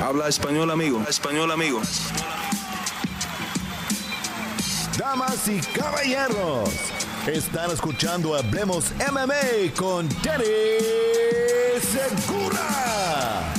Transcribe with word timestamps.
Habla 0.00 0.28
español, 0.28 0.70
amigo. 0.70 1.02
Español, 1.08 1.50
amigo. 1.50 1.80
Damas 4.96 5.48
y 5.48 5.58
caballeros, 5.76 6.70
están 7.26 7.72
escuchando 7.72 8.36
Hablemos 8.36 8.92
MMA 9.10 9.74
con 9.76 10.08
Danny 10.22 10.44
Segura. 11.80 13.52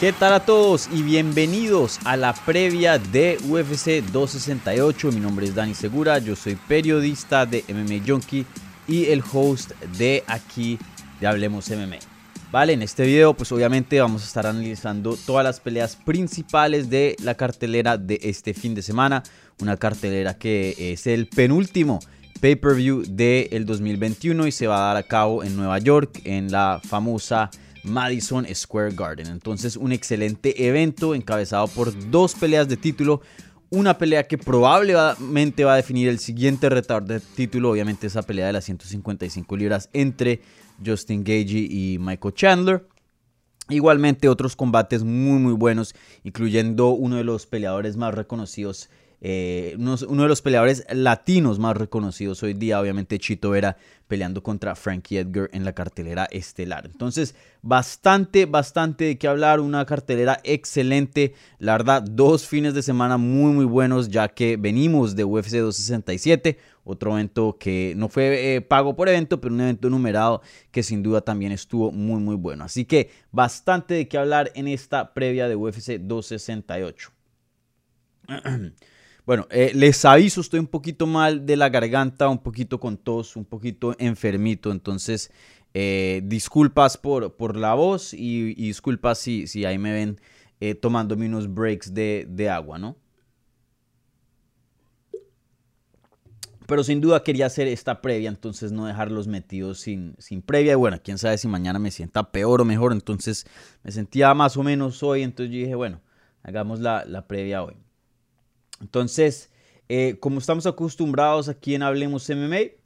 ¿Qué 0.00 0.12
tal 0.14 0.32
a 0.32 0.40
todos 0.40 0.88
y 0.90 1.02
bienvenidos 1.02 1.98
a 2.04 2.16
la 2.16 2.32
previa 2.32 2.98
de 2.98 3.38
UFC 3.46 4.02
268? 4.10 5.12
Mi 5.12 5.20
nombre 5.20 5.46
es 5.46 5.54
Dani 5.54 5.74
Segura, 5.74 6.18
yo 6.18 6.34
soy 6.34 6.54
periodista 6.54 7.44
de 7.44 7.64
MMA 7.68 8.06
Junkie 8.06 8.46
y 8.86 9.06
el 9.06 9.22
host 9.32 9.72
de 9.98 10.24
aquí 10.26 10.78
de 11.20 11.26
Hablemos 11.26 11.68
MMA. 11.68 12.17
Vale, 12.50 12.72
en 12.72 12.80
este 12.80 13.04
video 13.04 13.34
pues 13.34 13.52
obviamente 13.52 14.00
vamos 14.00 14.22
a 14.22 14.26
estar 14.26 14.46
analizando 14.46 15.18
todas 15.26 15.44
las 15.44 15.60
peleas 15.60 15.96
principales 15.96 16.88
de 16.88 17.14
la 17.22 17.34
cartelera 17.34 17.98
de 17.98 18.18
este 18.22 18.54
fin 18.54 18.74
de 18.74 18.80
semana. 18.80 19.22
Una 19.60 19.76
cartelera 19.76 20.38
que 20.38 20.74
es 20.78 21.06
el 21.06 21.28
penúltimo 21.28 21.98
pay-per-view 22.40 23.02
del 23.06 23.66
2021 23.66 24.46
y 24.46 24.52
se 24.52 24.66
va 24.66 24.78
a 24.78 24.94
dar 24.94 24.96
a 24.96 25.02
cabo 25.02 25.44
en 25.44 25.56
Nueva 25.56 25.78
York 25.78 26.22
en 26.24 26.50
la 26.50 26.80
famosa 26.82 27.50
Madison 27.84 28.46
Square 28.54 28.94
Garden. 28.94 29.26
Entonces 29.26 29.76
un 29.76 29.92
excelente 29.92 30.66
evento 30.66 31.14
encabezado 31.14 31.68
por 31.68 31.92
dos 32.10 32.34
peleas 32.34 32.66
de 32.66 32.78
título. 32.78 33.20
Una 33.68 33.98
pelea 33.98 34.22
que 34.22 34.38
probablemente 34.38 35.64
va 35.66 35.74
a 35.74 35.76
definir 35.76 36.08
el 36.08 36.18
siguiente 36.18 36.70
retador 36.70 37.04
de 37.04 37.20
título. 37.20 37.72
Obviamente 37.72 38.06
esa 38.06 38.22
pelea 38.22 38.46
de 38.46 38.54
las 38.54 38.64
155 38.64 39.54
libras 39.54 39.90
entre 39.92 40.40
Justin 40.84 41.24
Gagey 41.24 41.68
y 41.70 41.98
Michael 41.98 42.34
Chandler. 42.34 42.88
Igualmente 43.68 44.28
otros 44.28 44.56
combates 44.56 45.04
muy 45.04 45.38
muy 45.38 45.52
buenos, 45.52 45.94
incluyendo 46.24 46.88
uno 46.88 47.16
de 47.16 47.24
los 47.24 47.46
peleadores 47.46 47.96
más 47.96 48.14
reconocidos 48.14 48.88
eh, 49.20 49.76
uno, 49.78 49.96
de 49.96 50.28
los 50.28 50.42
peleadores 50.42 50.84
latinos 50.90 51.58
más 51.58 51.76
reconocidos 51.76 52.42
hoy 52.44 52.54
día, 52.54 52.80
obviamente 52.80 53.18
Chito 53.18 53.50
Vera 53.50 53.76
peleando 54.06 54.42
contra 54.42 54.74
Frankie 54.74 55.18
Edgar 55.18 55.50
en 55.52 55.64
la 55.64 55.74
cartelera 55.74 56.26
estelar. 56.30 56.86
Entonces, 56.86 57.34
bastante, 57.60 58.46
bastante 58.46 59.04
de 59.04 59.18
qué 59.18 59.28
hablar, 59.28 59.60
una 59.60 59.84
cartelera 59.84 60.40
excelente, 60.44 61.34
la 61.58 61.72
verdad, 61.72 62.02
dos 62.02 62.46
fines 62.46 62.74
de 62.74 62.82
semana 62.82 63.18
muy, 63.18 63.52
muy 63.52 63.64
buenos, 63.66 64.08
ya 64.08 64.28
que 64.28 64.56
venimos 64.56 65.14
de 65.14 65.24
UFC 65.24 65.56
267, 65.56 66.58
otro 66.84 67.12
evento 67.12 67.58
que 67.58 67.92
no 67.96 68.08
fue 68.08 68.54
eh, 68.54 68.60
pago 68.62 68.96
por 68.96 69.08
evento, 69.08 69.40
pero 69.40 69.54
un 69.54 69.60
evento 69.60 69.90
numerado 69.90 70.40
que 70.70 70.82
sin 70.82 71.02
duda 71.02 71.20
también 71.20 71.52
estuvo 71.52 71.92
muy, 71.92 72.20
muy 72.20 72.36
bueno. 72.36 72.64
Así 72.64 72.86
que 72.86 73.10
bastante 73.30 73.94
de 73.94 74.08
qué 74.08 74.16
hablar 74.16 74.52
en 74.54 74.68
esta 74.68 75.12
previa 75.12 75.48
de 75.48 75.56
UFC 75.56 75.98
268. 75.98 77.10
Bueno, 79.28 79.46
eh, 79.50 79.72
les 79.74 80.06
aviso, 80.06 80.40
estoy 80.40 80.58
un 80.58 80.66
poquito 80.66 81.06
mal 81.06 81.44
de 81.44 81.54
la 81.58 81.68
garganta, 81.68 82.30
un 82.30 82.38
poquito 82.38 82.80
con 82.80 82.96
tos, 82.96 83.36
un 83.36 83.44
poquito 83.44 83.94
enfermito, 83.98 84.72
entonces 84.72 85.30
eh, 85.74 86.22
disculpas 86.24 86.96
por, 86.96 87.36
por, 87.36 87.54
la 87.54 87.74
voz 87.74 88.14
y, 88.14 88.54
disculpas 88.54 89.18
si, 89.18 89.46
si, 89.46 89.66
ahí 89.66 89.76
me 89.76 89.92
ven 89.92 90.18
eh, 90.60 90.74
tomándome 90.74 91.26
unos 91.26 91.52
breaks 91.52 91.92
de, 91.92 92.26
de, 92.26 92.48
agua, 92.48 92.78
¿no? 92.78 92.96
Pero 96.66 96.82
sin 96.82 97.02
duda 97.02 97.22
quería 97.22 97.44
hacer 97.44 97.68
esta 97.68 98.00
previa, 98.00 98.30
entonces 98.30 98.72
no 98.72 98.86
dejarlos 98.86 99.26
metidos 99.26 99.78
sin, 99.78 100.14
sin 100.18 100.40
previa. 100.40 100.72
Y 100.72 100.76
bueno, 100.76 101.00
quién 101.04 101.18
sabe 101.18 101.36
si 101.36 101.48
mañana 101.48 101.78
me 101.78 101.90
sienta 101.90 102.32
peor 102.32 102.62
o 102.62 102.64
mejor, 102.64 102.92
entonces 102.92 103.44
me 103.82 103.92
sentía 103.92 104.32
más 104.32 104.56
o 104.56 104.62
menos 104.62 105.02
hoy, 105.02 105.22
entonces 105.22 105.54
yo 105.54 105.60
dije, 105.60 105.74
bueno, 105.74 106.00
hagamos 106.42 106.80
la, 106.80 107.04
la 107.04 107.28
previa 107.28 107.62
hoy. 107.62 107.76
Entonces, 108.80 109.50
eh, 109.88 110.16
como 110.20 110.38
estamos 110.38 110.66
acostumbrados 110.66 111.48
aquí 111.48 111.74
en 111.74 111.82
Hablemos 111.82 112.28
MMA, 112.28 112.78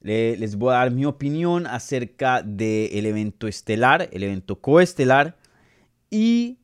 les 0.00 0.56
voy 0.56 0.70
a 0.72 0.78
dar 0.78 0.90
mi 0.92 1.04
opinión 1.04 1.66
acerca 1.66 2.42
del 2.42 3.06
evento 3.06 3.48
estelar, 3.48 4.08
el 4.12 4.22
evento 4.22 4.60
coestelar. 4.60 5.36
Y 6.10 6.58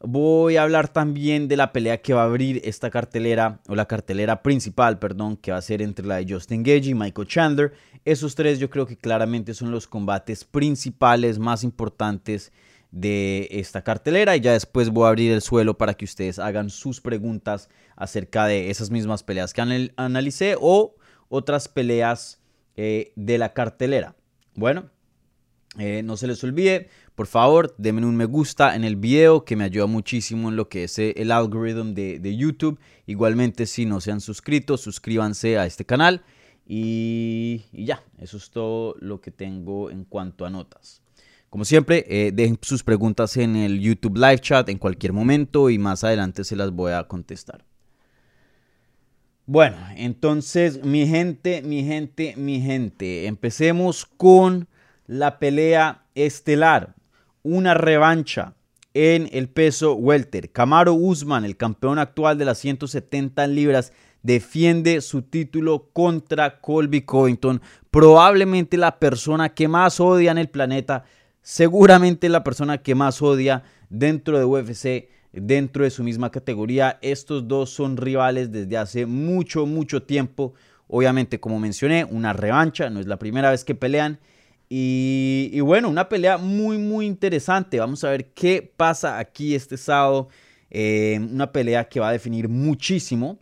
voy 0.00 0.56
a 0.56 0.62
hablar 0.62 0.88
también 0.88 1.48
de 1.48 1.56
la 1.56 1.72
pelea 1.72 2.00
que 2.00 2.14
va 2.14 2.22
a 2.22 2.26
abrir 2.26 2.60
esta 2.64 2.90
cartelera, 2.90 3.60
o 3.68 3.74
la 3.74 3.86
cartelera 3.86 4.42
principal, 4.42 4.98
perdón, 4.98 5.36
que 5.36 5.52
va 5.52 5.58
a 5.58 5.62
ser 5.62 5.82
entre 5.82 6.06
la 6.06 6.16
de 6.16 6.32
Justin 6.32 6.62
Gage 6.62 6.90
y 6.90 6.94
Michael 6.94 7.28
Chandler. 7.28 7.72
Esos 8.04 8.34
tres 8.34 8.58
yo 8.58 8.70
creo 8.70 8.86
que 8.86 8.96
claramente 8.96 9.52
son 9.52 9.70
los 9.70 9.86
combates 9.86 10.44
principales 10.44 11.38
más 11.38 11.64
importantes 11.64 12.52
de 12.90 13.48
esta 13.50 13.82
cartelera 13.82 14.36
y 14.36 14.40
ya 14.40 14.52
después 14.52 14.90
voy 14.90 15.04
a 15.06 15.08
abrir 15.08 15.32
el 15.32 15.42
suelo 15.42 15.76
para 15.76 15.94
que 15.94 16.04
ustedes 16.04 16.38
hagan 16.38 16.70
sus 16.70 17.00
preguntas 17.00 17.68
acerca 17.96 18.46
de 18.46 18.70
esas 18.70 18.90
mismas 18.90 19.22
peleas 19.22 19.52
que 19.52 19.90
analicé 19.96 20.56
o 20.60 20.94
otras 21.28 21.68
peleas 21.68 22.40
eh, 22.76 23.12
de 23.16 23.38
la 23.38 23.52
cartelera. 23.52 24.16
Bueno, 24.54 24.90
eh, 25.78 26.02
no 26.02 26.16
se 26.16 26.26
les 26.26 26.42
olvide, 26.42 26.88
por 27.14 27.26
favor, 27.26 27.74
denme 27.76 28.04
un 28.06 28.16
me 28.16 28.24
gusta 28.24 28.76
en 28.76 28.84
el 28.84 28.96
video 28.96 29.44
que 29.44 29.56
me 29.56 29.64
ayuda 29.64 29.86
muchísimo 29.86 30.48
en 30.48 30.56
lo 30.56 30.68
que 30.68 30.84
es 30.84 30.98
eh, 30.98 31.14
el 31.16 31.32
algoritmo 31.32 31.92
de, 31.92 32.18
de 32.18 32.36
YouTube. 32.36 32.78
Igualmente, 33.06 33.66
si 33.66 33.84
no 33.84 34.00
se 34.00 34.12
han 34.12 34.20
suscrito, 34.20 34.76
suscríbanse 34.76 35.58
a 35.58 35.66
este 35.66 35.84
canal. 35.84 36.22
Y, 36.66 37.64
y 37.72 37.84
ya, 37.84 38.02
eso 38.18 38.38
es 38.38 38.50
todo 38.50 38.96
lo 38.98 39.20
que 39.20 39.30
tengo 39.30 39.90
en 39.90 40.04
cuanto 40.04 40.44
a 40.44 40.50
notas. 40.50 41.02
Como 41.50 41.64
siempre, 41.64 42.04
eh, 42.08 42.32
dejen 42.32 42.58
sus 42.60 42.82
preguntas 42.82 43.36
en 43.36 43.56
el 43.56 43.80
YouTube 43.80 44.16
Live 44.16 44.40
Chat 44.40 44.68
en 44.68 44.78
cualquier 44.78 45.12
momento 45.12 45.70
y 45.70 45.78
más 45.78 46.04
adelante 46.04 46.44
se 46.44 46.56
las 46.56 46.70
voy 46.70 46.92
a 46.92 47.04
contestar. 47.04 47.64
Bueno, 49.46 49.76
entonces, 49.96 50.84
mi 50.84 51.06
gente, 51.06 51.62
mi 51.62 51.84
gente, 51.84 52.34
mi 52.36 52.60
gente, 52.60 53.26
empecemos 53.26 54.04
con 54.04 54.68
la 55.06 55.38
pelea 55.38 56.02
estelar. 56.16 56.96
Una 57.44 57.74
revancha 57.74 58.54
en 58.92 59.28
el 59.30 59.48
peso 59.48 59.94
welter. 59.94 60.50
Camaro 60.50 60.94
Usman, 60.94 61.44
el 61.44 61.56
campeón 61.56 62.00
actual 62.00 62.38
de 62.38 62.44
las 62.44 62.58
170 62.58 63.46
libras, 63.46 63.92
defiende 64.22 65.00
su 65.00 65.22
título 65.22 65.90
contra 65.92 66.60
Colby 66.60 67.02
Covington, 67.02 67.62
probablemente 67.92 68.76
la 68.76 68.98
persona 68.98 69.54
que 69.54 69.68
más 69.68 70.00
odia 70.00 70.32
en 70.32 70.38
el 70.38 70.48
planeta 70.48 71.04
seguramente 71.46 72.28
la 72.28 72.42
persona 72.42 72.78
que 72.78 72.96
más 72.96 73.22
odia 73.22 73.62
dentro 73.88 74.36
de 74.36 74.44
UFC, 74.44 75.08
dentro 75.32 75.84
de 75.84 75.90
su 75.90 76.02
misma 76.02 76.32
categoría. 76.32 76.98
Estos 77.02 77.46
dos 77.46 77.70
son 77.70 77.96
rivales 77.96 78.50
desde 78.50 78.76
hace 78.76 79.06
mucho, 79.06 79.64
mucho 79.64 80.02
tiempo. 80.02 80.54
Obviamente, 80.88 81.38
como 81.38 81.60
mencioné, 81.60 82.04
una 82.04 82.32
revancha, 82.32 82.90
no 82.90 82.98
es 82.98 83.06
la 83.06 83.20
primera 83.20 83.52
vez 83.52 83.64
que 83.64 83.76
pelean. 83.76 84.18
Y, 84.68 85.60
bueno, 85.60 85.88
una 85.88 86.08
pelea 86.08 86.36
muy, 86.36 86.78
muy 86.78 87.06
interesante. 87.06 87.78
Vamos 87.78 88.02
a 88.02 88.10
ver 88.10 88.32
qué 88.32 88.60
pasa 88.76 89.20
aquí 89.20 89.54
este 89.54 89.76
sábado. 89.76 90.28
Eh, 90.68 91.16
una 91.30 91.52
pelea 91.52 91.88
que 91.88 92.00
va 92.00 92.08
a 92.08 92.12
definir 92.12 92.48
muchísimo. 92.48 93.38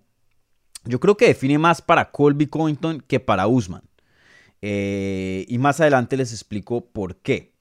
Yo 0.85 1.01
creo 1.01 1.17
que 1.17 1.29
define 1.29 1.57
más 1.57 1.81
para 1.81 2.11
Colby 2.11 2.49
Covington 2.49 3.01
que 3.01 3.19
para 3.19 3.47
Usman. 3.47 3.83
Eh, 4.61 5.47
y 5.49 5.57
más 5.57 5.81
adelante 5.81 6.19
les 6.19 6.33
explico 6.33 6.85
por 6.85 7.17
qué. 7.17 7.54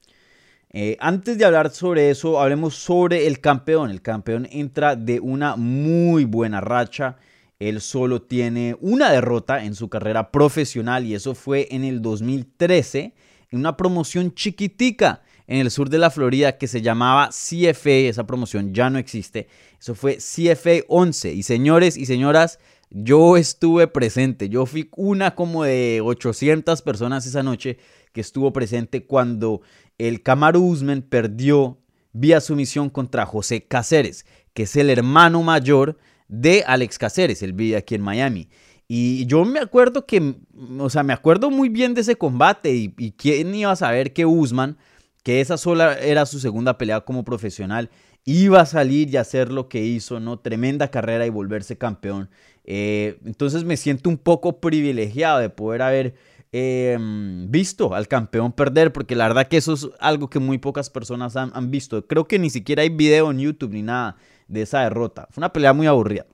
Eh, 0.76 0.98
antes 1.00 1.38
de 1.38 1.46
hablar 1.46 1.70
sobre 1.70 2.10
eso, 2.10 2.42
hablemos 2.42 2.74
sobre 2.74 3.28
el 3.28 3.40
campeón. 3.40 3.92
El 3.92 4.02
campeón 4.02 4.48
entra 4.52 4.96
de 4.96 5.20
una 5.20 5.56
muy 5.56 6.26
buena 6.26 6.62
racha. 6.62 7.18
Él 7.60 7.80
solo 7.80 8.24
tiene 8.24 8.76
una 8.82 9.12
derrota 9.12 9.64
en 9.64 9.76
su 9.76 9.88
carrera 9.88 10.32
profesional 10.32 11.06
y 11.06 11.14
eso 11.14 11.36
fue 11.36 11.68
en 11.70 11.84
el 11.84 12.02
2013 12.02 13.14
en 13.52 13.60
una 13.60 13.78
promoción 13.78 14.34
chiquitica 14.34 15.22
en 15.46 15.60
el 15.60 15.70
sur 15.70 15.92
de 15.92 16.00
la 16.00 16.10
Florida 16.10 16.58
que 16.58 16.68
se 16.68 16.82
llamaba 16.82 17.30
CFA. 17.30 18.10
Esa 18.10 18.26
promoción 18.26 18.74
ya 18.74 18.90
no 18.90 18.98
existe. 18.98 19.48
Eso 19.80 19.94
fue 19.94 20.18
CFA 20.18 20.86
11. 20.88 21.34
Y 21.34 21.44
señores 21.44 21.98
y 21.98 22.08
señoras, 22.08 22.58
yo 22.94 23.38
estuve 23.38 23.88
presente. 23.88 24.48
Yo 24.50 24.66
fui 24.66 24.90
una 24.96 25.36
como 25.36 25.64
de 25.64 26.00
800 26.02 26.82
personas 26.84 27.26
esa 27.26 27.44
noche 27.44 27.80
que 28.14 28.22
estuvo 28.22 28.54
presente 28.54 29.06
cuando 29.06 29.62
el 29.98 30.22
Kamaru 30.22 30.64
Usman 30.64 31.02
perdió 31.02 31.80
vía 32.14 32.40
sumisión 32.40 32.92
contra 32.92 33.26
José 33.26 33.66
Cáceres, 33.66 34.26
que 34.54 34.64
es 34.64 34.76
el 34.76 34.92
hermano 34.92 35.42
mayor 35.42 35.98
de 36.28 36.64
Alex 36.68 37.00
Cáceres, 37.00 37.42
el 37.42 37.54
vive 37.54 37.78
aquí 37.78 37.96
en 37.96 38.02
Miami. 38.04 38.50
Y 38.88 39.26
yo 39.26 39.44
me 39.44 39.60
acuerdo 39.60 40.06
que, 40.06 40.36
o 40.78 40.90
sea, 40.90 41.02
me 41.02 41.14
acuerdo 41.14 41.50
muy 41.50 41.70
bien 41.70 41.96
de 41.96 42.02
ese 42.02 42.16
combate 42.16 42.76
y, 42.76 42.94
y 42.98 43.14
quién 43.14 43.56
iba 43.56 43.72
a 43.72 43.76
saber 43.76 44.14
que 44.14 44.28
Usman, 44.28 44.78
que 45.24 45.42
esa 45.42 45.58
sola 45.58 45.98
era 45.98 46.28
su 46.28 46.40
segunda 46.40 46.78
pelea 46.78 47.02
como 47.02 47.24
profesional, 47.24 47.90
iba 48.26 48.62
a 48.62 48.66
salir 48.66 49.10
y 49.10 49.18
hacer 49.18 49.52
lo 49.52 49.68
que 49.68 49.84
hizo, 49.84 50.20
¿no? 50.20 50.40
Tremenda 50.40 50.90
carrera 50.90 51.26
y 51.26 51.30
volverse 51.30 51.78
campeón. 51.78 52.30
Eh, 52.66 53.20
entonces 53.26 53.64
me 53.64 53.78
siento 53.78 54.10
un 54.10 54.18
poco 54.18 54.60
privilegiado 54.62 55.40
de 55.40 55.50
poder 55.50 55.82
haber 55.82 56.16
em, 56.52 57.50
visto 57.52 57.94
al 57.94 58.08
campeón 58.08 58.54
perder, 58.54 58.94
porque 58.94 59.16
la 59.16 59.28
verdad 59.28 59.48
que 59.48 59.58
eso 59.58 59.74
es 59.74 59.90
algo 60.00 60.30
que 60.30 60.40
muy 60.40 60.58
pocas 60.58 60.90
personas 60.90 61.36
han, 61.36 61.72
visto. 61.72 62.06
Creo 62.08 62.28
que 62.28 62.40
ni 62.40 62.50
siquiera 62.50 62.84
hay 62.84 62.90
video 62.90 63.32
en 63.32 63.40
YouTube 63.40 63.74
ni 63.74 63.82
nada 63.82 64.18
de 64.48 64.62
esa 64.62 64.82
derrota. 64.82 65.28
Fue 65.32 65.42
una 65.42 65.52
pelea 65.52 65.74
muy 65.74 65.88
aburrida. 65.88 66.26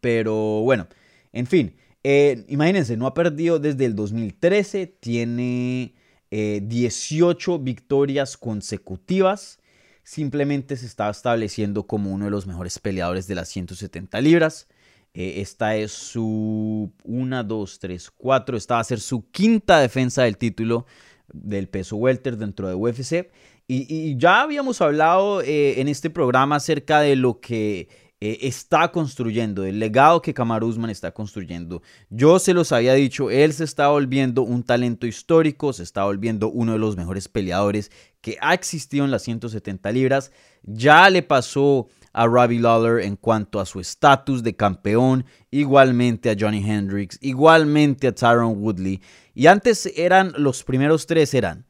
Pero 0.00 0.62
bueno, 0.62 0.86
en 1.32 1.46
fin, 1.46 1.76
eh, 2.04 2.44
imagínense, 2.48 2.96
no 2.96 3.06
ha 3.06 3.14
perdido 3.14 3.58
desde 3.58 3.84
el 3.84 3.94
2013, 3.94 4.86
tiene 4.86 5.94
18 6.30 7.54
eh, 7.54 7.58
victorias 7.60 8.36
consecutivas. 8.36 9.60
Simplemente 10.04 10.76
se 10.76 10.86
está 10.86 11.08
estableciendo 11.10 11.86
como 11.86 12.10
uno 12.10 12.24
de 12.24 12.30
los 12.32 12.46
mejores 12.46 12.78
peleadores 12.78 13.28
de 13.28 13.36
las 13.36 13.48
170 13.50 14.20
libras. 14.20 14.68
Eh, 15.14 15.40
esta 15.40 15.76
es 15.76 15.92
su 15.92 16.92
1, 17.04 17.44
2, 17.44 17.78
3, 17.78 18.10
4. 18.10 18.56
Esta 18.56 18.74
va 18.74 18.80
a 18.80 18.84
ser 18.84 19.00
su 19.00 19.30
quinta 19.30 19.80
defensa 19.80 20.22
del 20.22 20.38
título 20.38 20.86
del 21.32 21.68
peso 21.68 21.96
welter 21.96 22.36
dentro 22.36 22.68
de 22.68 22.74
UFC. 22.74 23.30
Y, 23.68 24.16
ya 24.18 24.42
habíamos 24.42 24.80
hablado 24.82 25.40
en 25.42 25.88
este 25.88 26.10
programa 26.10 26.56
acerca 26.56 27.00
de 27.00 27.16
lo 27.16 27.40
que 27.40 27.88
eh, 28.24 28.46
está 28.46 28.92
construyendo, 28.92 29.64
el 29.64 29.80
legado 29.80 30.22
que 30.22 30.32
Kamaru 30.32 30.68
Usman 30.68 30.90
está 30.90 31.10
construyendo. 31.10 31.82
Yo 32.08 32.38
se 32.38 32.54
los 32.54 32.70
había 32.70 32.94
dicho, 32.94 33.30
él 33.32 33.52
se 33.52 33.64
está 33.64 33.88
volviendo 33.88 34.42
un 34.42 34.62
talento 34.62 35.08
histórico, 35.08 35.72
se 35.72 35.82
está 35.82 36.04
volviendo 36.04 36.48
uno 36.48 36.70
de 36.70 36.78
los 36.78 36.96
mejores 36.96 37.26
peleadores 37.26 37.90
que 38.20 38.38
ha 38.40 38.54
existido 38.54 39.04
en 39.04 39.10
las 39.10 39.22
170 39.22 39.90
libras. 39.90 40.30
Ya 40.62 41.10
le 41.10 41.24
pasó 41.24 41.88
a 42.12 42.26
Robbie 42.26 42.60
Lawler 42.60 43.00
en 43.04 43.16
cuanto 43.16 43.60
a 43.60 43.66
su 43.66 43.80
estatus 43.80 44.42
de 44.42 44.54
campeón, 44.54 45.24
igualmente 45.50 46.30
a 46.30 46.36
Johnny 46.38 46.62
Hendricks, 46.68 47.18
igualmente 47.20 48.08
a 48.08 48.14
Tyron 48.14 48.62
Woodley. 48.62 49.00
Y 49.34 49.46
antes 49.46 49.90
eran 49.96 50.32
los 50.36 50.62
primeros 50.62 51.06
tres 51.06 51.32
eran 51.34 51.66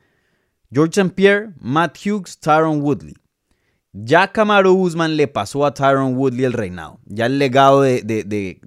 George 0.72 1.00
St. 1.00 1.14
Pierre, 1.14 1.50
Matt 1.60 1.98
Hughes, 2.04 2.38
Tyron 2.38 2.80
Woodley. 2.80 3.14
Ya 3.92 4.32
Kamaru 4.32 4.72
Usman 4.72 5.16
le 5.16 5.28
pasó 5.28 5.66
a 5.66 5.74
Tyron 5.74 6.16
Woodley 6.16 6.44
el 6.44 6.54
reinado. 6.54 6.98
Ya 7.04 7.26
el 7.26 7.38
legado 7.38 7.82
de, 7.82 8.02
de, 8.02 8.58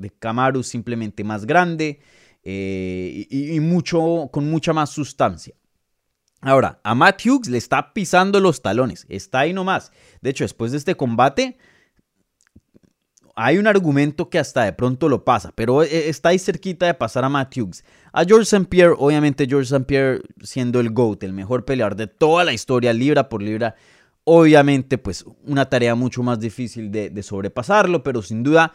es 0.59 0.67
simplemente 0.67 1.23
más 1.23 1.45
grande 1.45 1.99
eh, 2.43 3.25
y, 3.29 3.59
mucho, 3.59 4.29
con 4.31 4.49
mucha 4.49 4.71
más 4.71 4.91
sustancia. 4.91 5.55
Ahora, 6.45 6.79
a 6.83 6.95
Matt 6.95 7.25
Hughes 7.25 7.49
le 7.49 7.57
está 7.57 7.93
pisando 7.93 8.39
los 8.39 8.61
talones. 8.61 9.05
Está 9.09 9.39
ahí 9.39 9.53
nomás. 9.53 9.91
De 10.21 10.29
hecho, 10.29 10.43
después 10.43 10.71
de 10.71 10.77
este 10.77 10.95
combate, 10.95 11.57
hay 13.35 13.57
un 13.57 13.67
argumento 13.67 14.29
que 14.29 14.39
hasta 14.39 14.63
de 14.63 14.71
pronto 14.71 15.09
lo 15.09 15.25
pasa, 15.25 15.51
pero 15.55 15.83
e, 15.83 16.07
está 16.07 16.29
ahí 16.29 16.39
cerquita 16.39 16.85
de 16.85 16.93
pasar 16.93 17.25
a 17.25 17.29
Matt 17.29 17.57
Hughes. 17.57 17.83
A 18.13 18.23
George 18.23 18.43
St. 18.43 18.65
Pierre, 18.69 18.95
obviamente 18.97 19.47
George 19.47 19.65
St. 19.65 19.85
Pierre 19.85 20.21
siendo 20.41 20.79
el 20.79 20.91
GOAT, 20.91 21.23
el 21.23 21.33
mejor 21.33 21.65
peleador 21.65 21.95
de 21.95 22.07
toda 22.07 22.43
la 22.43 22.53
historia, 22.53 22.93
libra 22.93 23.27
por 23.27 23.41
libra, 23.41 23.75
Obviamente, 24.27 24.97
pues 24.97 25.23
una 25.45 25.69
tarea 25.69 25.93
mucho 25.93 26.23
más 26.23 26.39
difícil 26.39 26.91
de, 26.91 27.21
sobrepasarlo, 27.21 28.01
pero 28.01 28.23
sin 28.23 28.41
duda, 28.41 28.73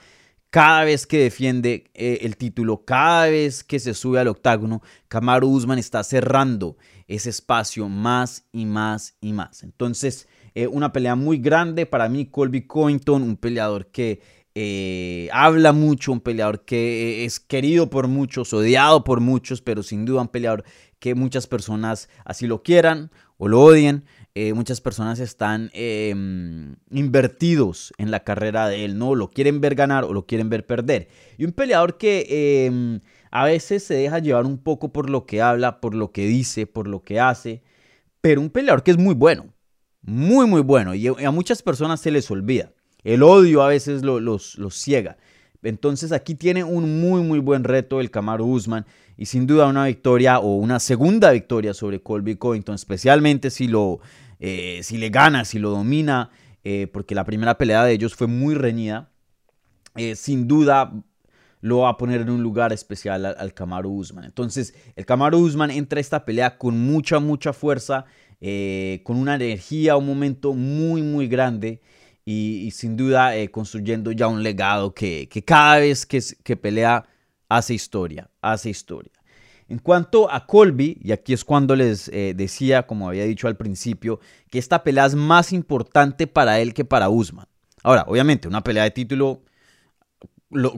cada 0.48 0.84
vez 0.84 1.08
que 1.08 1.18
defiende 1.18 1.90
eh, 1.92 2.20
el 2.22 2.36
título, 2.36 2.84
cada 2.84 3.26
vez 3.26 3.64
que 3.64 3.80
se 3.80 3.94
sube 3.94 4.20
al 4.20 4.28
octágono, 4.28 4.80
Kamaru 5.08 5.48
Usman 5.48 5.80
está 5.80 6.04
cerrando 6.04 6.76
ese 7.10 7.28
espacio 7.28 7.88
más 7.88 8.44
y 8.52 8.66
más 8.66 9.16
y 9.20 9.32
más. 9.32 9.64
Entonces, 9.64 10.28
eh, 10.54 10.68
una 10.68 10.92
pelea 10.92 11.16
muy 11.16 11.38
grande 11.38 11.84
para 11.84 12.08
mí, 12.08 12.26
Colby 12.26 12.68
Covington, 12.68 13.22
un 13.22 13.36
peleador 13.36 13.88
que 13.88 14.20
eh, 14.54 15.28
habla 15.32 15.72
mucho, 15.72 16.12
un 16.12 16.20
peleador 16.20 16.64
que 16.64 17.24
es 17.24 17.40
querido 17.40 17.90
por 17.90 18.06
muchos, 18.06 18.52
odiado 18.52 19.02
por 19.02 19.20
muchos, 19.20 19.60
pero 19.60 19.82
sin 19.82 20.04
duda 20.04 20.22
un 20.22 20.28
peleador 20.28 20.64
que 21.00 21.16
muchas 21.16 21.48
personas 21.48 22.08
así 22.24 22.46
lo 22.46 22.62
quieran 22.62 23.10
o 23.38 23.48
lo 23.48 23.60
odien. 23.60 24.04
Eh, 24.36 24.52
muchas 24.52 24.80
personas 24.80 25.18
están 25.18 25.70
em, 25.72 26.76
invertidos 26.92 27.92
en 27.98 28.12
la 28.12 28.20
carrera 28.20 28.68
de 28.68 28.84
él, 28.84 28.96
¿no? 28.96 29.16
Lo 29.16 29.30
quieren 29.30 29.60
ver 29.60 29.74
ganar 29.74 30.04
o 30.04 30.12
lo 30.12 30.26
quieren 30.26 30.48
ver 30.48 30.64
perder. 30.64 31.08
Y 31.36 31.44
un 31.44 31.52
peleador 31.52 31.98
que 31.98 32.66
em, 32.66 33.00
a 33.30 33.44
veces 33.44 33.84
se 33.84 33.94
deja 33.94 34.18
llevar 34.18 34.46
un 34.46 34.58
poco 34.58 34.92
por 34.92 35.08
lo 35.08 35.26
que 35.26 35.40
habla, 35.42 35.80
por 35.80 35.94
lo 35.94 36.12
que 36.12 36.26
dice, 36.26 36.66
por 36.66 36.88
lo 36.88 37.02
que 37.02 37.20
hace, 37.20 37.62
pero 38.20 38.40
un 38.40 38.50
peleador 38.50 38.82
que 38.82 38.90
es 38.90 38.98
muy 38.98 39.14
bueno, 39.14 39.52
muy, 40.02 40.46
muy 40.46 40.62
bueno, 40.62 40.94
y 40.94 41.06
a 41.06 41.30
muchas 41.30 41.62
personas 41.62 42.00
se 42.00 42.10
les 42.10 42.30
olvida. 42.30 42.72
El 43.04 43.22
odio 43.22 43.62
a 43.62 43.68
veces 43.68 44.02
los, 44.02 44.58
los 44.58 44.74
ciega. 44.74 45.16
Entonces 45.62 46.12
aquí 46.12 46.34
tiene 46.34 46.64
un 46.64 47.00
muy 47.00 47.22
muy 47.22 47.38
buen 47.38 47.64
reto 47.64 48.00
el 48.00 48.10
Camaro 48.10 48.46
Usman 48.46 48.86
y 49.16 49.26
sin 49.26 49.46
duda 49.46 49.66
una 49.66 49.86
victoria 49.86 50.38
o 50.38 50.56
una 50.56 50.80
segunda 50.80 51.30
victoria 51.32 51.74
sobre 51.74 52.00
Colby 52.00 52.36
Covington, 52.36 52.74
especialmente 52.74 53.50
si, 53.50 53.68
lo, 53.68 54.00
eh, 54.38 54.80
si 54.82 54.96
le 54.96 55.10
gana, 55.10 55.44
si 55.44 55.58
lo 55.58 55.70
domina, 55.70 56.30
eh, 56.64 56.88
porque 56.90 57.14
la 57.14 57.24
primera 57.24 57.58
pelea 57.58 57.84
de 57.84 57.92
ellos 57.92 58.14
fue 58.14 58.26
muy 58.26 58.54
reñida. 58.54 59.10
Eh, 59.96 60.14
sin 60.14 60.46
duda 60.48 60.92
lo 61.60 61.78
va 61.78 61.90
a 61.90 61.96
poner 61.96 62.22
en 62.22 62.30
un 62.30 62.42
lugar 62.42 62.72
especial 62.72 63.26
al, 63.26 63.36
al 63.38 63.54
Camaro 63.54 63.90
Usman. 63.90 64.24
Entonces 64.24 64.74
el 64.96 65.06
Camaro 65.06 65.38
Usman 65.38 65.70
entra 65.70 65.98
a 65.98 66.00
esta 66.00 66.24
pelea 66.24 66.58
con 66.58 66.78
mucha 66.78 67.18
mucha 67.18 67.52
fuerza, 67.52 68.06
con 69.02 69.16
una 69.16 69.34
energía, 69.34 69.96
un 69.96 70.06
momento 70.06 70.54
muy 70.54 71.02
muy 71.02 71.28
grande 71.28 71.80
y, 72.24 72.70
sin 72.72 72.96
duda 72.96 73.36
eh, 73.36 73.50
construyendo 73.50 74.12
ya 74.12 74.28
un 74.28 74.42
legado 74.42 74.94
que, 74.94 75.28
cada 75.44 75.78
vez 75.78 76.06
que, 76.06 76.20
que, 76.42 76.56
pelea 76.56 77.06
hace 77.48 77.74
historia, 77.74 78.30
hace 78.40 78.70
historia. 78.70 79.12
En 79.68 79.78
cuanto 79.78 80.30
a 80.30 80.46
Colby, 80.46 80.98
y 81.02 81.12
aquí 81.12 81.32
es 81.32 81.44
cuando 81.44 81.76
les 81.76 82.08
eh, 82.08 82.34
decía, 82.36 82.86
como 82.86 83.08
había 83.08 83.24
dicho 83.24 83.46
al 83.46 83.56
principio, 83.56 84.20
que 84.50 84.58
esta 84.58 84.82
pelea 84.82 85.06
es 85.06 85.14
más 85.14 85.52
importante 85.52 86.26
para 86.26 86.60
él 86.60 86.74
que 86.74 86.84
para 86.84 87.08
Usman. 87.08 87.46
Ahora, 87.82 88.04
obviamente, 88.06 88.48
una 88.48 88.62
pelea 88.62 88.84
de 88.84 88.90
título, 88.90 89.42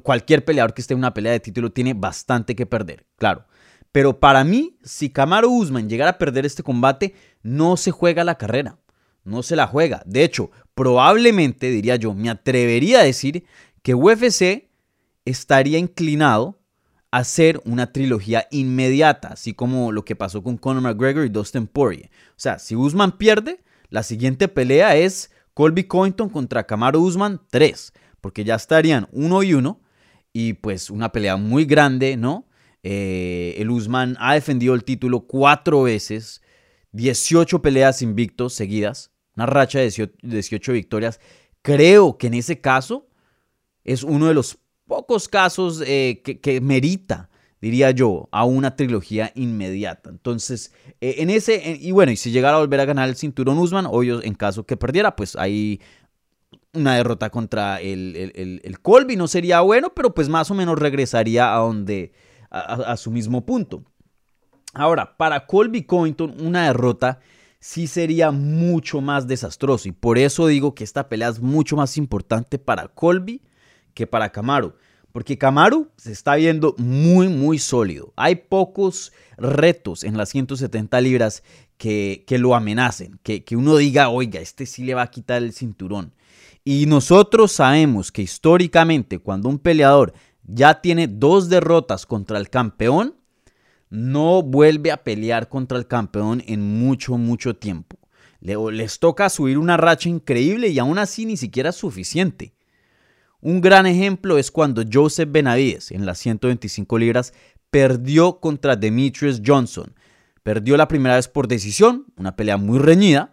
cualquier 0.03 0.45
peleador 0.45 0.75
que 0.75 0.83
esté 0.83 0.95
en 0.95 0.99
una 0.99 1.15
pelea 1.15 1.33
de 1.33 1.41
título 1.41 1.73
tiene 1.73 1.95
bastante 1.95 2.55
que 2.55 2.67
perder, 2.67 3.07
claro. 3.17 3.47
Pero 3.91 4.21
para 4.21 4.43
mí, 4.45 4.79
si 4.83 5.11
Camaro 5.11 5.51
Usman 5.51 5.89
llegara 5.89 6.13
a 6.13 6.19
perder 6.19 6.47
este 6.47 6.63
combate, 6.63 7.15
no 7.43 7.77
se 7.77 7.91
juega 7.91 8.25
la 8.25 8.39
carrera 8.39 8.79
no 9.25 9.43
se 9.43 9.57
la 9.57 9.67
juega. 9.67 10.03
De 10.07 10.25
hecho, 10.25 10.51
probablemente, 10.75 11.71
diría 11.71 11.97
yo, 11.97 12.15
me 12.15 12.31
atrevería 12.31 13.01
a 13.01 13.05
decir 13.05 13.45
que 13.83 13.95
UFC 13.95 14.69
estaría 15.25 15.79
inclinado 15.79 16.61
a 17.11 17.19
hacer 17.19 17.61
una 17.65 17.93
trilogía 17.93 18.47
inmediata, 18.51 19.29
así 19.29 19.53
como 19.55 19.93
lo 19.93 20.05
que 20.05 20.17
pasó 20.17 20.43
con 20.43 20.57
Conor 20.57 20.83
McGregor 20.83 21.25
y 21.25 21.29
Dustin 21.29 21.67
Poirier. 21.67 22.11
O 22.31 22.41
sea, 22.41 22.59
si 22.59 22.75
Usman 22.75 23.19
pierde, 23.19 23.63
la 23.91 24.03
siguiente 24.03 24.49
pelea 24.49 24.97
es 24.97 25.31
Colby 25.55 25.85
Covington 25.85 26.31
contra 26.31 26.67
Kamaru 26.67 27.03
Usman 27.03 27.41
3, 27.51 27.93
porque 28.23 28.45
ya 28.45 28.55
estarían 28.55 29.07
uno 29.13 29.43
y 29.43 29.53
uno, 29.53 29.83
y 30.33 30.55
pues 30.55 30.89
una 30.89 31.13
pelea 31.13 31.37
muy 31.37 31.67
grande, 31.67 32.17
¿no? 32.17 32.47
Eh, 32.83 33.57
el 33.59 33.71
Usman 33.71 34.17
ha 34.19 34.33
defendido 34.33 34.75
el 34.75 34.85
título 34.85 35.27
cuatro 35.27 35.83
veces, 35.83 36.41
18 36.93 37.61
peleas 37.61 38.01
invictos 38.01 38.55
seguidas 38.55 39.13
una 39.37 39.47
racha 39.47 39.79
de 39.81 40.11
18 40.23 40.73
victorias. 40.73 41.21
Creo 41.63 42.19
que 42.19 42.27
en 42.27 42.35
ese 42.35 42.61
caso 42.61 43.09
es 43.85 44.03
uno 44.03 44.29
de 44.29 44.35
los 44.35 44.59
pocos 44.87 45.29
casos 45.29 45.83
eh, 45.87 46.23
que, 46.23 46.61
merita, 46.61 47.31
diría 47.61 47.91
yo, 47.93 48.29
a 48.33 48.45
una 48.45 48.77
trilogía 48.77 49.33
inmediata. 49.35 50.11
Entonces, 50.11 50.73
eh, 51.01 51.17
en 51.19 51.31
ese, 51.31 51.79
y 51.81 51.93
bueno, 51.93 52.13
y 52.13 52.17
si 52.17 52.31
llegara 52.31 52.57
a 52.57 52.61
volver 52.61 52.81
a 52.81 52.85
ganar 52.85 53.09
el 53.09 53.17
cinturón 53.17 53.59
Usman, 53.59 53.87
obvio, 53.87 54.23
en 54.23 54.35
caso 54.35 54.67
que 54.67 54.77
perdiera, 54.77 55.17
pues 55.17 55.37
ahí 55.37 55.81
una 56.75 56.97
derrota 56.97 57.31
contra 57.31 57.81
el, 57.81 58.61
el, 58.63 58.81
Colby 58.81 59.17
no 59.17 59.29
sería 59.29 59.61
bueno, 59.61 59.93
pero 59.95 60.15
pues 60.15 60.29
más 60.29 60.51
o 60.51 60.55
menos 60.55 60.79
regresaría 60.79 61.55
a 61.55 61.59
donde, 61.59 62.13
a, 62.51 62.97
su 62.97 63.11
mismo 63.11 63.45
punto. 63.45 63.85
Ahora, 64.73 65.17
para 65.17 65.47
Colby 65.47 65.85
Covington, 65.85 66.35
una 66.41 66.67
derrota 66.67 67.21
sí 67.59 67.87
sería 67.87 68.31
mucho 68.31 69.03
más 69.03 69.27
desastroso. 69.27 69.89
Y 69.89 69.93
por 69.93 70.17
eso 70.17 70.47
digo 70.47 70.75
que 70.75 70.85
esta 70.85 71.09
pelea 71.09 71.29
es 71.29 71.41
mucho 71.41 71.77
más 71.77 71.99
importante 71.99 72.59
para 72.59 72.89
Colby 72.89 73.43
que 73.93 74.07
para 74.07 74.33
Camaro. 74.33 74.77
Porque 75.13 75.37
Camaro 75.37 75.89
se 75.99 76.11
está 76.11 76.37
viendo 76.37 76.75
muy, 76.79 77.29
muy 77.29 77.59
sólido. 77.59 78.15
Hay 78.17 78.37
pocos 78.37 79.13
retos 79.37 80.05
en 80.05 80.17
las 80.17 80.31
170 80.31 80.99
libras 81.03 81.43
que, 81.77 82.25
que 82.27 82.39
lo 82.39 82.55
amenacen. 82.55 83.21
Que, 83.23 83.45
que 83.45 83.57
uno 83.57 83.77
diga, 83.77 84.09
oiga, 84.09 84.41
este 84.41 84.65
sí 84.65 84.85
le 84.85 84.95
va 84.95 85.03
a 85.03 85.11
quitar 85.11 85.43
el 85.43 85.53
cinturón. 85.53 86.15
Y 86.65 86.87
nosotros 86.87 87.53
sabemos 87.53 88.13
que 88.13 88.23
históricamente 88.23 89.19
cuando 89.19 89.49
un 89.49 89.59
peleador 89.59 90.13
ya 90.45 90.81
tiene 90.81 91.09
dos 91.09 91.49
derrotas 91.49 92.07
contra 92.07 92.39
el 92.39 92.51
campeón, 92.51 93.17
no 93.91 94.43
vuelve 94.43 94.91
a 94.91 95.03
pelear 95.03 95.49
contra 95.49 95.77
el 95.77 95.87
campeón 95.87 96.43
en 96.47 96.63
mucho, 96.63 97.19
mucho 97.19 97.57
tiempo. 97.57 97.99
les 98.41 98.99
toca 98.99 99.29
subir 99.29 99.59
una 99.59 99.77
racha 99.77 100.09
increíble 100.09 100.69
y 100.69 100.79
aún 100.79 100.99
así 100.99 101.27
ni 101.27 101.37
siquiera 101.37 101.71
es 101.71 101.77
suficiente. 101.77 102.55
Un 103.41 103.61
gran 103.61 103.87
ejemplo 103.87 104.39
es 104.39 104.51
cuando 104.51 104.83
Joseph 104.91 105.29
Benavides 105.31 105.91
en 105.91 106.07
las 106.07 106.19
125 106.19 106.97
libras 106.99 107.35
perdió 107.71 108.39
contra 108.41 108.77
Demetrius 108.77 109.43
Johnson. 109.45 109.95
Perdió 110.43 110.77
la 110.77 110.89
primera 110.89 111.17
vez 111.17 111.29
por 111.29 111.49
decisión, 111.49 112.07
una 112.17 112.35
pelea 112.37 112.57
muy 112.57 112.79
reñida, 112.79 113.32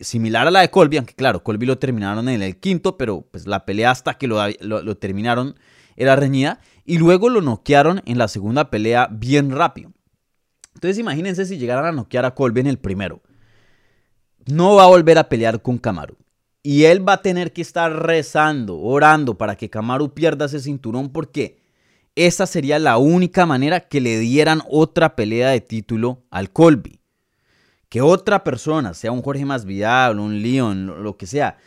similar 0.00 0.46
a 0.46 0.50
la 0.50 0.60
de 0.60 0.70
Colby, 0.70 0.96
aunque 0.96 1.14
claro, 1.14 1.42
Colby 1.42 1.66
lo 1.66 1.78
terminaron 1.78 2.28
en 2.28 2.42
el 2.42 2.58
quinto, 2.58 2.96
pero 2.96 3.22
pues 3.30 3.46
la 3.46 3.64
pelea 3.64 3.90
hasta 3.90 4.14
que 4.14 4.26
lo, 4.26 4.40
lo 4.60 4.96
terminaron 4.96 5.56
era 5.96 6.16
reñida. 6.16 6.60
Y 6.84 6.98
luego 6.98 7.28
lo 7.28 7.40
noquearon 7.40 8.02
en 8.06 8.18
la 8.18 8.28
segunda 8.28 8.70
pelea 8.70 9.08
bien 9.10 9.50
rápido. 9.50 9.92
Entonces 10.74 10.98
imagínense 10.98 11.46
si 11.46 11.58
llegaran 11.58 11.84
a 11.84 11.92
noquear 11.92 12.24
a 12.24 12.34
Colby 12.34 12.60
en 12.60 12.66
el 12.66 12.78
primero. 12.78 13.22
No 14.46 14.74
va 14.74 14.84
a 14.84 14.88
volver 14.88 15.18
a 15.18 15.28
pelear 15.28 15.62
con 15.62 15.78
Kamaru. 15.78 16.16
Y 16.62 16.84
él 16.84 17.06
va 17.06 17.14
a 17.14 17.22
tener 17.22 17.52
que 17.52 17.62
estar 17.62 17.92
rezando, 17.92 18.78
orando 18.78 19.36
para 19.36 19.56
que 19.56 19.70
Kamaru 19.70 20.14
pierda 20.14 20.46
ese 20.46 20.60
cinturón 20.60 21.10
porque 21.10 21.60
esa 22.14 22.46
sería 22.46 22.78
la 22.78 22.98
única 22.98 23.46
manera 23.46 23.80
que 23.80 24.00
le 24.00 24.18
dieran 24.18 24.62
otra 24.68 25.16
pelea 25.16 25.50
de 25.50 25.60
título 25.60 26.24
al 26.30 26.50
Colby. 26.50 27.01
Que 27.92 28.00
otra 28.00 28.42
persona, 28.42 28.94
sea 28.94 29.12
un 29.12 29.20
Jorge 29.20 29.44
Masvidal, 29.44 30.18
un 30.18 30.40
Leon, 30.40 31.02
lo 31.02 31.18
que 31.18 31.26
sea, 31.26 31.58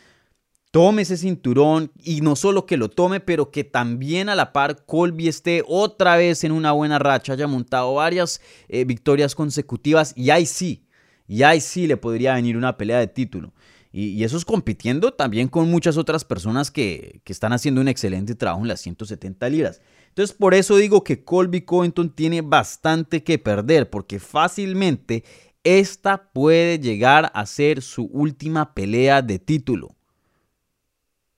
tome 0.72 1.02
ese 1.02 1.16
cinturón 1.16 1.92
y 2.02 2.20
no 2.20 2.34
solo 2.34 2.66
que 2.66 2.76
lo 2.76 2.90
tome, 2.90 3.20
pero 3.20 3.52
que 3.52 3.62
también 3.62 4.28
a 4.28 4.34
la 4.34 4.52
par 4.52 4.84
Colby 4.86 5.28
esté 5.28 5.62
otra 5.68 6.16
vez 6.16 6.42
en 6.42 6.50
una 6.50 6.72
buena 6.72 6.98
racha, 6.98 7.34
haya 7.34 7.46
montado 7.46 7.94
varias 7.94 8.40
eh, 8.68 8.84
victorias 8.84 9.36
consecutivas 9.36 10.14
y 10.16 10.30
ahí 10.30 10.46
sí, 10.46 10.88
y 11.28 11.44
ahí 11.44 11.60
sí 11.60 11.86
le 11.86 11.96
podría 11.96 12.34
venir 12.34 12.56
una 12.56 12.76
pelea 12.76 12.98
de 12.98 13.06
título. 13.06 13.52
Y, 13.92 14.24
eso 14.24 14.36
es 14.36 14.44
compitiendo 14.44 15.12
también 15.12 15.46
con 15.46 15.70
muchas 15.70 15.96
otras 15.96 16.24
personas 16.24 16.72
que, 16.72 17.20
que, 17.22 17.32
están 17.32 17.52
haciendo 17.52 17.80
un 17.80 17.88
excelente 17.88 18.34
trabajo 18.34 18.62
en 18.62 18.68
las 18.68 18.80
170 18.80 19.48
libras. 19.48 19.80
Entonces 20.08 20.36
por 20.36 20.54
eso 20.54 20.76
digo 20.76 21.04
que 21.04 21.24
Colby 21.24 21.60
Covington 21.60 22.10
tiene 22.10 22.42
bastante 22.42 23.22
que 23.22 23.38
perder, 23.38 23.88
porque 23.88 24.18
fácilmente 24.18 25.24
esta 25.66 26.30
puede 26.32 26.78
llegar 26.78 27.32
a 27.34 27.44
ser 27.44 27.82
su 27.82 28.04
última 28.04 28.72
pelea 28.72 29.20
de 29.20 29.40
título. 29.40 29.96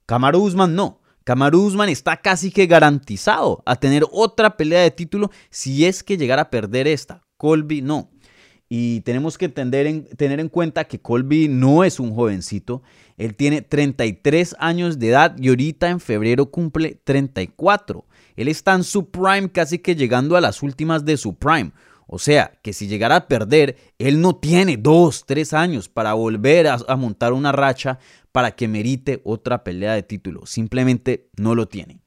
Kamaru 0.04 0.42
Usman 0.42 0.74
no. 0.74 1.00
Kamaru 1.24 1.64
Usman 1.64 1.88
está 1.88 2.18
casi 2.18 2.50
que 2.50 2.66
garantizado 2.66 3.62
a 3.64 3.76
tener 3.76 4.04
otra 4.12 4.56
pelea 4.58 4.82
de 4.82 4.90
título 4.90 5.30
si 5.48 5.86
es 5.86 6.02
que 6.02 6.18
llegara 6.18 6.42
a 6.42 6.50
perder 6.50 6.86
esta. 6.86 7.22
Colby 7.38 7.80
no. 7.80 8.10
Y 8.68 9.00
tenemos 9.00 9.38
que 9.38 9.48
tener 9.48 9.86
en 9.86 10.48
cuenta 10.50 10.84
que 10.84 11.00
Colby 11.00 11.48
no 11.48 11.84
es 11.84 11.98
un 11.98 12.14
jovencito. 12.14 12.82
Él 13.16 13.34
tiene 13.34 13.62
33 13.62 14.56
años 14.58 14.98
de 14.98 15.08
edad 15.08 15.34
y 15.38 15.48
ahorita 15.48 15.88
en 15.88 16.00
febrero 16.00 16.50
cumple 16.50 17.00
34. 17.02 18.04
Él 18.36 18.48
está 18.48 18.74
en 18.74 18.84
su 18.84 19.10
prime 19.10 19.50
casi 19.50 19.78
que 19.78 19.96
llegando 19.96 20.36
a 20.36 20.42
las 20.42 20.62
últimas 20.62 21.06
de 21.06 21.16
su 21.16 21.34
prime. 21.34 21.72
O 22.10 22.18
sea, 22.18 22.58
que 22.62 22.72
si 22.72 22.88
llegara 22.88 23.16
a 23.16 23.28
perder, 23.28 23.76
él 23.98 24.22
no 24.22 24.34
tiene 24.34 24.78
dos, 24.78 25.26
tres 25.26 25.52
años 25.52 25.90
para 25.90 26.14
volver 26.14 26.66
a, 26.66 26.96
montar 26.96 27.34
una 27.34 27.52
racha 27.52 27.98
para 28.32 28.52
que 28.52 28.66
merite 28.66 29.20
otra 29.24 29.62
pelea 29.62 29.92
de 29.92 30.02
título. 30.02 30.46
Simplemente 30.46 31.28
no 31.36 31.54
lo 31.54 31.68
tiene. 31.68 32.00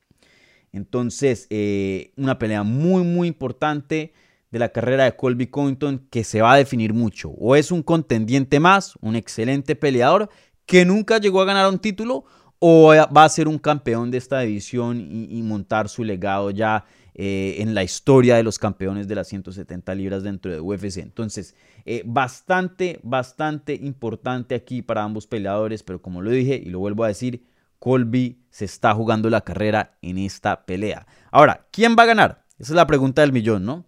Entonces, 0.74 1.46
eh, 1.52 2.14
una 2.18 2.40
pelea 2.40 2.64
muy, 2.64 3.04
muy 3.04 3.28
importante 3.28 4.14
de 4.50 4.60
la 4.60 4.70
carrera 4.70 5.04
de 5.04 5.16
Colby 5.16 5.48
Covington 5.48 6.08
que 6.10 6.24
se 6.24 6.42
va 6.42 6.54
a 6.54 6.58
definir 6.58 6.94
mucho. 6.94 7.30
O 7.38 7.56
es 7.56 7.72
un 7.72 7.84
contendiente 7.84 8.60
más, 8.60 8.96
un 9.02 9.16
excelente 9.16 9.76
peleador 9.76 10.30
que 10.66 10.84
nunca 10.84 11.20
llegó 11.20 11.42
a 11.42 11.46
ganar 11.46 11.70
un 11.70 11.78
título, 11.78 12.26
o 12.64 12.94
va 12.94 13.24
a 13.24 13.30
ser 13.30 13.48
un 13.48 13.58
campeón 13.58 14.12
de 14.12 14.20
esta 14.20 14.42
división 14.42 15.00
y, 15.00 15.42
montar 15.42 15.90
su 15.90 16.04
legado 16.04 16.52
ya 16.52 16.86
eh, 17.24 17.62
en 17.62 17.76
la 17.76 17.84
historia 17.84 18.36
de 18.36 18.42
los 18.42 18.58
campeones 18.58 19.08
de 19.08 19.14
las 19.14 19.28
170 19.28 19.94
libras 19.94 20.24
dentro 20.24 20.52
de 20.52 20.60
UFC. 20.60 20.98
Entonces, 20.98 21.54
eh, 21.86 22.02
bastante, 22.04 23.00
bastante 23.04 23.76
importante 23.76 24.56
aquí 24.56 24.82
para 24.82 25.04
ambos 25.04 25.28
peleadores, 25.28 25.84
pero 25.84 26.02
como 26.02 26.24
lo 26.24 26.32
dije 26.32 26.56
y 26.56 26.72
lo 26.72 26.80
vuelvo 26.80 27.04
a 27.04 27.10
decir, 27.10 27.46
Colby 27.78 28.42
se 28.50 28.66
está 28.66 28.96
jugando 28.96 29.30
la 29.30 29.42
carrera 29.42 30.00
en 30.02 30.18
esta 30.18 30.66
pelea. 30.66 31.06
Ahora, 31.30 31.68
¿quién 31.70 31.96
va 31.96 32.04
a 32.04 32.08
ganar? 32.08 32.44
Esa 32.58 32.72
es 32.72 32.76
la 32.76 32.88
pregunta 32.88 33.22
del 33.22 33.34
millón, 33.34 33.66
¿no? 33.66 33.86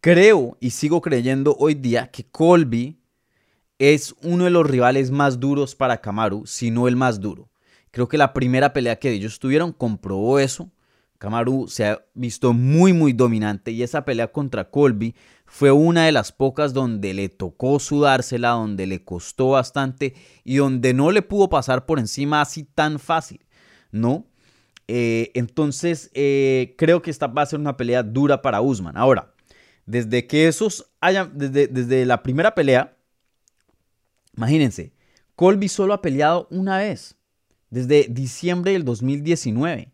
Creo 0.00 0.56
y 0.60 0.70
sigo 0.70 1.00
creyendo 1.00 1.56
hoy 1.58 1.74
día 1.74 2.08
que 2.12 2.22
Colby 2.22 3.00
es 3.80 4.14
uno 4.22 4.44
de 4.44 4.50
los 4.50 4.64
rivales 4.64 5.10
más 5.10 5.40
duros 5.40 5.74
para 5.74 6.00
Kamaru, 6.00 6.46
si 6.46 6.70
no 6.70 6.86
el 6.86 6.94
más 6.94 7.20
duro. 7.20 7.50
Creo 7.90 8.08
que 8.08 8.16
la 8.16 8.32
primera 8.32 8.72
pelea 8.72 9.00
que 9.00 9.10
ellos 9.10 9.40
tuvieron 9.40 9.72
comprobó 9.72 10.38
eso. 10.38 10.70
Kamaru 11.24 11.68
se 11.68 11.86
ha 11.86 12.04
visto 12.12 12.52
muy 12.52 12.92
muy 12.92 13.14
dominante 13.14 13.70
y 13.70 13.82
esa 13.82 14.04
pelea 14.04 14.30
contra 14.30 14.68
Colby 14.70 15.14
fue 15.46 15.72
una 15.72 16.04
de 16.04 16.12
las 16.12 16.32
pocas 16.32 16.74
donde 16.74 17.14
le 17.14 17.30
tocó 17.30 17.78
sudársela, 17.78 18.50
donde 18.50 18.86
le 18.86 19.04
costó 19.04 19.48
bastante 19.48 20.14
y 20.44 20.56
donde 20.56 20.92
no 20.92 21.10
le 21.10 21.22
pudo 21.22 21.48
pasar 21.48 21.86
por 21.86 21.98
encima 21.98 22.42
así 22.42 22.64
tan 22.64 22.98
fácil, 22.98 23.40
¿no? 23.90 24.26
Eh, 24.86 25.30
entonces 25.32 26.10
eh, 26.12 26.74
creo 26.76 27.00
que 27.00 27.10
esta 27.10 27.26
va 27.26 27.40
a 27.40 27.46
ser 27.46 27.58
una 27.58 27.78
pelea 27.78 28.02
dura 28.02 28.42
para 28.42 28.60
Usman. 28.60 28.98
Ahora, 28.98 29.32
desde 29.86 30.26
que 30.26 30.46
esos 30.46 30.90
hayan, 31.00 31.32
desde, 31.38 31.68
desde 31.68 32.04
la 32.04 32.22
primera 32.22 32.54
pelea, 32.54 32.98
imagínense, 34.36 34.92
Colby 35.36 35.68
solo 35.68 35.94
ha 35.94 36.02
peleado 36.02 36.48
una 36.50 36.76
vez, 36.76 37.16
desde 37.70 38.08
diciembre 38.10 38.72
del 38.72 38.84
2019. 38.84 39.93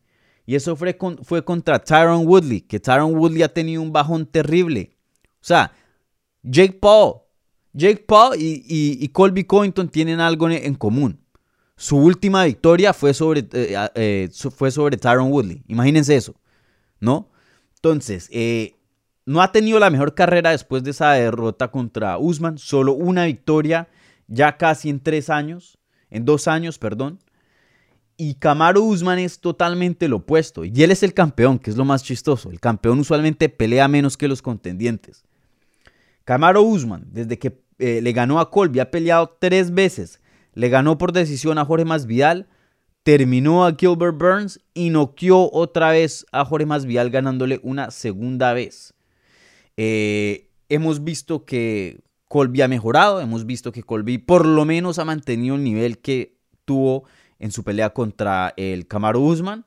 Y 0.51 0.57
eso 0.57 0.75
fue, 0.75 0.99
fue 1.23 1.45
contra 1.45 1.79
Tyron 1.79 2.27
Woodley, 2.27 2.63
que 2.63 2.81
Tyron 2.81 3.15
Woodley 3.15 3.45
ha 3.45 3.55
tenido 3.55 3.83
un 3.83 3.93
bajón 3.93 4.27
terrible. 4.27 4.97
O 5.35 5.45
sea, 5.45 5.71
Jake 6.43 6.73
Paul, 6.73 7.21
Jake 7.73 8.05
Paul 8.05 8.35
y, 8.37 9.09
Colby 9.11 9.45
Covington 9.45 9.89
tienen 9.89 10.19
algo 10.19 10.51
en, 10.51 10.75
común. 10.75 11.21
Su 11.77 11.99
última 11.99 12.47
victoria 12.47 12.93
fue 12.93 13.15
sobre, 13.15 13.47
eh, 13.53 13.89
eh, 13.95 14.29
fue 14.51 14.73
sobre 14.73 14.97
Tyron 14.97 15.31
Woodley. 15.31 15.63
Imagínense 15.69 16.17
eso, 16.17 16.35
¿no? 16.99 17.29
Entonces, 17.77 18.29
eh, 18.33 18.75
no 19.27 19.43
ha 19.43 19.53
tenido 19.53 19.79
la 19.79 19.89
mejor 19.89 20.17
carrera 20.17 20.51
después 20.51 20.83
de 20.83 20.91
esa 20.91 21.13
derrota 21.13 21.71
contra 21.71 22.19
Usman, 22.19 22.59
solo 22.59 22.95
una 22.95 23.27
victoria 23.27 23.87
ya 24.27 24.57
casi 24.57 24.91
en 24.91 24.99
tres 24.99 25.31
años, 25.31 25.79
en 26.11 26.25
dos 26.25 26.49
años, 26.49 26.77
perdón. 26.77 27.21
Y 28.23 28.35
Camaro 28.35 28.83
Usman 28.83 29.19
es 29.19 29.41
totalmente 29.41 30.07
lo 30.07 30.17
opuesto. 30.17 30.67
Y 30.67 30.83
él 30.83 30.91
es 30.91 31.03
el 31.03 31.15
campeón, 31.15 31.59
que 31.59 31.71
es 31.71 31.79
lo 31.79 31.87
más 31.87 32.05
chistoso. 32.05 32.51
El 32.51 32.61
campeón 32.61 32.99
usualmente 32.99 33.49
pelea 33.49 33.89
menos 33.89 34.19
que 34.19 34.29
los 34.29 34.43
contendientes. 34.43 35.25
Camaro 36.27 36.61
Usman, 36.61 37.07
desde 37.11 37.39
que 37.39 37.63
eh, 37.79 38.03
le 38.03 38.13
ganó 38.13 38.39
a 38.39 38.51
Colby, 38.51 38.81
ha 38.81 38.91
peleado 38.91 39.39
tres 39.41 39.73
veces. 39.73 40.21
Le 40.53 40.69
ganó 40.69 40.99
por 40.99 41.13
decisión 41.13 41.57
a 41.57 41.65
Jorge 41.65 41.87
Masvidal, 41.87 42.47
terminó 43.05 43.65
a 43.65 43.75
Gilbert 43.75 44.19
Burns 44.19 44.61
y 44.75 44.91
noqueó 44.91 45.51
otra 45.51 45.91
vez 45.91 46.27
a 46.31 46.45
Jorge 46.45 46.67
Masvidal 46.67 47.09
ganándole 47.09 47.59
una 47.63 47.91
segunda 47.91 48.53
vez. 48.53 48.93
Eh, 49.79 50.51
hemos 50.69 51.05
visto 51.05 51.47
que 51.47 52.03
Colby 52.29 52.61
ha 52.61 52.69
mejorado, 52.69 53.23
hemos 53.23 53.47
visto 53.47 53.73
que 53.73 53.83
Colby 53.83 54.19
por 54.19 54.45
lo 54.45 54.67
menos 54.67 54.99
ha 54.99 55.07
mantenido 55.07 55.55
el 55.55 55.65
nivel 55.65 56.01
que 56.01 56.37
tuvo 56.67 57.05
en 57.41 57.51
su 57.51 57.65
pelea 57.65 57.91
contra 57.91 58.55
el 58.57 58.87
Kamaru 58.87 59.21
Usman. 59.21 59.67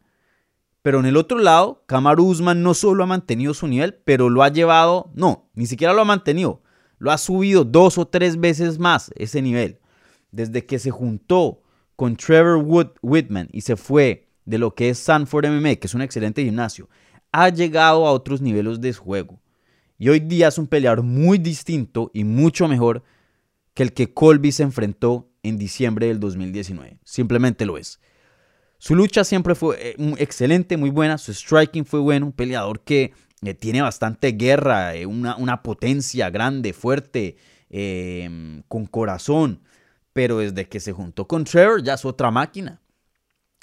Pero 0.82 1.00
en 1.00 1.06
el 1.06 1.18
otro 1.18 1.40
lado, 1.40 1.84
Kamaru 1.88 2.26
Usman 2.26 2.64
no 2.64 2.74
solo 2.74 3.04
ha 3.04 3.08
mantenido 3.08 3.54
su 3.54 3.68
nivel, 3.68 3.96
pero 4.06 4.30
lo 4.30 4.44
ha 4.44 4.50
llevado, 4.50 5.12
no, 5.16 5.50
ni 5.56 5.66
siquiera 5.66 5.94
lo 5.94 6.02
ha 6.02 6.06
mantenido, 6.06 6.62
lo 6.98 7.12
ha 7.12 7.18
subido 7.18 7.64
dos 7.64 7.98
o 7.98 8.08
tres 8.08 8.40
veces 8.40 8.80
más 8.80 9.12
ese 9.16 9.42
nivel. 9.42 9.80
Desde 10.32 10.66
que 10.66 10.80
se 10.80 10.92
juntó 10.92 11.62
con 11.96 12.16
Trevor 12.16 12.58
Wood 12.58 12.92
Whitman 13.02 13.50
y 13.52 13.62
se 13.62 13.76
fue 13.76 14.30
de 14.46 14.58
lo 14.58 14.76
que 14.76 14.90
es 14.90 15.00
Sanford 15.00 15.46
MMA, 15.48 15.76
que 15.76 15.88
es 15.88 15.94
un 15.94 16.02
excelente 16.02 16.44
gimnasio, 16.44 16.90
ha 17.32 17.50
llegado 17.50 18.06
a 18.06 18.12
otros 18.12 18.42
niveles 18.42 18.82
de 18.82 18.94
juego. 18.94 19.40
Y 19.98 20.10
hoy 20.10 20.20
día 20.20 20.50
es 20.50 20.58
un 20.58 20.68
peleador 20.68 21.04
muy 21.04 21.38
distinto 21.38 22.12
y 22.14 22.24
mucho 22.24 22.68
mejor 22.68 23.04
que 23.74 23.84
el 23.84 23.94
que 23.94 24.14
Colby 24.14 24.52
se 24.52 24.64
enfrentó 24.64 25.30
en 25.44 25.58
diciembre 25.58 26.08
del 26.08 26.20
2019. 26.20 26.98
Simplemente 27.04 27.66
lo 27.66 27.78
es. 27.78 28.00
Su 28.78 28.96
lucha 28.96 29.24
siempre 29.24 29.56
fue 29.56 29.78
eh, 29.80 30.16
excelente, 30.18 30.76
muy 30.78 30.90
buena. 30.90 31.18
Su 31.18 31.34
striking 31.34 31.86
fue 31.86 32.00
bueno. 32.00 32.26
Un 32.26 32.32
peleador 32.32 32.82
que 32.82 33.14
eh, 33.42 33.54
tiene 33.54 33.82
bastante 33.82 34.32
guerra, 34.32 34.96
eh, 34.96 35.06
una, 35.06 35.64
potencia 35.64 36.30
grande, 36.30 36.74
fuerte, 36.74 37.38
em, 37.70 38.64
con 38.68 38.86
corazón. 38.86 39.62
Pero 40.14 40.40
desde 40.40 40.68
que 40.68 40.80
se 40.80 40.92
juntó 40.92 41.28
con 41.28 41.44
Trevor 41.44 41.84
ya 41.84 41.94
es 41.94 42.06
otra 42.06 42.32
máquina. 42.32 42.82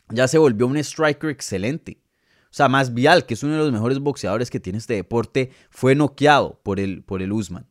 Ya 0.08 0.26
se 0.26 0.38
volvió 0.38 0.66
un 0.66 0.76
striker 0.78 1.30
excelente. 1.30 2.00
O 2.44 2.52
sea, 2.52 2.68
más 2.68 2.92
Vial, 2.92 3.26
que 3.26 3.34
es 3.34 3.42
uno 3.44 3.52
de 3.52 3.60
los 3.60 3.72
mejores 3.72 4.00
boxeadores 4.00 4.50
que 4.50 4.58
tiene 4.58 4.78
este 4.78 4.94
deporte, 4.94 5.50
fue 5.70 5.94
noqueado 5.94 6.60
por 6.64 6.80
el, 6.80 7.04
por 7.04 7.22
el 7.22 7.32
Usman. 7.32 7.69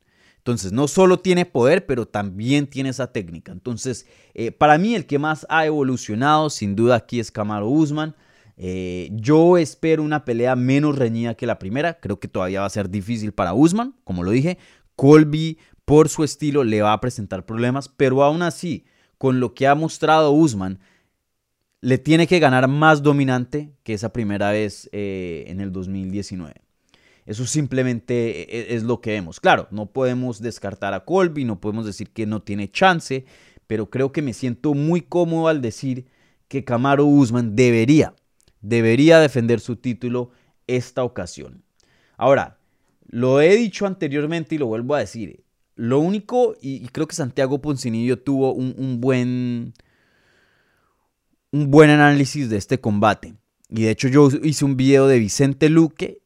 Entonces, 0.49 0.71
no 0.71 0.87
solo 0.87 1.19
tiene 1.19 1.45
poder, 1.45 1.85
pero 1.85 2.07
también 2.07 2.65
tiene 2.65 2.89
esa 2.89 3.11
técnica. 3.11 3.51
Entonces, 3.51 4.07
eh, 4.33 4.51
para 4.51 4.79
mí 4.79 4.95
el 4.95 5.05
que 5.05 5.19
más 5.19 5.45
ha 5.47 5.67
evolucionado, 5.67 6.49
sin 6.49 6.75
duda 6.75 6.95
aquí 6.95 7.19
es 7.19 7.31
Camaro 7.31 7.69
Usman. 7.69 8.15
Eh, 8.57 9.09
yo 9.13 9.59
espero 9.59 10.01
una 10.01 10.25
pelea 10.25 10.55
menos 10.55 10.97
reñida 10.97 11.35
que 11.35 11.45
la 11.45 11.59
primera. 11.59 11.99
Creo 11.99 12.19
que 12.19 12.27
todavía 12.27 12.61
va 12.61 12.65
a 12.65 12.71
ser 12.71 12.89
difícil 12.89 13.31
para 13.31 13.53
Usman, 13.53 13.93
como 14.03 14.23
lo 14.23 14.31
dije. 14.31 14.57
Colby, 14.95 15.59
por 15.85 16.09
su 16.09 16.23
estilo, 16.23 16.63
le 16.63 16.81
va 16.81 16.93
a 16.93 16.99
presentar 16.99 17.45
problemas, 17.45 17.87
pero 17.87 18.23
aún 18.23 18.41
así, 18.41 18.85
con 19.19 19.39
lo 19.39 19.53
que 19.53 19.67
ha 19.67 19.75
mostrado 19.75 20.31
Usman, 20.31 20.79
le 21.81 21.99
tiene 21.99 22.25
que 22.25 22.39
ganar 22.39 22.67
más 22.67 23.03
dominante 23.03 23.71
que 23.83 23.93
esa 23.93 24.11
primera 24.11 24.49
vez 24.49 24.89
eh, 24.93 25.45
en 25.47 25.61
el 25.61 25.71
2019. 25.71 26.55
Eso 27.29 27.45
simplemente 27.45 28.41
e, 28.41 28.73
e, 28.73 28.75
es 28.75 28.81
lo 28.81 29.01
que 29.01 29.11
vemos. 29.11 29.39
Claro, 29.39 29.67
no 29.69 29.85
podemos 29.85 30.41
descartar 30.41 30.95
a 30.95 31.05
Colby, 31.05 31.45
no 31.45 31.61
podemos 31.61 31.85
decir 31.85 32.09
que 32.09 32.25
no 32.25 32.41
tiene 32.41 32.71
chance, 32.71 33.25
pero 33.67 33.91
creo 33.91 34.11
que 34.11 34.23
me 34.23 34.33
siento 34.33 34.73
muy 34.73 35.01
cómodo 35.01 35.47
al 35.47 35.61
decir 35.61 36.07
que 36.47 36.63
Camaro 36.63 37.05
Usman 37.05 37.55
debería, 37.55 38.15
debería 38.61 39.19
defender 39.19 39.59
su 39.59 39.75
título 39.75 40.31
esta 40.65 41.03
ocasión. 41.03 41.63
Ahora, 42.17 42.57
lo 43.07 43.41
he 43.41 43.55
dicho 43.55 43.85
anteriormente 43.85 44.55
y 44.55 44.57
lo 44.57 44.65
vuelvo 44.65 44.95
a 44.95 44.99
decir. 44.99 45.43
Lo 45.75 45.99
único, 45.99 46.55
y, 46.59 46.87
creo 46.87 47.07
que 47.07 47.15
Santiago 47.15 47.61
Poncinillo 47.61 48.19
tuvo 48.19 48.53
un 48.53 48.99
buen 48.99 49.73
un 51.51 51.71
buen 51.71 51.89
análisis 51.89 52.49
de 52.49 52.57
este 52.57 52.79
combate. 52.79 53.35
Y 53.69 53.83
de 53.83 53.91
hecho 53.91 54.07
yo 54.07 54.29
hice 54.43 54.65
un 54.65 54.77
video 54.77 55.07
de 55.07 55.19
Vicente 55.19 55.69
Luque 55.69 56.21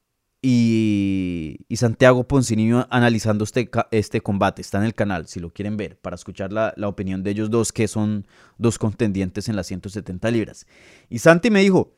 y, 0.46 1.58
Santiago 1.78 2.28
Poncinillo 2.28 2.86
analizando 2.90 3.46
este, 3.46 3.72
este 3.92 4.22
combate. 4.22 4.62
Está 4.62 4.78
en 4.78 4.84
el 4.84 4.94
canal 4.94 5.28
si 5.28 5.40
lo 5.40 5.52
quieren 5.52 5.78
ver 5.78 5.98
para 5.98 6.16
escuchar 6.16 6.52
la, 6.52 6.74
la, 6.76 6.90
opinión 6.90 7.24
de 7.24 7.32
ellos 7.32 7.50
dos 7.50 7.72
que 7.72 7.88
son 7.88 8.28
dos 8.58 8.78
contendientes 8.78 9.48
en 9.48 9.56
las 9.56 9.68
170 9.68 10.30
libras. 10.32 10.68
Y 11.10 11.20
Santi 11.20 11.50
me 11.50 11.62
dijo, 11.62 11.96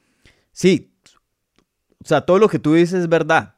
sí, 0.51 0.93
o 2.03 2.07
sea, 2.07 2.21
todo 2.21 2.37
lo 2.37 2.47
que 2.47 2.59
tú 2.59 2.75
dices 2.75 3.01
es 3.01 3.09
verdad. 3.09 3.55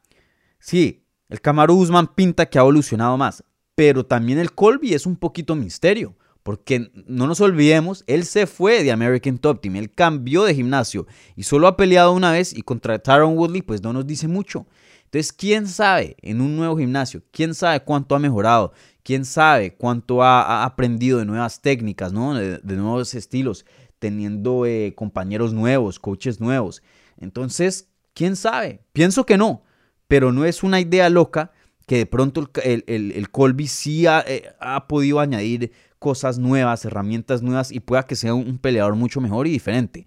Sí, 0.58 1.04
el 1.28 1.42
Camaro 1.42 1.74
Usman 1.74 2.14
pinta 2.14 2.46
que 2.46 2.58
ha 2.58 2.62
evolucionado 2.62 3.16
más, 3.18 3.44
pero 3.74 4.06
también 4.06 4.38
el 4.38 4.54
Colby 4.54 4.94
es 4.94 5.04
un 5.04 5.16
poquito 5.16 5.54
misterio. 5.54 6.16
Porque 6.48 6.90
no 7.06 7.26
nos 7.26 7.42
olvidemos, 7.42 8.04
él 8.06 8.24
se 8.24 8.46
fue 8.46 8.82
de 8.82 8.90
American 8.90 9.36
Top 9.36 9.60
Team, 9.60 9.76
él 9.76 9.92
cambió 9.92 10.44
de 10.44 10.54
gimnasio 10.54 11.06
y 11.36 11.42
solo 11.42 11.66
ha 11.66 11.76
peleado 11.76 12.12
una 12.12 12.32
vez 12.32 12.56
y 12.56 12.62
contra 12.62 12.98
Tyron 12.98 13.36
Woodley 13.36 13.60
pues 13.60 13.82
no 13.82 13.92
nos 13.92 14.06
dice 14.06 14.28
mucho. 14.28 14.66
Entonces, 15.04 15.30
¿quién 15.30 15.66
sabe 15.68 16.16
en 16.22 16.40
un 16.40 16.56
nuevo 16.56 16.78
gimnasio? 16.78 17.22
¿Quién 17.32 17.54
sabe 17.54 17.80
cuánto 17.80 18.14
ha 18.14 18.18
mejorado? 18.18 18.72
¿Quién 19.02 19.26
sabe 19.26 19.74
cuánto 19.74 20.22
ha, 20.22 20.64
aprendido 20.64 21.18
de 21.18 21.26
nuevas 21.26 21.60
técnicas, 21.60 22.14
¿no? 22.14 22.32
de, 22.32 22.60
nuevos 22.64 23.12
estilos, 23.12 23.66
teniendo 23.98 24.64
eh, 24.64 24.94
compañeros 24.96 25.52
nuevos, 25.52 25.98
coaches 25.98 26.40
nuevos? 26.40 26.82
Entonces, 27.18 27.90
¿quién 28.14 28.36
sabe? 28.36 28.80
Pienso 28.94 29.26
que 29.26 29.36
no, 29.36 29.64
pero 30.06 30.32
no 30.32 30.46
es 30.46 30.62
una 30.62 30.80
idea 30.80 31.10
loca 31.10 31.52
que 31.86 31.96
de 31.96 32.06
pronto 32.06 32.50
el, 32.64 32.84
el, 32.86 33.30
Colby 33.30 33.66
sí 33.66 34.06
ha, 34.06 34.22
eh, 34.26 34.50
ha 34.60 34.86
podido 34.88 35.20
añadir 35.20 35.72
cosas 35.98 36.38
nuevas, 36.38 36.84
herramientas 36.84 37.42
nuevas 37.42 37.72
y 37.72 37.80
pueda 37.80 38.04
que 38.04 38.16
sea 38.16 38.34
un 38.34 38.58
peleador 38.58 38.94
mucho 38.94 39.20
mejor 39.20 39.46
y 39.46 39.50
diferente. 39.50 40.06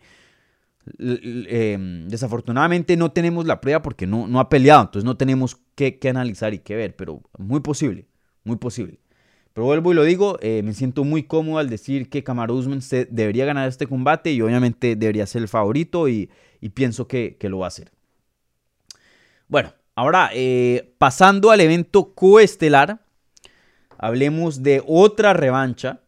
Em, 0.98 2.08
desafortunadamente 2.08 2.98
no 2.98 3.12
tenemos 3.12 3.46
la 3.46 3.62
prueba 3.62 3.82
porque 3.82 4.08
no, 4.08 4.28
no 4.28 4.40
ha 4.40 4.50
peleado, 4.50 4.82
entonces 4.82 5.06
no 5.06 5.16
tenemos 5.16 5.58
que, 5.76 6.00
analizar 6.10 6.54
y 6.54 6.60
que 6.60 6.76
ver, 6.76 6.96
pero 6.96 7.22
muy 7.38 7.60
posible, 7.60 8.08
muy 8.44 8.58
posible. 8.58 9.00
Pero 9.54 9.66
vuelvo 9.66 9.92
y 9.92 9.96
lo 9.96 10.04
digo, 10.04 10.38
eh, 10.42 10.62
me 10.64 10.74
siento 10.74 11.04
muy 11.04 11.24
cómodo 11.24 11.60
al 11.60 11.70
decir 11.70 12.10
que 12.10 12.24
Kamaru 12.24 12.56
Usman 12.56 12.82
se 12.82 13.06
debería 13.06 13.46
ganar 13.46 13.68
este 13.68 13.86
combate 13.86 14.32
y 14.32 14.42
obviamente 14.42 14.96
debería 14.96 15.26
ser 15.28 15.42
el 15.42 15.48
favorito 15.50 16.08
y, 16.08 16.30
pienso 16.74 17.08
que, 17.08 17.38
lo 17.42 17.60
va 17.60 17.66
a 17.66 17.68
hacer. 17.68 17.92
Bueno, 19.48 19.74
ahora 19.94 20.30
eh, 20.34 20.94
pasando 20.98 21.52
al 21.52 21.60
evento 21.60 22.14
coestelar, 22.14 23.02
hablemos 24.02 24.64
de 24.64 24.84
otra 24.86 25.32
revancha, 25.34 26.02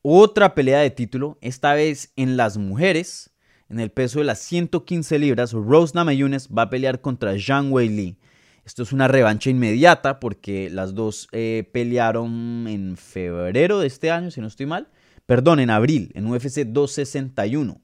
otra 0.00 0.54
pelea 0.54 0.80
de 0.80 0.90
título, 0.90 1.36
esta 1.42 1.74
vez 1.74 2.10
en 2.16 2.38
las 2.38 2.56
mujeres, 2.56 3.30
en 3.68 3.80
el 3.80 3.90
peso 3.90 4.18
de 4.18 4.24
las 4.24 4.38
115 4.40 5.18
libras. 5.18 5.52
Rose 5.52 5.92
Namajunas 5.94 6.48
va 6.48 6.62
a 6.62 6.70
pelear 6.70 7.02
contra 7.02 7.38
Zhang 7.38 7.70
Wei 7.70 7.90
Li. 7.90 8.16
Esto 8.64 8.82
es 8.82 8.92
una 8.92 9.08
revancha 9.08 9.50
inmediata 9.50 10.20
porque 10.20 10.70
las 10.70 10.94
dos 10.94 11.28
eh, 11.32 11.68
pelearon 11.70 12.66
en 12.66 12.96
febrero 12.96 13.78
de 13.78 13.86
este 13.86 14.10
año, 14.10 14.30
si 14.30 14.40
no 14.40 14.46
estoy 14.46 14.64
mal. 14.64 14.88
Perdón, 15.26 15.60
en 15.60 15.68
abril, 15.68 16.10
en 16.14 16.26
UFC 16.26 16.64
261. 16.64 17.78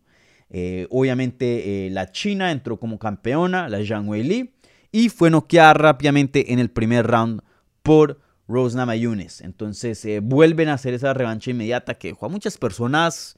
Eh, 0.49 0.87
obviamente 0.91 1.87
eh, 1.87 1.91
la 1.91 2.11
China 2.11 2.51
entró 2.51 2.79
como 2.79 2.99
campeona, 2.99 3.69
la 3.69 3.85
Zhang 3.85 4.09
Wei 4.09 4.23
Li, 4.23 4.55
y 4.91 5.11
fue 5.11 5.31
noqueada 5.31 5.75
rápidamente 5.75 6.55
en 6.55 6.61
el 6.61 6.71
primer 6.71 7.07
round 7.07 7.43
por 7.83 8.25
Rose 8.49 8.77
Namajunas. 8.77 9.41
Entonces 9.41 10.05
eh, 10.05 10.21
vuelven 10.21 10.69
a 10.69 10.75
hacer 10.75 10.95
esa 10.95 11.15
revancha 11.15 11.51
inmediata 11.51 11.95
que 11.95 12.09
dejó 12.09 12.27
a 12.27 12.29
muchas 12.29 12.59
personas 12.59 13.37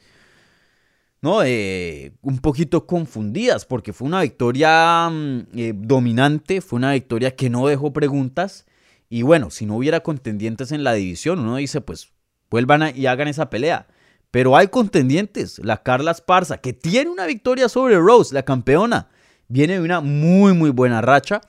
¿no? 1.21 1.43
Eh, 1.43 2.13
un 2.23 2.39
poquito 2.39 2.87
confundidas 2.87 3.65
porque 3.65 3.93
fue 3.93 4.07
una 4.07 4.23
victoria 4.23 5.09
mm, 5.11 5.47
eh, 5.57 5.73
dominante, 5.75 6.61
fue 6.61 6.77
una 6.79 6.93
victoria 6.93 7.35
que 7.35 7.51
no 7.51 7.67
dejó 7.67 7.93
preguntas. 7.93 8.67
Y 9.09 9.23
bueno, 9.23 9.51
si 9.51 9.67
no 9.67 9.77
hubiera 9.77 10.01
contendientes 10.01 10.71
en 10.71 10.85
la 10.85 10.93
división, 10.93 11.39
uno 11.39 11.57
dice, 11.57 11.81
pues 11.81 12.13
vuelvan 12.51 12.93
y 12.95 13.07
hagan 13.07 13.29
esa 13.29 13.51
pelea. 13.51 13.87
Pero 14.31 14.57
hay 14.57 14.69
contendientes, 14.69 15.59
la 15.65 15.83
Carla 15.83 16.11
Esparza, 16.11 16.59
que 16.59 16.75
tiene 16.75 17.11
una 17.11 17.25
victoria 17.27 17.69
sobre 17.69 17.97
Rose, 17.97 18.35
la 18.35 18.43
campeona. 18.43 19.09
Viene 19.49 19.75
de 19.75 19.81
una 19.81 20.01
muy, 20.01 20.53
muy 20.53 20.69
buena 20.71 21.01
racha 21.01 21.41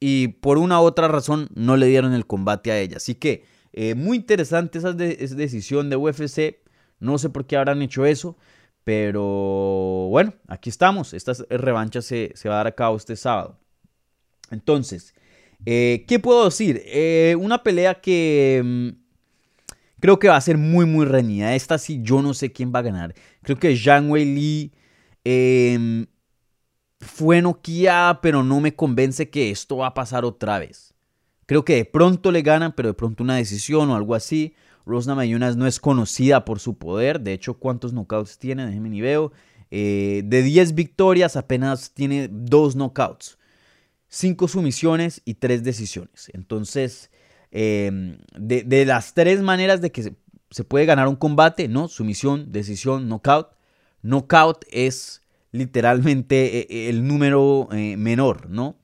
y 0.00 0.28
por 0.28 0.56
una 0.56 0.80
u 0.80 0.84
otra 0.84 1.08
razón 1.08 1.48
no 1.54 1.76
le 1.76 1.86
dieron 1.86 2.14
el 2.14 2.26
combate 2.26 2.72
a 2.72 2.78
ella. 2.80 2.96
Así 2.96 3.14
que 3.14 3.44
eh, 3.72 3.94
muy 3.94 4.16
interesante 4.16 4.78
esa, 4.78 4.94
decisión 4.94 5.90
de 5.90 5.96
UFC. 5.96 6.56
No 6.98 7.18
sé 7.18 7.28
por 7.28 7.46
qué 7.46 7.56
habrán 7.56 7.82
hecho 7.82 8.04
eso, 8.04 8.36
pero 8.82 10.08
bueno, 10.10 10.34
aquí 10.48 10.70
estamos. 10.70 11.14
Esta 11.14 11.32
revancha 11.50 12.02
se, 12.02 12.32
va 12.46 12.54
a 12.54 12.56
dar 12.56 12.66
a 12.68 12.74
cabo 12.74 12.96
este 12.96 13.14
sábado. 13.14 13.58
Entonces, 14.50 15.14
eh, 15.66 16.04
¿qué 16.08 16.18
puedo 16.18 16.46
decir? 16.46 16.82
Eh, 16.86 17.36
una 17.38 17.62
pelea 17.62 18.00
que 18.00 18.62
mm, 18.64 18.88
creo 20.00 20.18
que 20.18 20.28
va 20.28 20.36
a 20.36 20.40
ser 20.40 20.58
muy, 20.58 20.86
muy 20.86 21.04
reñida. 21.06 21.54
Esta 21.54 21.78
sí, 21.78 22.00
yo 22.02 22.22
no 22.22 22.34
sé 22.34 22.52
quién 22.52 22.72
va 22.74 22.80
a 22.80 22.82
ganar. 22.82 23.14
Creo 23.42 23.58
que 23.58 23.76
Zhang 23.76 24.10
Wei 24.10 24.24
Li 24.24 24.72
em, 25.24 26.06
fue 27.00 27.40
noqueada, 27.42 28.20
pero 28.20 28.42
no 28.42 28.60
me 28.60 28.74
convence 28.74 29.30
que 29.30 29.50
esto 29.50 29.78
va 29.78 29.88
a 29.88 29.94
pasar 29.94 30.24
otra 30.24 30.58
vez. 30.58 30.94
Creo 31.46 31.64
que 31.64 31.74
de 31.74 31.84
pronto 31.84 32.30
le 32.30 32.42
ganan, 32.42 32.72
pero 32.76 32.90
de 32.90 32.94
pronto 32.94 33.24
una 33.24 33.36
decisión 33.36 33.90
o 33.90 33.96
algo 33.96 34.14
así. 34.14 34.54
Rosna 34.86 35.14
Mayunas 35.14 35.56
no 35.56 35.66
es 35.66 35.80
conocida 35.80 36.44
por 36.44 36.60
su 36.60 36.78
poder. 36.78 37.20
De 37.20 37.32
hecho, 37.32 37.54
¿cuántos 37.54 37.92
knockouts 37.92 38.38
tiene? 38.38 38.66
Déjenme 38.66 38.90
ni 38.90 39.00
veo. 39.00 39.32
Eh, 39.70 40.22
de 40.24 40.42
10 40.42 40.74
victorias, 40.74 41.36
apenas 41.36 41.92
tiene 41.92 42.28
2 42.30 42.76
knockouts. 42.76 43.38
5 44.08 44.48
sumisiones 44.48 45.22
y 45.24 45.34
3 45.34 45.64
decisiones. 45.64 46.30
Entonces, 46.34 47.10
em, 47.50 48.18
de, 48.36 48.84
las 48.84 49.14
tres 49.14 49.40
maneras 49.40 49.80
de 49.80 49.90
que 49.90 50.02
se, 50.02 50.14
se 50.50 50.64
puede 50.64 50.86
ganar 50.86 51.08
un 51.08 51.16
combate, 51.16 51.68
¿no? 51.68 51.88
Sumisión, 51.88 52.52
decisión, 52.52 53.08
knockout. 53.08 53.48
Knockout 54.02 54.64
es 54.70 55.19
literalmente 55.52 56.58
eh, 56.58 56.66
eh, 56.70 56.88
el 56.88 57.06
número 57.06 57.68
eh, 57.72 57.96
menor, 57.96 58.48
¿no? 58.50 58.76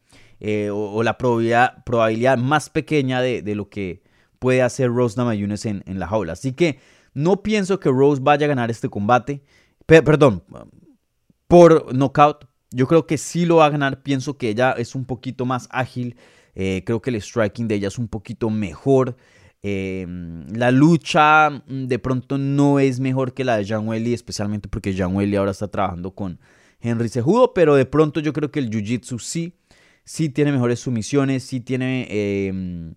o, 0.70 1.02
la 1.02 1.16
probabilidad, 1.16 2.38
más 2.38 2.68
pequeña 2.68 3.22
de, 3.22 3.54
lo 3.54 3.70
que 3.70 4.02
puede 4.38 4.60
hacer 4.60 4.90
Rose 4.90 5.16
Namajunas 5.16 5.64
en, 5.64 5.82
en 5.86 5.98
la 5.98 6.06
jaula. 6.06 6.34
Así 6.34 6.52
que 6.52 6.78
no 7.14 7.42
pienso 7.42 7.80
que 7.80 7.88
Rose 7.88 8.20
vaya 8.22 8.44
a 8.44 8.48
ganar 8.48 8.70
este 8.70 8.90
combate. 8.90 9.42
perdón, 9.86 10.44
por 11.48 11.94
knockout. 11.94 12.44
Yo 12.70 12.86
creo 12.86 13.06
que 13.06 13.16
sí 13.16 13.46
lo 13.46 13.56
va 13.56 13.66
a 13.66 13.70
ganar. 13.70 14.02
Pienso 14.02 14.36
que 14.36 14.50
ella 14.50 14.72
es 14.72 14.94
un 14.94 15.06
poquito 15.06 15.46
más 15.46 15.68
ágil. 15.70 16.16
creo 16.54 17.00
que 17.00 17.10
el 17.10 17.20
striking 17.20 17.66
de 17.66 17.76
ella 17.76 17.88
es 17.88 17.98
un 17.98 18.06
poquito 18.06 18.50
mejor. 18.50 19.16
Em, 19.68 20.46
la 20.54 20.70
lucha 20.70 21.50
mm, 21.50 21.86
de 21.88 21.98
pronto 21.98 22.38
no 22.38 22.78
es 22.78 23.00
mejor 23.00 23.34
que 23.34 23.42
la 23.42 23.56
de 23.56 23.64
Jean 23.64 23.88
Welly, 23.88 24.14
especialmente 24.14 24.68
porque 24.68 24.94
Jean 24.94 25.16
Welly 25.16 25.34
ahora 25.34 25.50
está 25.50 25.66
trabajando 25.66 26.12
con 26.12 26.38
Henry 26.80 27.08
Cejudo, 27.08 27.52
pero 27.52 27.74
de 27.74 27.84
pronto 27.84 28.20
yo 28.20 28.32
creo 28.32 28.52
que 28.52 28.60
el 28.60 28.70
Jiu-Jitsu 28.70 29.18
sí, 29.18 29.54
sí 30.04 30.28
tiene 30.28 30.52
mejores 30.52 30.78
sumisiones, 30.78 31.42
sí 31.42 31.58
tiene 31.58 32.06
em, 32.08 32.94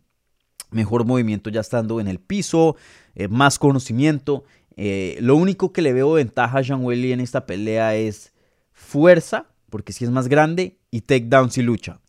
mejor 0.70 1.06
movimiento 1.06 1.50
ya 1.50 1.62
estando 1.62 2.00
en 2.00 2.08
el 2.08 2.20
piso, 2.20 2.76
eh, 3.16 3.28
más 3.28 3.58
conocimiento. 3.58 4.44
Eh, 4.78 5.18
lo 5.22 5.38
único 5.38 5.74
que 5.74 5.82
le 5.82 5.92
veo 5.92 6.12
ventaja 6.12 6.60
a 6.60 6.62
Jean 6.62 6.86
Welly 6.86 7.14
en 7.14 7.20
esta 7.20 7.48
pelea 7.48 7.96
es 7.96 8.32
fuerza, 8.74 9.48
porque 9.72 9.92
si 9.92 10.06
es 10.06 10.12
más 10.12 10.28
grande, 10.28 10.78
y 10.92 11.02
takedown 11.02 11.50
si 11.50 11.64
lucha. 11.64 12.00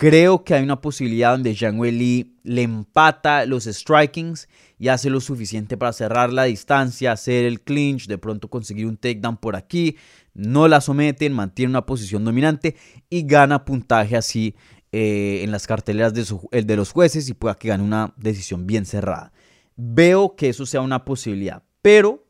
Creo 0.00 0.44
que 0.44 0.54
hay 0.54 0.62
una 0.62 0.80
posibilidad 0.80 1.32
donde 1.32 1.52
Jean 1.52 1.78
Welly 1.78 2.34
le 2.42 2.62
empata 2.62 3.44
los 3.44 3.64
strikings 3.64 4.48
y 4.78 4.88
hace 4.88 5.10
lo 5.10 5.20
suficiente 5.20 5.76
para 5.76 5.92
cerrar 5.92 6.32
la 6.32 6.44
distancia, 6.44 7.12
hacer 7.12 7.44
el 7.44 7.60
clinch, 7.60 8.06
de 8.06 8.16
pronto 8.16 8.48
conseguir 8.48 8.86
un 8.86 8.96
takedown 8.96 9.36
por 9.36 9.56
aquí, 9.56 9.98
no 10.32 10.68
la 10.68 10.80
someten, 10.80 11.34
mantiene 11.34 11.68
una 11.68 11.84
posición 11.84 12.24
dominante 12.24 12.76
y 13.10 13.26
gana 13.26 13.66
puntaje 13.66 14.16
así 14.16 14.54
eh, 14.90 15.42
en 15.44 15.50
las 15.50 15.66
carteleras 15.66 16.14
de, 16.14 16.62
de 16.62 16.76
los 16.76 16.92
jueces 16.92 17.28
y 17.28 17.34
pueda 17.34 17.56
que 17.56 17.68
gane 17.68 17.84
una 17.84 18.14
decisión 18.16 18.66
bien 18.66 18.86
cerrada. 18.86 19.34
Veo 19.76 20.34
que 20.34 20.48
eso 20.48 20.64
sea 20.64 20.80
una 20.80 21.04
posibilidad, 21.04 21.62
pero 21.82 22.24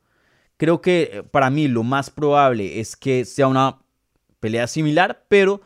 creo 0.56 0.80
que 0.80 1.10
eh, 1.12 1.22
para 1.22 1.50
mí 1.50 1.68
lo 1.68 1.84
más 1.84 2.10
probable 2.10 2.80
es 2.80 2.96
que 2.96 3.24
sea 3.24 3.46
una 3.46 3.78
pelea 4.40 4.66
similar, 4.66 5.24
pero 5.28 5.60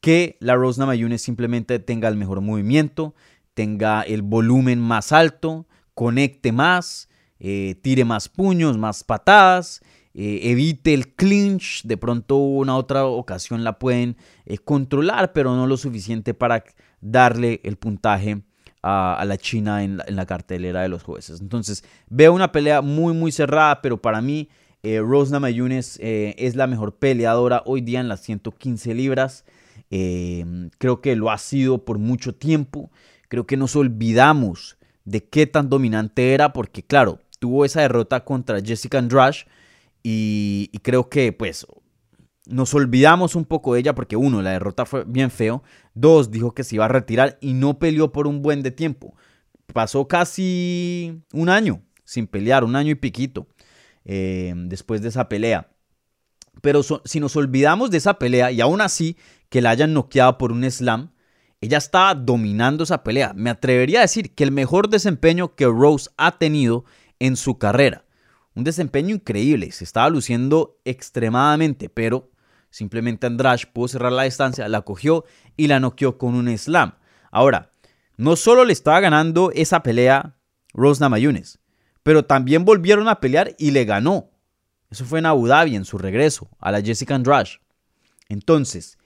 que 0.00 0.36
la 0.40 0.56
Rose 0.56 0.80
Namajunas 0.80 1.20
simplemente 1.20 1.78
tenga 1.78 2.08
el 2.08 2.16
mejor 2.16 2.40
movimiento, 2.40 3.14
tenga 3.54 4.02
el 4.02 4.22
volumen 4.22 4.80
más 4.80 5.12
alto, 5.12 5.66
conecte 5.94 6.52
más, 6.52 7.08
eh, 7.38 7.74
tire 7.82 8.04
más 8.04 8.28
puños, 8.28 8.78
más 8.78 9.04
patadas, 9.04 9.82
eh, 10.14 10.40
evite 10.44 10.94
el 10.94 11.14
clinch, 11.14 11.82
de 11.84 11.96
pronto 11.96 12.36
una 12.36 12.76
otra 12.76 13.04
ocasión 13.04 13.62
la 13.62 13.78
pueden 13.78 14.16
eh, 14.46 14.58
controlar, 14.58 15.32
pero 15.32 15.54
no 15.54 15.66
lo 15.66 15.76
suficiente 15.76 16.34
para 16.34 16.64
darle 17.00 17.60
el 17.64 17.76
puntaje 17.76 18.42
a, 18.82 19.22
la 19.26 19.36
China 19.36 19.84
en 19.84 19.98
la, 19.98 20.26
cartelera 20.26 20.80
de 20.80 20.88
los 20.88 21.02
jueces. 21.02 21.42
Entonces 21.42 21.84
veo 22.08 22.32
una 22.32 22.50
pelea 22.50 22.80
muy 22.80 23.12
muy 23.12 23.30
cerrada, 23.30 23.82
pero 23.82 24.00
para 24.00 24.22
mí 24.22 24.48
Rose 24.82 25.30
Namajunas 25.30 25.98
es 26.00 26.56
la 26.56 26.66
mejor 26.66 26.96
peleadora 26.96 27.62
hoy 27.66 27.82
día 27.82 28.00
en 28.00 28.08
las 28.08 28.22
115 28.22 28.94
libras. 28.94 29.44
Creo 29.90 31.00
que 31.00 31.16
lo 31.16 31.30
ha 31.30 31.38
sido 31.38 31.84
por 31.84 31.98
mucho 31.98 32.34
tiempo. 32.34 32.90
Creo 33.28 33.46
que 33.46 33.56
nos 33.56 33.76
olvidamos 33.76 34.78
de 35.04 35.24
qué 35.24 35.46
tan 35.46 35.68
dominante 35.68 36.34
era, 36.34 36.52
porque 36.52 36.82
claro, 36.82 37.20
tuvo 37.38 37.64
esa 37.64 37.80
derrota 37.80 38.24
contra 38.24 38.60
Jessica 38.60 38.98
Andrade 38.98 39.46
y, 40.02 40.70
creo 40.82 41.08
que 41.08 41.32
pues 41.32 41.66
nos 42.46 42.72
olvidamos 42.74 43.34
un 43.34 43.44
poco 43.44 43.74
de 43.74 43.80
ella 43.80 43.94
porque 43.94 44.16
uno, 44.16 44.42
la 44.42 44.50
derrota 44.50 44.84
fue 44.86 45.04
bien 45.04 45.30
feo, 45.30 45.62
dos, 45.94 46.30
dijo 46.30 46.52
que 46.52 46.64
se 46.64 46.76
iba 46.76 46.84
a 46.84 46.88
retirar 46.88 47.38
y 47.40 47.52
no 47.54 47.78
peleó 47.78 48.12
por 48.12 48.26
un 48.26 48.42
buen 48.42 48.62
de 48.62 48.70
tiempo. 48.70 49.14
Pasó 49.72 50.08
casi 50.08 51.22
un 51.32 51.48
año 51.48 51.82
sin 52.04 52.26
pelear, 52.26 52.64
un 52.64 52.74
año 52.76 52.90
y 52.90 52.96
piquito 52.96 53.46
eh, 54.04 54.52
después 54.56 55.02
de 55.02 55.08
esa 55.08 55.28
pelea. 55.28 55.70
Pero 56.60 56.82
si 56.82 57.20
nos 57.20 57.36
olvidamos 57.36 57.90
de 57.90 57.98
esa 57.98 58.18
pelea 58.18 58.50
y 58.50 58.60
aún 58.60 58.80
así 58.80 59.16
que 59.50 59.60
la 59.60 59.70
hayan 59.70 59.92
noqueado 59.92 60.38
por 60.38 60.52
un 60.52 60.68
slam, 60.70 61.12
ella 61.60 61.76
estaba 61.76 62.14
dominando 62.14 62.84
esa 62.84 63.02
pelea. 63.02 63.32
Me 63.34 63.50
atrevería 63.50 63.98
a 63.98 64.02
decir 64.02 64.34
que 64.34 64.44
el 64.44 64.52
mejor 64.52 64.88
desempeño 64.88 65.54
que 65.54 65.66
Rose 65.66 66.08
ha 66.16 66.38
tenido 66.38 66.86
en 67.18 67.36
su 67.36 67.58
carrera. 67.58 68.06
Un 68.54 68.64
desempeño 68.64 69.14
increíble, 69.14 69.70
se 69.72 69.84
estaba 69.84 70.08
luciendo 70.08 70.80
extremadamente, 70.84 71.88
pero 71.88 72.30
simplemente 72.70 73.26
Andrade 73.26 73.66
pudo 73.72 73.88
cerrar 73.88 74.12
la 74.12 74.22
distancia, 74.22 74.68
la 74.68 74.82
cogió 74.82 75.24
y 75.56 75.66
la 75.66 75.80
noqueó 75.80 76.16
con 76.16 76.34
un 76.34 76.56
slam. 76.56 76.94
Ahora, 77.30 77.72
no 78.16 78.36
solo 78.36 78.64
le 78.64 78.72
estaba 78.72 79.00
ganando 79.00 79.50
esa 79.54 79.82
pelea 79.82 80.36
Rose 80.72 81.00
Namajunas, 81.00 81.58
pero 82.02 82.24
también 82.24 82.64
volvieron 82.64 83.08
a 83.08 83.20
pelear 83.20 83.54
y 83.58 83.70
le 83.70 83.84
ganó. 83.84 84.30
Eso 84.90 85.04
fue 85.04 85.20
en 85.20 85.26
Abu 85.26 85.46
Dhabi 85.46 85.76
en 85.76 85.84
su 85.84 85.98
regreso 85.98 86.48
a 86.58 86.72
la 86.72 86.82
Jessica 86.82 87.14
Andrade. 87.14 87.60
Entonces, 88.28 88.98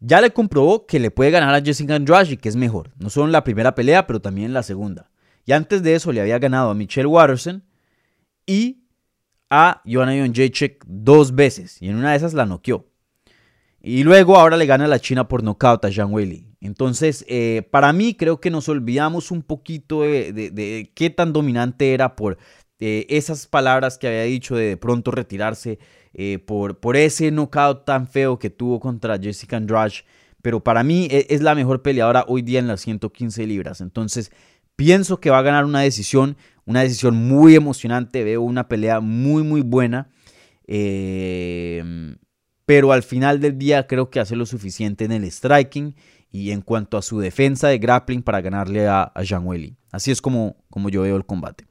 ya 0.00 0.20
le 0.20 0.32
comprobó 0.32 0.86
que 0.86 0.98
le 0.98 1.10
puede 1.10 1.30
ganar 1.30 1.54
a 1.54 1.62
Jessica 1.62 1.94
Andrade, 1.94 2.38
que 2.38 2.48
es 2.48 2.56
mejor, 2.56 2.90
no 2.98 3.10
solo 3.10 3.26
en 3.26 3.32
la 3.32 3.44
primera 3.44 3.74
pelea, 3.74 4.06
pero 4.06 4.20
también 4.20 4.46
en 4.46 4.54
la 4.54 4.62
segunda. 4.62 5.10
Y 5.44 5.52
antes 5.52 5.82
de 5.82 5.94
eso 5.94 6.12
le 6.12 6.20
había 6.20 6.38
ganado 6.38 6.70
a 6.70 6.74
Michelle 6.74 7.06
Watterson 7.06 7.62
y 8.46 8.84
a 9.50 9.82
Joanna 9.84 10.26
Jacek 10.32 10.84
dos 10.86 11.34
veces, 11.34 11.80
y 11.82 11.88
en 11.88 11.96
una 11.96 12.12
de 12.12 12.16
esas 12.16 12.34
la 12.34 12.46
noqueó. 12.46 12.86
Y 13.82 14.04
luego 14.04 14.36
ahora 14.36 14.56
le 14.56 14.66
gana 14.66 14.84
a 14.84 14.88
la 14.88 15.00
China 15.00 15.28
por 15.28 15.42
nocaut 15.42 15.84
a 15.84 15.90
Zhang 15.90 16.12
Weili. 16.12 16.46
Entonces, 16.60 17.24
eh, 17.28 17.66
para 17.70 17.92
mí 17.92 18.14
creo 18.14 18.40
que 18.40 18.50
nos 18.50 18.68
olvidamos 18.68 19.30
un 19.30 19.42
poquito 19.42 20.02
de, 20.02 20.92
qué 20.94 21.10
tan 21.10 21.32
dominante 21.32 21.94
era 21.94 22.14
por 22.14 22.36
eh, 22.78 23.06
esas 23.08 23.46
palabras 23.46 23.96
que 23.96 24.08
había 24.08 24.22
dicho 24.24 24.54
de 24.56 24.66
de 24.66 24.76
pronto 24.76 25.10
retirarse 25.10 25.78
eh, 26.14 26.38
por, 26.38 26.78
por 26.80 26.96
ese 26.96 27.30
knockout 27.30 27.84
tan 27.84 28.08
feo 28.08 28.38
que 28.38 28.50
tuvo 28.50 28.80
contra 28.80 29.18
Jessica 29.18 29.56
Andrade. 29.56 30.04
Pero 30.42 30.62
para 30.62 30.82
mí 30.82 31.08
e, 31.10 31.26
es 31.30 31.42
la 31.42 31.54
mejor 31.54 31.82
peleadora 31.82 32.24
hoy 32.28 32.42
día 32.42 32.58
en 32.58 32.66
las 32.66 32.80
115 32.80 33.46
libras. 33.46 33.80
Entonces 33.80 34.32
pienso 34.76 35.20
que 35.20 35.30
va 35.30 35.38
a 35.38 35.42
ganar 35.42 35.64
una 35.64 35.80
decisión, 35.80 36.36
una 36.64 36.82
decisión 36.82 37.14
muy 37.16 37.54
emocionante. 37.54 38.24
Veo 38.24 38.42
una 38.42 38.68
pelea 38.68 39.00
muy, 39.00 39.42
muy 39.42 39.60
buena. 39.60 40.10
Eh, 40.66 42.16
pero 42.66 42.92
al 42.92 43.02
final 43.02 43.40
del 43.40 43.58
día 43.58 43.86
creo 43.86 44.10
que 44.10 44.20
hace 44.20 44.36
lo 44.36 44.46
suficiente 44.46 45.04
en 45.04 45.12
el 45.12 45.28
striking 45.30 45.96
y 46.30 46.52
en 46.52 46.60
cuanto 46.60 46.96
a 46.96 47.02
su 47.02 47.18
defensa 47.18 47.66
de 47.66 47.78
grappling 47.78 48.22
para 48.22 48.40
ganarle 48.40 48.86
a, 48.86 49.02
a 49.02 49.22
Jean 49.24 49.44
Welly. 49.44 49.76
Así 49.90 50.12
es 50.12 50.22
como, 50.22 50.56
como 50.70 50.88
yo 50.88 51.02
veo 51.02 51.16
el 51.16 51.26
combate. 51.26 51.69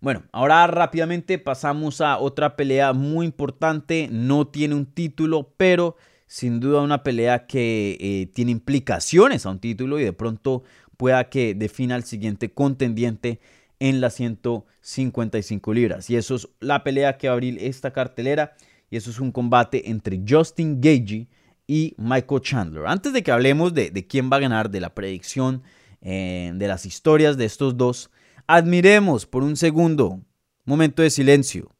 Bueno, 0.00 0.22
ahora 0.32 0.66
rápidamente 0.66 1.38
pasamos 1.38 2.00
a 2.00 2.18
otra 2.18 2.56
pelea 2.56 2.94
muy 2.94 3.26
importante. 3.26 4.08
No 4.10 4.46
tiene 4.46 4.74
un 4.74 4.86
título, 4.86 5.52
pero 5.58 5.96
sin 6.26 6.58
duda 6.58 6.80
una 6.80 7.02
pelea 7.02 7.46
que 7.46 7.98
eh, 8.00 8.30
tiene 8.32 8.52
implicaciones 8.52 9.44
a 9.44 9.50
un 9.50 9.58
título 9.58 9.98
y 10.00 10.04
de 10.04 10.14
pronto 10.14 10.62
pueda 10.96 11.28
que 11.28 11.54
defina 11.54 11.96
al 11.96 12.04
siguiente 12.04 12.50
contendiente 12.52 13.40
en 13.78 14.00
las 14.00 14.14
155 14.14 15.74
libras. 15.74 16.08
Y 16.08 16.16
eso 16.16 16.36
es 16.36 16.48
la 16.60 16.82
pelea 16.82 17.18
que 17.18 17.28
va 17.28 17.32
a 17.32 17.34
abrir 17.34 17.58
esta 17.60 17.92
cartelera. 17.92 18.54
Y 18.90 18.96
eso 18.96 19.10
es 19.10 19.20
un 19.20 19.32
combate 19.32 19.90
entre 19.90 20.22
Justin 20.26 20.80
Gagey 20.80 21.28
y 21.66 21.94
Michael 21.98 22.40
Chandler. 22.40 22.86
Antes 22.86 23.12
de 23.12 23.22
que 23.22 23.32
hablemos 23.32 23.74
de, 23.74 23.92
quién 24.08 24.30
va 24.32 24.38
a 24.38 24.40
ganar, 24.40 24.70
de 24.70 24.80
la 24.80 24.94
predicción, 24.94 25.62
eh, 26.00 26.52
de 26.54 26.68
las 26.68 26.86
historias 26.86 27.36
de 27.36 27.44
estos 27.44 27.76
dos, 27.76 28.10
Admiremos 28.52 29.26
por 29.26 29.44
un 29.44 29.56
segundo, 29.56 30.24
momento 30.64 31.02
de 31.02 31.10
silencio. 31.10 31.72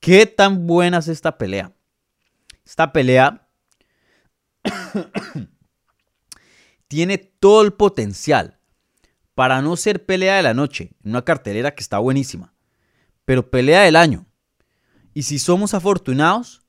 ¿Qué 0.00 0.24
tan 0.24 0.66
buena 0.66 1.00
es 1.00 1.08
esta 1.08 1.36
pelea? 1.36 1.74
Esta 2.64 2.94
pelea 2.94 3.46
tiene 6.88 7.18
todo 7.18 7.60
el 7.60 7.74
potencial 7.74 8.58
para 9.34 9.60
no 9.60 9.76
ser 9.76 10.06
pelea 10.06 10.36
de 10.36 10.42
la 10.42 10.54
noche, 10.54 10.92
una 11.04 11.26
cartelera 11.26 11.74
que 11.74 11.82
está 11.82 11.98
buenísima, 11.98 12.54
pero 13.26 13.50
pelea 13.50 13.82
del 13.82 13.96
año. 13.96 14.24
Y 15.12 15.24
si 15.24 15.38
somos 15.38 15.74
afortunados, 15.74 16.62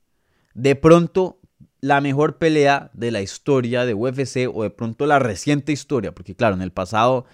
de 0.52 0.76
pronto 0.76 1.40
la 1.80 2.02
mejor 2.02 2.36
pelea 2.36 2.90
de 2.92 3.10
la 3.10 3.22
historia 3.22 3.86
de 3.86 3.94
UFC 3.94 4.50
o 4.52 4.64
de 4.64 4.70
pronto 4.70 5.06
la 5.06 5.18
reciente 5.18 5.72
historia, 5.72 6.14
porque 6.14 6.36
claro, 6.36 6.56
en 6.56 6.60
el 6.60 6.72
pasado 6.72 7.24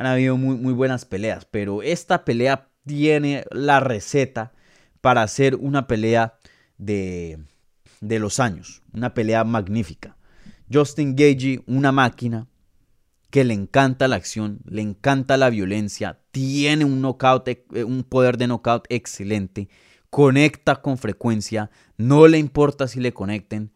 han 0.00 0.06
habido 0.06 0.38
muy, 0.38 0.72
buenas 0.72 1.04
peleas, 1.04 1.44
pero 1.44 1.82
esta 1.82 2.24
pelea 2.24 2.70
tiene 2.86 3.44
la 3.50 3.80
receta 3.80 4.54
para 5.02 5.22
hacer 5.22 5.56
una 5.56 5.86
pelea 5.86 6.38
de, 6.78 7.38
de 8.00 8.18
los 8.18 8.40
años, 8.40 8.80
una 8.94 9.12
pelea 9.12 9.44
magnífica. 9.44 10.16
Justin 10.72 11.14
Gagey, 11.16 11.62
una 11.66 11.92
máquina 11.92 12.46
que 13.28 13.44
le 13.44 13.52
encanta 13.52 14.08
la 14.08 14.16
acción, 14.16 14.60
le 14.64 14.80
encanta 14.80 15.36
la 15.36 15.50
violencia, 15.50 16.22
tiene 16.30 16.86
un 16.86 17.02
knockout, 17.02 17.48
eh, 17.48 17.84
un 17.84 18.02
poder 18.02 18.38
de 18.38 18.46
knockout 18.46 18.86
excelente, 18.88 19.68
conecta 20.08 20.76
con 20.76 20.96
frecuencia, 20.96 21.70
no 21.98 22.26
le 22.26 22.38
importa 22.38 22.88
si 22.88 23.00
le 23.00 23.12
conecten, 23.12 23.70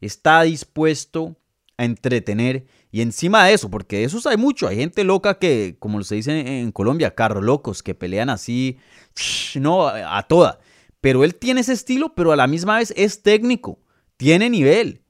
está 0.00 0.40
dispuesto 0.44 1.36
a 1.76 1.84
entretener 1.84 2.64
y 2.90 3.02
encima 3.02 3.44
de 3.44 3.52
eso, 3.52 3.70
porque 3.70 3.98
de 3.98 4.04
esos 4.04 4.26
hay 4.26 4.36
mucho, 4.36 4.66
hay 4.66 4.76
gente 4.76 5.04
loca 5.04 5.38
que, 5.38 5.76
como 5.78 6.02
se 6.02 6.14
dice 6.14 6.60
en 6.60 6.72
Colombia, 6.72 7.14
carro 7.14 7.42
locos, 7.42 7.82
que 7.82 7.94
pelean 7.94 8.30
así, 8.30 8.78
no, 9.56 9.88
a 9.88 10.22
toda. 10.26 10.60
Pero 11.00 11.22
él 11.22 11.34
tiene 11.34 11.60
ese 11.60 11.74
estilo, 11.74 12.14
pero 12.14 12.32
a 12.32 12.36
la 12.36 12.46
misma 12.46 12.78
vez 12.78 12.94
es 12.96 13.22
técnico, 13.22 13.78
tiene 14.16 14.48
nivel. 14.48 15.02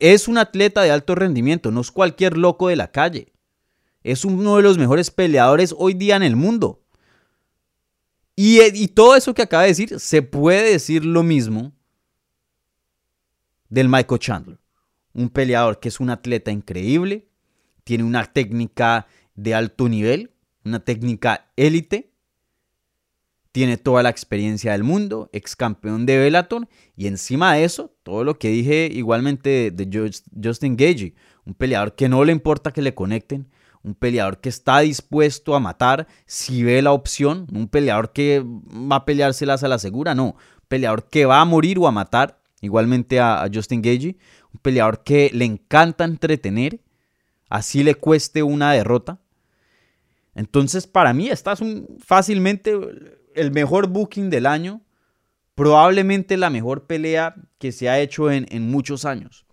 Es 0.00 0.26
un 0.26 0.36
atleta 0.36 0.82
de 0.82 0.90
alto 0.90 1.14
rendimiento, 1.14 1.70
no 1.70 1.80
es 1.80 1.92
cualquier 1.92 2.36
loco 2.36 2.68
de 2.68 2.76
la 2.76 2.90
calle. 2.90 3.32
Es 4.02 4.24
uno 4.24 4.56
de 4.56 4.62
los 4.62 4.78
mejores 4.78 5.10
peleadores 5.10 5.74
hoy 5.76 5.94
día 5.94 6.16
en 6.16 6.22
el 6.24 6.34
mundo. 6.34 6.82
Y, 8.34 8.60
y 8.62 8.88
todo 8.88 9.16
eso 9.16 9.32
que 9.32 9.42
acaba 9.42 9.62
de 9.62 9.70
decir, 9.70 9.98
se 10.00 10.22
puede 10.22 10.72
decir 10.72 11.04
lo 11.04 11.22
mismo 11.22 11.72
del 13.68 13.88
Michael 13.88 14.20
Chandler 14.20 14.65
un 15.16 15.30
peleador 15.30 15.80
que 15.80 15.88
es 15.88 15.98
un 15.98 16.10
atleta 16.10 16.50
increíble, 16.50 17.26
tiene 17.84 18.04
una 18.04 18.24
técnica 18.24 19.06
de 19.34 19.54
alto 19.54 19.88
nivel, 19.88 20.30
una 20.64 20.80
técnica 20.80 21.50
élite, 21.56 22.12
tiene 23.50 23.78
toda 23.78 24.02
la 24.02 24.10
experiencia 24.10 24.72
del 24.72 24.84
mundo, 24.84 25.30
ex 25.32 25.56
campeón 25.56 26.04
de 26.04 26.18
Bellator 26.18 26.68
y 26.96 27.06
encima 27.06 27.54
de 27.54 27.64
eso, 27.64 27.96
todo 28.02 28.24
lo 28.24 28.38
que 28.38 28.48
dije 28.48 28.90
igualmente 28.92 29.70
de, 29.70 30.12
Justin 30.44 30.76
Gagey, 30.76 31.14
un 31.46 31.54
peleador 31.54 31.94
que 31.94 32.10
no 32.10 32.22
le 32.22 32.32
importa 32.32 32.72
que 32.72 32.82
le 32.82 32.94
conecten, 32.94 33.48
un 33.82 33.94
peleador 33.94 34.40
que 34.40 34.50
está 34.50 34.80
dispuesto 34.80 35.54
a 35.54 35.60
matar 35.60 36.06
si 36.26 36.62
ve 36.62 36.82
la 36.82 36.92
opción, 36.92 37.46
un 37.54 37.68
peleador 37.68 38.12
que 38.12 38.44
va 38.44 38.96
a 38.96 39.04
peleárselas 39.06 39.64
a 39.64 39.68
la 39.68 39.78
segura, 39.78 40.14
no, 40.14 40.24
un 40.24 40.34
peleador 40.68 41.08
que 41.08 41.24
va 41.24 41.40
a 41.40 41.46
morir 41.46 41.78
o 41.78 41.86
a 41.86 41.92
matar, 41.92 42.42
igualmente 42.60 43.20
a, 43.20 43.48
Justin 43.52 43.82
Gagey, 43.82 44.18
un 44.56 44.58
peleador 44.58 45.04
que 45.04 45.30
le 45.32 45.44
encanta 45.44 46.04
entretener, 46.04 46.80
así 47.48 47.84
le 47.84 47.94
cueste 47.94 48.42
una 48.42 48.72
derrota. 48.72 49.20
Entonces, 50.34 50.86
para 50.86 51.12
mí, 51.12 51.28
esta 51.28 51.52
es 51.52 51.60
fácilmente 51.98 52.74
el 53.34 53.50
mejor 53.52 53.88
booking 53.88 54.30
del 54.30 54.46
año, 54.46 54.80
probablemente 55.54 56.36
la 56.36 56.50
mejor 56.50 56.86
pelea 56.86 57.34
que 57.58 57.72
se 57.72 57.88
ha 57.88 58.00
hecho 58.00 58.30
en, 58.30 58.46
en 58.50 58.70
muchos 58.70 59.04
años. 59.04 59.46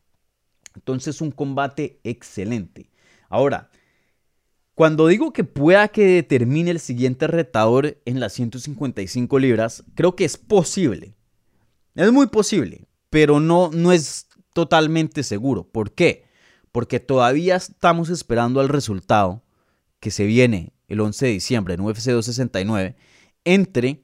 Entonces, 0.75 1.21
un 1.21 1.31
combate 1.31 1.99
excelente. 2.03 2.89
Ahora, 3.29 3.69
cuando 4.73 5.07
digo 5.07 5.33
que 5.33 5.43
pueda 5.43 5.87
que 5.89 6.05
determine 6.05 6.71
el 6.71 6.79
siguiente 6.79 7.27
retador 7.27 8.01
en 8.05 8.19
las 8.19 8.33
155 8.33 9.39
libras, 9.39 9.83
creo 9.95 10.15
que 10.15 10.25
es 10.25 10.37
posible. 10.37 11.15
Es 11.93 12.11
muy 12.11 12.27
posible, 12.27 12.87
pero 13.09 13.39
no, 13.39 13.69
no 13.71 13.91
es 13.91 14.27
totalmente 14.53 15.23
seguro. 15.23 15.63
¿Por 15.63 15.93
qué? 15.93 16.25
Porque 16.71 16.99
todavía 16.99 17.55
estamos 17.55 18.09
esperando 18.09 18.59
al 18.59 18.69
resultado 18.69 19.43
que 19.99 20.11
se 20.11 20.25
viene 20.25 20.73
el 20.87 20.99
11 20.99 21.25
de 21.25 21.31
diciembre 21.31 21.73
en 21.73 21.81
UFC 21.81 22.11
269 22.11 22.95
entre 23.45 24.03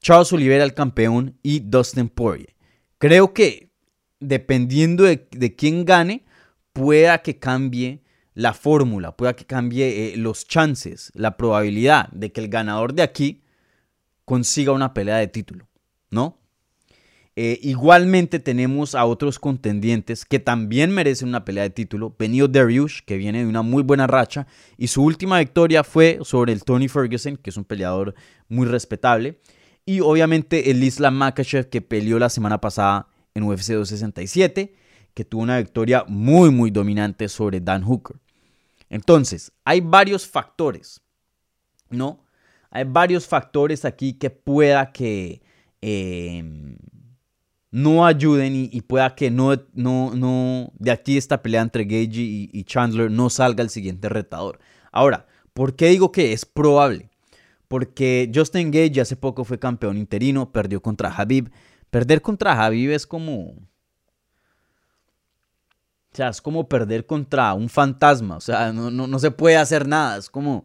Charles 0.00 0.32
Oliveira, 0.32 0.64
el 0.64 0.74
campeón, 0.74 1.38
y 1.42 1.60
Dustin 1.60 2.08
Poirier. 2.08 2.54
Creo 2.98 3.32
que 3.32 3.70
dependiendo 4.20 5.04
de, 5.04 5.54
quién 5.56 5.84
gane, 5.84 6.24
pueda 6.72 7.22
que 7.22 7.38
cambie 7.38 8.02
la 8.34 8.52
fórmula, 8.52 9.16
pueda 9.16 9.34
que 9.34 9.46
cambie 9.46 10.12
eh, 10.12 10.16
los 10.16 10.46
chances, 10.46 11.10
la 11.14 11.36
probabilidad 11.36 12.08
de 12.10 12.32
que 12.32 12.40
el 12.40 12.48
ganador 12.48 12.94
de 12.94 13.02
aquí 13.02 13.44
consiga 14.24 14.72
una 14.72 14.92
pelea 14.92 15.16
de 15.16 15.28
título, 15.28 15.68
¿no? 16.10 16.38
Eh, 17.36 17.58
igualmente 17.62 18.38
tenemos 18.38 18.94
a 18.94 19.04
otros 19.06 19.40
contendientes 19.40 20.24
que 20.24 20.38
también 20.38 20.92
merecen 20.92 21.28
una 21.28 21.44
pelea 21.44 21.64
de 21.64 21.70
título. 21.70 22.14
Benio 22.16 22.46
Dariush, 22.46 23.00
que 23.04 23.16
viene 23.16 23.40
de 23.40 23.46
una 23.46 23.62
muy 23.62 23.82
buena 23.82 24.06
racha. 24.06 24.46
Y 24.78 24.86
su 24.86 25.02
última 25.02 25.40
victoria 25.40 25.82
fue 25.82 26.20
sobre 26.22 26.52
el 26.52 26.62
Tony 26.62 26.88
Ferguson, 26.88 27.36
que 27.36 27.50
es 27.50 27.56
un 27.56 27.64
peleador 27.64 28.14
muy 28.48 28.66
respetable. 28.66 29.40
Y 29.84 30.00
obviamente 30.00 30.70
el 30.70 30.82
Islam 30.82 31.14
Makachev, 31.14 31.68
que 31.68 31.82
peleó 31.82 32.18
la 32.18 32.30
semana 32.30 32.60
pasada 32.60 33.08
en 33.34 33.42
UFC 33.42 33.72
267, 33.72 34.74
que 35.12 35.24
tuvo 35.24 35.42
una 35.42 35.58
victoria 35.58 36.04
muy, 36.06 36.50
muy 36.50 36.70
dominante 36.70 37.28
sobre 37.28 37.60
Dan 37.60 37.82
Hooker. 37.82 38.16
Entonces, 38.88 39.50
hay 39.64 39.80
varios 39.80 40.26
factores, 40.26 41.00
¿no? 41.90 42.24
Hay 42.70 42.84
varios 42.84 43.26
factores 43.26 43.84
aquí 43.84 44.12
que 44.12 44.30
pueda 44.30 44.92
que... 44.92 45.42
Eh, 45.82 46.76
no 47.74 48.06
ayuden 48.06 48.54
y, 48.54 48.80
pueda 48.82 49.16
que 49.16 49.32
no, 49.32 49.52
no, 49.72 50.14
no, 50.14 50.72
de 50.78 50.92
aquí 50.92 51.18
esta 51.18 51.42
pelea 51.42 51.60
entre 51.60 51.82
Gage 51.82 52.20
y, 52.20 52.62
Chandler 52.62 53.10
no 53.10 53.28
salga 53.30 53.64
el 53.64 53.68
siguiente 53.68 54.08
retador. 54.08 54.60
Ahora, 54.92 55.26
¿por 55.54 55.74
qué 55.74 55.88
digo 55.88 56.12
que 56.12 56.32
es 56.32 56.44
probable? 56.44 57.10
Porque 57.66 58.30
Justin 58.32 58.70
Gage 58.70 59.00
hace 59.00 59.16
poco 59.16 59.42
fue 59.44 59.58
campeón 59.58 59.98
interino, 59.98 60.52
perdió 60.52 60.80
contra 60.80 61.12
Habib. 61.12 61.50
Perder 61.90 62.22
contra 62.22 62.64
Habib 62.64 62.92
es 62.92 63.08
como... 63.08 63.46
O 63.46 63.56
sea, 66.12 66.28
es 66.28 66.40
como 66.40 66.68
perder 66.68 67.06
contra 67.06 67.54
un 67.54 67.68
fantasma. 67.68 68.36
O 68.36 68.40
sea, 68.40 68.72
no, 68.72 68.88
no 68.92 69.18
se 69.18 69.32
puede 69.32 69.56
hacer 69.56 69.88
nada. 69.88 70.18
Es 70.18 70.30
como... 70.30 70.64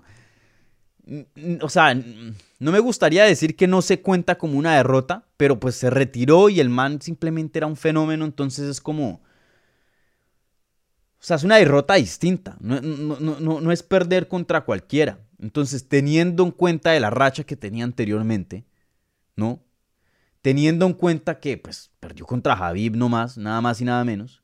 O 1.63 1.69
sea, 1.69 2.00
no 2.60 2.74
me 2.74 2.80
gustaría 2.80 3.24
decir 3.24 3.56
que 3.56 3.67
no 3.67 3.82
se 3.82 4.02
cuenta 4.02 4.38
como 4.38 4.58
una 4.58 4.76
derrota, 4.76 5.26
pero 5.38 5.60
pues 5.60 5.76
se 5.76 5.89
retiró 5.89 6.50
y 6.50 6.60
el 6.60 6.69
man 6.69 7.02
simplemente 7.02 7.58
era 7.58 7.67
un 7.67 7.78
fenómeno, 7.78 8.26
entonces 8.26 8.69
es 8.69 8.82
como... 8.82 9.22
O 11.22 11.22
sea, 11.22 11.38
es 11.38 11.43
una 11.43 11.58
derrota 11.58 11.95
distinta, 11.95 12.58
no, 12.62 12.80
no, 12.80 13.72
es 13.74 13.84
perder 13.84 14.30
contra 14.30 14.62
cualquiera. 14.62 15.19
Entonces, 15.38 15.89
teniendo 15.89 16.43
en 16.43 16.52
cuenta 16.52 16.91
de 16.91 17.02
la 17.02 17.10
racha 17.10 17.43
que 17.43 17.58
tenía 17.58 17.84
anteriormente, 17.84 18.65
¿no? 19.36 19.62
Teniendo 20.41 20.86
en 20.86 20.93
cuenta 20.93 21.41
que, 21.41 21.58
pues, 21.58 21.91
perdió 22.00 22.26
contra 22.26 22.56
Javib 22.56 22.95
nomás, 22.95 23.38
nada 23.38 23.60
más 23.60 23.82
y 23.82 23.86
nada 23.86 24.06
menos. 24.06 24.43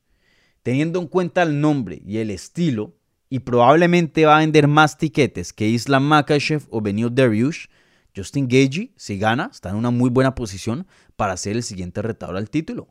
Teniendo 0.62 1.00
en 1.00 1.06
cuenta 1.06 1.42
el 1.42 1.62
nombre 1.62 2.02
y 2.04 2.18
el 2.18 2.30
estilo, 2.30 2.94
y 3.30 3.38
probablemente 3.38 4.26
va 4.26 4.36
a 4.36 4.40
vender 4.40 4.68
más 4.68 4.98
tiquetes 4.98 5.54
que 5.54 5.68
Islam 5.68 6.04
Makachev 6.04 6.64
o 6.68 6.82
Benio 6.82 7.08
Dariush, 7.08 7.68
Justin 8.16 8.48
Gagey, 8.48 8.92
si 8.96 9.18
gana, 9.18 9.50
está 9.52 9.70
en 9.70 9.76
una 9.76 9.90
muy 9.90 10.08
buena 10.08 10.34
posición 10.34 10.86
para 11.16 11.36
ser 11.36 11.56
el 11.56 11.62
siguiente 11.62 12.00
retador 12.00 12.36
al 12.36 12.48
título. 12.48 12.88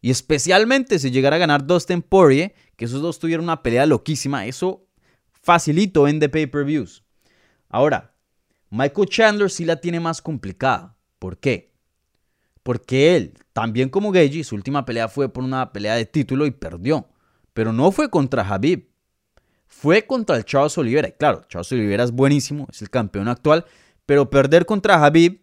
Y 0.00 0.10
especialmente 0.10 0.98
si 0.98 1.10
llegara 1.10 1.36
a 1.36 1.40
ganar 1.40 1.66
Dustin 1.66 2.02
Poirier, 2.02 2.54
que 2.76 2.84
esos 2.84 3.02
dos 3.02 3.18
tuvieron 3.18 3.44
una 3.44 3.62
pelea 3.62 3.86
loquísima, 3.86 4.46
eso 4.46 4.86
facilito 5.30 6.02
vende 6.02 6.28
pay-per-views. 6.28 7.04
Ahora, 7.68 8.14
Michael 8.70 9.08
Chandler 9.08 9.50
sí 9.50 9.64
la 9.64 9.80
tiene 9.80 10.00
más 10.00 10.22
complicada. 10.22 10.96
¿Por 11.18 11.38
qué? 11.38 11.72
Porque 12.62 13.16
él, 13.16 13.34
también 13.52 13.88
como 13.88 14.12
Gagey, 14.12 14.44
su 14.44 14.54
última 14.54 14.84
pelea 14.84 15.08
fue 15.08 15.32
por 15.32 15.42
una 15.42 15.72
pelea 15.72 15.94
de 15.94 16.04
título 16.04 16.46
y 16.46 16.50
perdió. 16.50 17.08
Pero 17.54 17.72
no 17.72 17.90
fue 17.90 18.10
contra 18.10 18.46
Habib 18.46 18.88
fue 19.68 20.06
contra 20.06 20.36
el 20.36 20.44
Charles 20.44 20.76
Oliveira. 20.78 21.10
claro, 21.12 21.44
Charles 21.48 21.70
Oliveira 21.70 22.02
es 22.02 22.10
buenísimo, 22.10 22.66
es 22.70 22.82
el 22.82 22.90
campeón 22.90 23.28
actual, 23.28 23.64
pero 24.06 24.28
perder 24.28 24.66
contra 24.66 25.04
Habib 25.04 25.40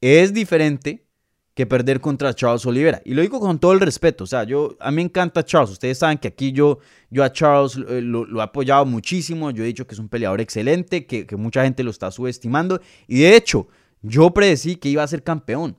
es 0.00 0.34
diferente 0.34 1.06
que 1.54 1.66
perder 1.66 2.00
contra 2.00 2.34
Charles 2.34 2.64
Oliveira. 2.66 3.00
Y 3.04 3.14
lo 3.14 3.22
digo 3.22 3.40
con 3.40 3.58
todo 3.58 3.72
el 3.72 3.80
respeto, 3.80 4.24
o 4.24 4.26
sea, 4.26 4.44
yo, 4.44 4.76
a 4.78 4.90
mí 4.90 4.96
me 4.96 5.02
encanta 5.02 5.44
Charles. 5.44 5.70
Ustedes 5.70 5.98
saben 5.98 6.18
que 6.18 6.28
aquí 6.28 6.52
yo, 6.52 6.78
yo 7.10 7.24
a 7.24 7.32
Charles 7.32 7.76
eh, 7.88 8.00
lo, 8.00 8.26
he 8.38 8.42
apoyado 8.42 8.84
muchísimo, 8.84 9.50
yo 9.50 9.64
he 9.64 9.66
dicho 9.66 9.86
que 9.86 9.94
es 9.94 9.98
un 9.98 10.08
peleador 10.08 10.40
excelente, 10.40 11.06
que, 11.06 11.26
que 11.26 11.36
mucha 11.36 11.64
gente 11.64 11.82
lo 11.82 11.90
está 11.90 12.10
subestimando. 12.10 12.80
Y 13.06 13.20
de 13.20 13.36
hecho, 13.36 13.66
yo 14.02 14.30
predecí 14.30 14.76
que 14.76 14.88
iba 14.88 15.02
a 15.02 15.08
ser 15.08 15.22
campeón. 15.22 15.76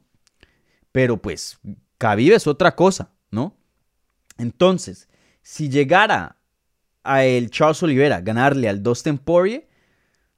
Pero 0.91 1.15
pues, 1.15 1.59
Khabib 1.97 2.33
es 2.33 2.47
otra 2.47 2.75
cosa, 2.75 3.13
¿no? 3.31 3.55
Entonces, 4.37 5.07
si 5.41 5.69
llegara 5.69 6.38
a 7.09 7.25
el 7.25 7.49
Charles 7.49 7.81
Oliveira 7.81 8.21
ganarle 8.21 8.69
al 8.69 8.83
Dustin 8.83 9.17
Poirier, 9.17 9.67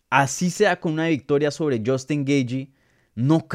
así 0.10 0.50
sea 0.50 0.80
con 0.80 0.94
una 0.94 1.08
victoria 1.08 1.52
sobre 1.52 1.84
Justin 1.86 2.24
Gagey, 2.24 2.72
no, 3.14 3.46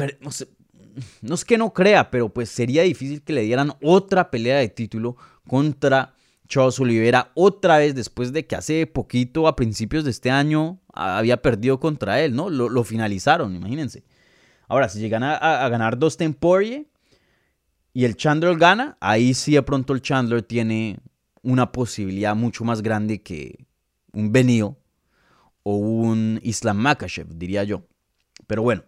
no, 1.21 1.33
es 1.33 1.43
que 1.43 1.57
no 1.57 1.73
crea, 1.73 2.11
pero 2.11 2.29
pues 2.29 2.49
sería 2.49 2.83
difícil 2.83 3.23
que 3.23 3.33
le 3.33 3.41
dieran 3.41 3.73
otra 3.81 4.29
pelea 4.29 4.59
de 4.59 4.69
título 4.69 5.17
contra 5.47 6.13
Charles 6.47 6.79
Oliveira 6.79 7.31
otra 7.33 7.79
vez 7.79 7.95
después 7.95 8.31
de 8.33 8.45
que 8.45 8.55
hace 8.55 8.85
poquito, 8.85 9.47
a 9.47 9.55
principios 9.55 10.03
de 10.03 10.11
este 10.11 10.29
año, 10.29 10.79
había 10.93 11.41
perdido 11.41 11.79
contra 11.79 12.21
él, 12.21 12.35
¿no? 12.35 12.51
Lo, 12.51 12.83
finalizaron, 12.83 13.55
imagínense. 13.55 14.03
Ahora, 14.67 14.89
si 14.89 14.99
llegan 14.99 15.23
a, 15.23 15.67
ganar 15.69 15.97
Dustin 15.97 16.35
Poirier 16.35 16.85
y 17.93 18.05
el 18.05 18.15
Chandler 18.15 18.55
gana, 18.57 18.95
ahí 18.99 19.33
sí 19.33 19.53
de 19.53 19.63
pronto 19.63 19.93
el 19.93 20.03
Chandler 20.03 20.43
tiene 20.43 20.99
una 21.41 21.71
posibilidad 21.71 22.35
mucho 22.35 22.63
más 22.63 22.81
grande 22.81 23.21
que 23.21 23.65
un 24.13 24.31
Benio 24.31 24.77
o 25.63 25.75
un 25.75 26.39
Islam 26.43 26.77
Makachev, 26.77 27.27
diría 27.35 27.63
yo. 27.63 27.83
Pero 28.47 28.63
bueno, 28.63 28.83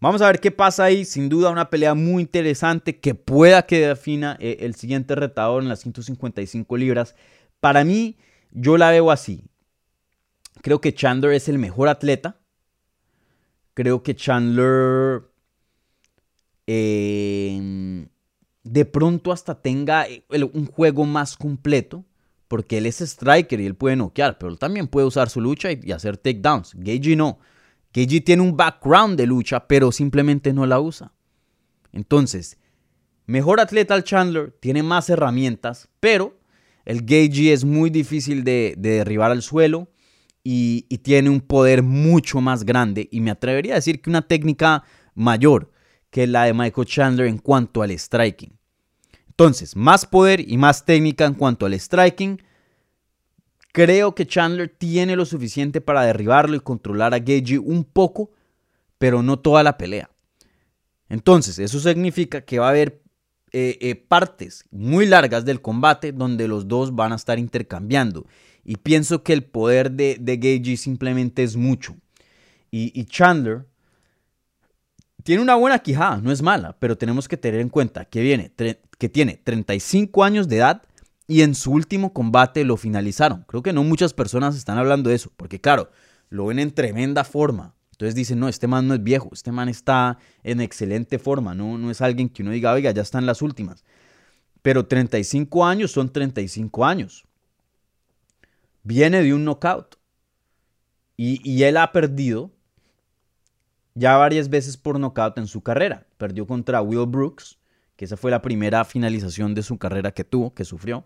vamos 0.00 0.22
a 0.22 0.26
ver 0.26 0.40
qué 0.40 0.50
pasa 0.50 0.84
ahí. 0.84 1.04
Sin 1.04 1.28
duda 1.28 1.50
una 1.50 1.70
pelea 1.70 1.94
muy 1.94 2.22
interesante 2.22 2.98
que 2.98 3.14
pueda 3.14 3.66
que 3.66 3.86
defina 3.86 4.36
eh, 4.40 4.58
el 4.60 4.74
siguiente 4.74 5.14
retador 5.14 5.62
en 5.62 5.68
las 5.68 5.80
155 5.80 6.76
libras. 6.76 7.14
Para 7.60 7.84
mí, 7.84 8.18
yo 8.50 8.76
la 8.76 8.90
veo 8.90 9.10
así. 9.10 9.44
Creo 10.62 10.80
que 10.80 10.94
Chandler 10.94 11.32
es 11.32 11.48
el 11.48 11.58
mejor 11.58 11.88
atleta. 11.88 12.40
Creo 13.74 14.02
que 14.02 14.16
Chandler 14.16 15.22
eh, 16.66 18.06
de 18.66 18.84
pronto 18.84 19.32
hasta 19.32 19.60
tenga 19.60 20.06
eh, 20.08 20.24
un 20.52 20.66
juego 20.66 21.04
más 21.04 21.36
completo, 21.36 22.04
porque 22.48 22.78
él 22.78 22.86
es 22.86 23.00
striker 23.00 23.60
y 23.60 23.66
él 23.66 23.74
puede 23.74 23.96
noquear, 23.96 24.38
pero 24.38 24.50
él 24.50 24.58
también 24.58 24.88
puede 24.88 25.06
usar 25.06 25.30
su 25.30 25.40
lucha 25.40 25.70
y, 25.72 25.92
hacer 25.92 26.16
takedowns. 26.16 26.74
Gagey 26.74 27.16
no. 27.16 27.38
Gagey 27.92 28.20
tiene 28.20 28.42
un 28.42 28.56
background 28.56 29.16
de 29.16 29.26
lucha, 29.26 29.66
pero 29.66 29.90
simplemente 29.90 30.52
no 30.52 30.66
la 30.66 30.80
usa. 30.80 31.12
Entonces, 31.92 32.58
mejor 33.26 33.60
atleta 33.60 33.94
al 33.94 34.04
Chandler, 34.04 34.52
tiene 34.60 34.82
más 34.82 35.08
herramientas, 35.10 35.88
pero 35.98 36.38
el 36.84 37.00
Gagey 37.00 37.50
es 37.50 37.64
muy 37.64 37.90
difícil 37.90 38.44
de, 38.44 38.74
derribar 38.76 39.30
al 39.30 39.42
suelo 39.42 39.88
y, 40.44 40.82
tiene 41.02 41.30
un 41.30 41.40
poder 41.40 41.82
mucho 41.82 42.40
más 42.40 42.64
grande 42.64 43.08
y 43.10 43.20
me 43.20 43.30
atrevería 43.30 43.74
a 43.74 43.76
decir 43.76 44.00
que 44.00 44.10
una 44.10 44.22
técnica 44.22 44.82
mayor 45.14 45.72
que 46.10 46.26
la 46.26 46.44
de 46.44 46.54
Michael 46.54 46.86
Chandler 46.86 47.26
en 47.26 47.38
cuanto 47.38 47.82
al 47.82 47.90
striking. 47.90 48.55
Entonces, 49.38 49.76
más 49.76 50.06
poder 50.06 50.40
y 50.40 50.56
más 50.56 50.86
técnica 50.86 51.26
en 51.26 51.34
cuanto 51.34 51.66
al 51.66 51.74
striking. 51.74 52.42
Creo 53.72 54.14
que 54.14 54.26
Chandler 54.26 54.70
tiene 54.70 55.14
lo 55.14 55.26
suficiente 55.26 55.82
para 55.82 56.04
derribarlo 56.04 56.56
y 56.56 56.60
controlar 56.60 57.12
a 57.12 57.18
Gagey 57.18 57.58
un 57.58 57.84
poco, 57.84 58.30
pero 58.96 59.22
no 59.22 59.38
toda 59.38 59.62
la 59.62 59.76
pelea. 59.76 60.08
Entonces, 61.10 61.58
eso 61.58 61.78
significa 61.80 62.40
que 62.40 62.58
va 62.58 62.68
a 62.68 62.70
haber 62.70 63.02
eh, 63.52 63.76
eh, 63.82 63.94
partes 63.94 64.64
muy 64.70 65.04
largas 65.04 65.44
del 65.44 65.60
combate 65.60 66.12
donde 66.12 66.48
los 66.48 66.66
dos 66.66 66.94
van 66.94 67.12
a 67.12 67.16
estar 67.16 67.38
intercambiando. 67.38 68.26
Y 68.64 68.76
pienso 68.76 69.22
que 69.22 69.34
el 69.34 69.44
poder 69.44 69.90
de, 69.90 70.16
de 70.18 70.76
simplemente 70.78 71.42
es 71.42 71.56
mucho. 71.56 71.94
Y, 72.70 73.04
Chandler 73.04 73.66
tiene 75.22 75.42
una 75.42 75.54
buena 75.54 75.78
quijada, 75.78 76.16
no 76.18 76.32
es 76.32 76.42
mala, 76.42 76.76
pero 76.78 76.96
tenemos 76.96 77.28
que 77.28 77.36
tener 77.36 77.60
en 77.60 77.68
cuenta 77.68 78.04
que, 78.06 78.20
viene, 78.22 78.50
que 78.98 79.08
tiene 79.08 79.40
35 79.42 80.24
años 80.24 80.48
de 80.48 80.56
edad 80.56 80.82
y 81.26 81.42
en 81.42 81.54
su 81.54 81.72
último 81.72 82.12
combate 82.12 82.64
lo 82.64 82.76
finalizaron. 82.76 83.44
Creo 83.46 83.62
que 83.62 83.72
no 83.72 83.82
muchas 83.84 84.14
personas 84.14 84.56
están 84.56 84.78
hablando 84.78 85.10
de 85.10 85.16
eso, 85.16 85.32
porque 85.36 85.60
claro, 85.60 85.90
lo 86.28 86.46
ven 86.46 86.58
en 86.58 86.72
tremenda 86.72 87.24
forma. 87.24 87.74
Entonces 87.92 88.14
dicen, 88.14 88.38
no, 88.38 88.48
este 88.48 88.66
man 88.66 88.86
no 88.86 88.94
es 88.94 89.02
viejo, 89.02 89.30
este 89.32 89.52
man 89.52 89.68
está 89.68 90.18
en 90.42 90.60
excelente 90.60 91.18
forma, 91.18 91.54
no, 91.54 91.78
no 91.78 91.90
es 91.90 92.00
alguien 92.02 92.28
que 92.28 92.42
uno 92.42 92.50
diga, 92.50 92.72
oiga, 92.72 92.90
ya 92.90 93.02
están 93.02 93.24
las 93.24 93.40
últimas. 93.40 93.84
Pero 94.62 94.86
35 94.86 95.64
años 95.64 95.92
son 95.92 96.12
35 96.12 96.84
años 96.84 97.26
viene 98.86 99.22
de 99.22 99.34
un 99.34 99.44
knockout. 99.44 99.96
Y, 101.18 101.62
él 101.62 101.78
ha 101.78 101.92
perdido 101.92 102.50
ya 103.94 104.18
varias 104.18 104.50
veces 104.50 104.76
por 104.76 105.00
knockout 105.00 105.38
en 105.38 105.46
su 105.46 105.62
carrera. 105.62 106.06
Perdió 106.18 106.46
contra 106.46 106.82
Will 106.82 107.06
Brooks, 107.06 107.58
que 107.96 108.04
esa 108.04 108.16
fue 108.16 108.30
la 108.30 108.42
primera 108.42 108.84
finalización 108.84 109.54
de 109.54 109.62
su 109.62 109.78
carrera 109.78 110.12
que 110.12 110.24
tuvo, 110.24 110.54
que 110.54 110.64
sufrió. 110.64 111.04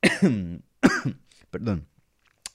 Perdón. 1.50 1.86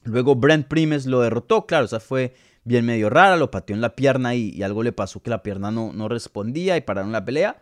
Luego 0.04 0.36
Brent 0.36 0.68
Primes 0.68 1.06
lo 1.06 1.22
derrotó, 1.22 1.66
claro, 1.66 1.86
esa 1.86 2.00
fue 2.00 2.34
bien 2.64 2.86
medio 2.86 3.10
rara, 3.10 3.38
lo 3.38 3.52
pateó 3.52 3.76
en 3.76 3.82
la 3.82 3.96
pierna 3.96 4.36
y, 4.36 4.62
algo 4.64 4.84
le 4.84 4.92
pasó 4.92 5.22
que 5.22 5.30
la 5.30 5.44
pierna 5.44 5.72
no, 5.72 5.94
no, 5.94 6.08
respondía 6.08 6.78
y 6.78 6.82
pararon 6.82 7.12
la 7.12 7.26
pelea. 7.26 7.62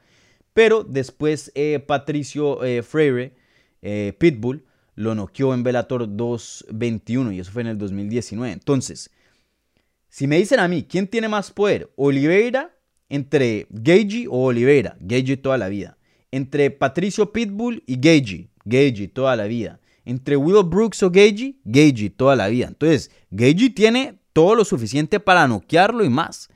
Pero 0.54 0.84
después 0.84 1.52
eh, 1.56 1.80
Patricio 1.80 2.64
eh, 2.64 2.84
Freire, 2.84 3.36
eh, 3.82 4.14
Pitbull, 4.18 4.66
lo 4.96 5.16
noqueó 5.16 5.54
en 5.54 5.64
Bellator 5.64 6.16
221 6.16 7.32
y 7.32 7.40
eso 7.40 7.52
fue 7.52 7.62
en 7.62 7.70
el 7.70 7.78
2019. 7.78 8.52
Entonces, 8.52 9.10
si 10.10 10.28
me 10.28 10.38
dicen 10.38 10.60
a 10.60 10.68
mí, 10.68 10.84
¿quién 10.84 11.08
tiene 11.08 11.30
más 11.30 11.52
poder? 11.52 11.92
Oliveira 11.96 12.76
entre 13.12 13.68
Gagey 13.70 14.26
o 14.28 14.46
Oliveira, 14.46 14.96
Gagey 15.02 15.36
toda 15.36 15.58
la 15.58 15.68
vida. 15.68 15.98
Entre 16.32 16.72
Patricio 16.72 17.34
Pitbull 17.34 17.84
y 17.86 17.98
Gagey, 17.98 18.50
Gagey 18.64 19.10
toda 19.10 19.36
la 19.36 19.48
vida. 19.48 19.82
Entre 20.06 20.38
Will 20.38 20.64
Brooks 20.64 21.04
o 21.04 21.12
Gagey, 21.12 21.60
Gagey 21.66 22.10
toda 22.10 22.38
la 22.38 22.48
vida. 22.48 22.68
Entonces, 22.70 23.12
Gagey 23.30 23.72
tiene 23.72 24.18
todo 24.32 24.56
lo 24.56 24.64
suficiente 24.64 25.20
para 25.20 25.46
noquearlo 25.46 26.06
y 26.06 26.10
más. 26.10 26.48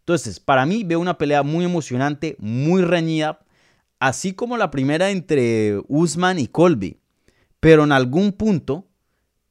Entonces, 0.00 0.38
para 0.38 0.66
mí 0.66 0.84
veo 0.84 1.00
una 1.00 1.16
pelea 1.16 1.42
muy 1.42 1.64
emocionante, 1.64 2.36
muy 2.38 2.82
reñida, 2.82 3.40
así 3.98 4.34
como 4.34 4.58
la 4.58 4.70
primera 4.70 5.10
entre 5.10 5.80
Usman 5.88 6.38
y 6.38 6.46
Colby. 6.46 6.98
Pero 7.58 7.84
en 7.84 7.92
algún 7.92 8.32
punto 8.32 8.86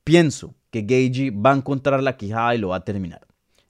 pienso 0.04 0.54
que 0.70 0.84
Gagey 0.84 1.32
va 1.32 1.54
a 1.54 1.56
encontrar 1.56 2.04
la 2.04 2.18
quijada 2.18 2.54
y 2.54 2.60
lo 2.60 2.68
va 2.68 2.76
a 2.76 2.86
terminar. 2.86 3.26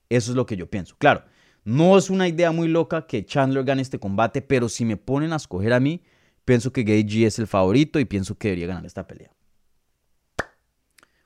Eso 0.09 0.31
es 0.31 0.35
lo 0.35 0.45
que 0.45 0.57
yo 0.57 0.69
pienso. 0.69 0.95
Claro, 0.97 1.23
no 1.63 1.97
es 1.97 2.09
una 2.09 2.27
idea 2.27 2.51
muy 2.51 2.67
loca 2.67 3.05
que 3.05 3.25
Chandler 3.25 3.63
gane 3.63 3.81
este 3.81 3.99
combate, 3.99 4.41
pero 4.41 4.69
si 4.69 4.85
me 4.85 4.97
ponen 4.97 5.33
a 5.33 5.37
escoger 5.37 5.73
a 5.73 5.79
mí, 5.79 6.01
pienso 6.45 6.73
que 6.73 6.83
Gagey 6.83 7.25
es 7.25 7.39
el 7.39 7.47
favorito 7.47 7.99
y 7.99 8.05
pienso 8.05 8.35
que 8.35 8.49
debería 8.49 8.67
ganar 8.67 8.85
esta 8.85 9.05
pelea. 9.05 9.31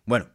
Bueno, 0.05 0.27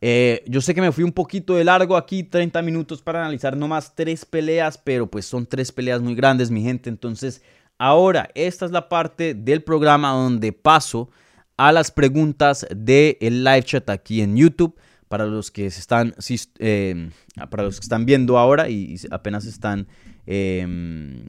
eh, 0.00 0.42
yo 0.46 0.60
sé 0.60 0.74
que 0.74 0.80
me 0.80 0.92
fui 0.92 1.04
un 1.04 1.12
poquito 1.12 1.54
de 1.54 1.64
largo 1.64 1.96
aquí, 1.96 2.24
30 2.24 2.60
minutos 2.62 3.00
para 3.00 3.20
analizar 3.20 3.56
nomás 3.56 3.94
tres 3.94 4.24
peleas, 4.24 4.76
pero 4.76 5.06
pues 5.10 5.24
son 5.24 5.46
tres 5.46 5.72
peleas 5.72 6.00
muy 6.00 6.14
grandes, 6.14 6.50
mi 6.50 6.62
gente. 6.62 6.90
Entonces, 6.90 7.42
ahora, 7.78 8.28
esta 8.34 8.64
es 8.66 8.70
la 8.70 8.88
parte 8.88 9.34
del 9.34 9.62
programa 9.62 10.10
donde 10.12 10.52
paso 10.52 11.10
a 11.56 11.70
las 11.72 11.90
preguntas 11.90 12.66
del 12.74 13.44
live 13.44 13.62
chat 13.62 13.88
aquí 13.88 14.20
en 14.20 14.36
YouTube. 14.36 14.76
Para 15.14 15.26
los 15.26 15.52
que 15.52 15.66
están, 15.66 16.12
eh, 16.58 17.08
para 17.48 17.62
los 17.62 17.78
que 17.78 17.84
están 17.84 18.04
viendo 18.04 18.36
ahora 18.36 18.68
y, 18.68 18.96
apenas 19.12 19.44
están 19.44 19.86
em, 20.26 21.26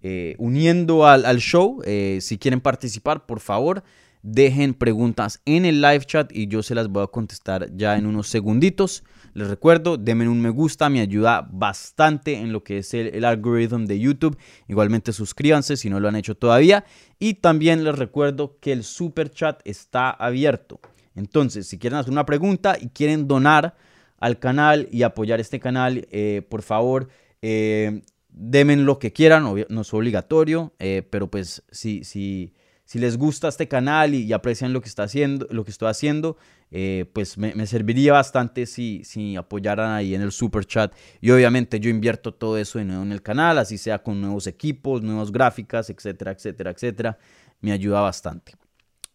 eh, 0.00 0.36
uniendo 0.38 1.06
al, 1.06 1.36
show, 1.36 1.82
eh, 1.84 2.20
si 2.22 2.38
quieren 2.38 2.62
participar, 2.62 3.26
por 3.26 3.40
favor, 3.40 3.84
dejen 4.22 4.72
preguntas 4.72 5.42
en 5.44 5.66
el 5.66 5.82
live 5.82 6.06
chat 6.06 6.34
y 6.34 6.46
yo 6.46 6.62
se 6.62 6.74
las 6.74 6.88
voy 6.88 7.02
a 7.02 7.08
contestar 7.08 7.68
ya 7.76 7.98
en 7.98 8.06
unos 8.06 8.26
segunditos. 8.28 9.04
Les 9.34 9.48
recuerdo, 9.48 9.98
denme 9.98 10.26
un 10.26 10.40
me 10.40 10.48
gusta, 10.48 10.88
me 10.88 11.02
ayuda 11.02 11.46
bastante 11.52 12.38
en 12.38 12.54
lo 12.54 12.64
que 12.64 12.78
es 12.78 12.94
el, 12.94 13.22
algoritmo 13.26 13.86
de 13.86 14.00
YouTube. 14.00 14.38
Igualmente 14.66 15.12
suscríbanse 15.12 15.76
si 15.76 15.90
no 15.90 16.00
lo 16.00 16.08
han 16.08 16.16
hecho 16.16 16.38
todavía. 16.38 16.86
Y 17.18 17.34
también 17.34 17.84
les 17.84 17.98
recuerdo 17.98 18.56
que 18.60 18.72
el 18.72 18.82
super 18.82 19.30
chat 19.30 19.60
está 19.66 20.08
abierto. 20.08 20.80
Entonces, 21.20 21.68
si 21.68 21.78
quieren 21.78 21.98
hacer 21.98 22.10
una 22.10 22.26
pregunta 22.26 22.76
y 22.80 22.88
quieren 22.88 23.28
donar 23.28 23.76
al 24.18 24.38
canal 24.38 24.88
y 24.90 25.02
apoyar 25.02 25.38
este 25.38 25.60
canal, 25.60 26.08
eh, 26.10 26.42
por 26.48 26.62
favor, 26.62 27.08
eh, 27.42 28.02
denme 28.28 28.76
lo 28.76 28.98
que 28.98 29.12
quieran, 29.12 29.44
no 29.68 29.80
es 29.80 29.94
obligatorio, 29.94 30.72
eh, 30.78 31.06
pero 31.08 31.30
pues 31.30 31.62
si, 31.70 32.04
si, 32.04 32.54
si 32.84 32.98
les 32.98 33.16
gusta 33.16 33.48
este 33.48 33.68
canal 33.68 34.14
y, 34.14 34.32
aprecian 34.32 34.72
lo 34.72 34.80
que, 34.80 34.88
está 34.88 35.04
haciendo, 35.04 35.46
lo 35.50 35.64
que 35.64 35.70
estoy 35.70 35.88
haciendo, 35.88 36.36
eh, 36.70 37.04
pues 37.12 37.36
me, 37.36 37.66
serviría 37.66 38.12
bastante 38.12 38.66
si, 38.66 39.02
si 39.04 39.36
apoyaran 39.36 39.92
ahí 39.92 40.14
en 40.14 40.22
el 40.22 40.32
super 40.32 40.64
chat. 40.64 40.92
Y 41.20 41.30
obviamente 41.30 41.80
yo 41.80 41.90
invierto 41.90 42.32
todo 42.32 42.56
eso 42.56 42.78
en, 42.78 42.90
en 42.90 43.12
el 43.12 43.22
canal, 43.22 43.58
así 43.58 43.78
sea 43.78 44.02
con 44.02 44.20
nuevos 44.20 44.46
equipos, 44.46 45.02
nuevas 45.02 45.32
gráficas, 45.32 45.90
etcétera, 45.90 46.32
etcétera, 46.32 46.70
etcétera. 46.70 47.18
Me 47.60 47.72
ayuda 47.72 48.00
bastante. 48.00 48.54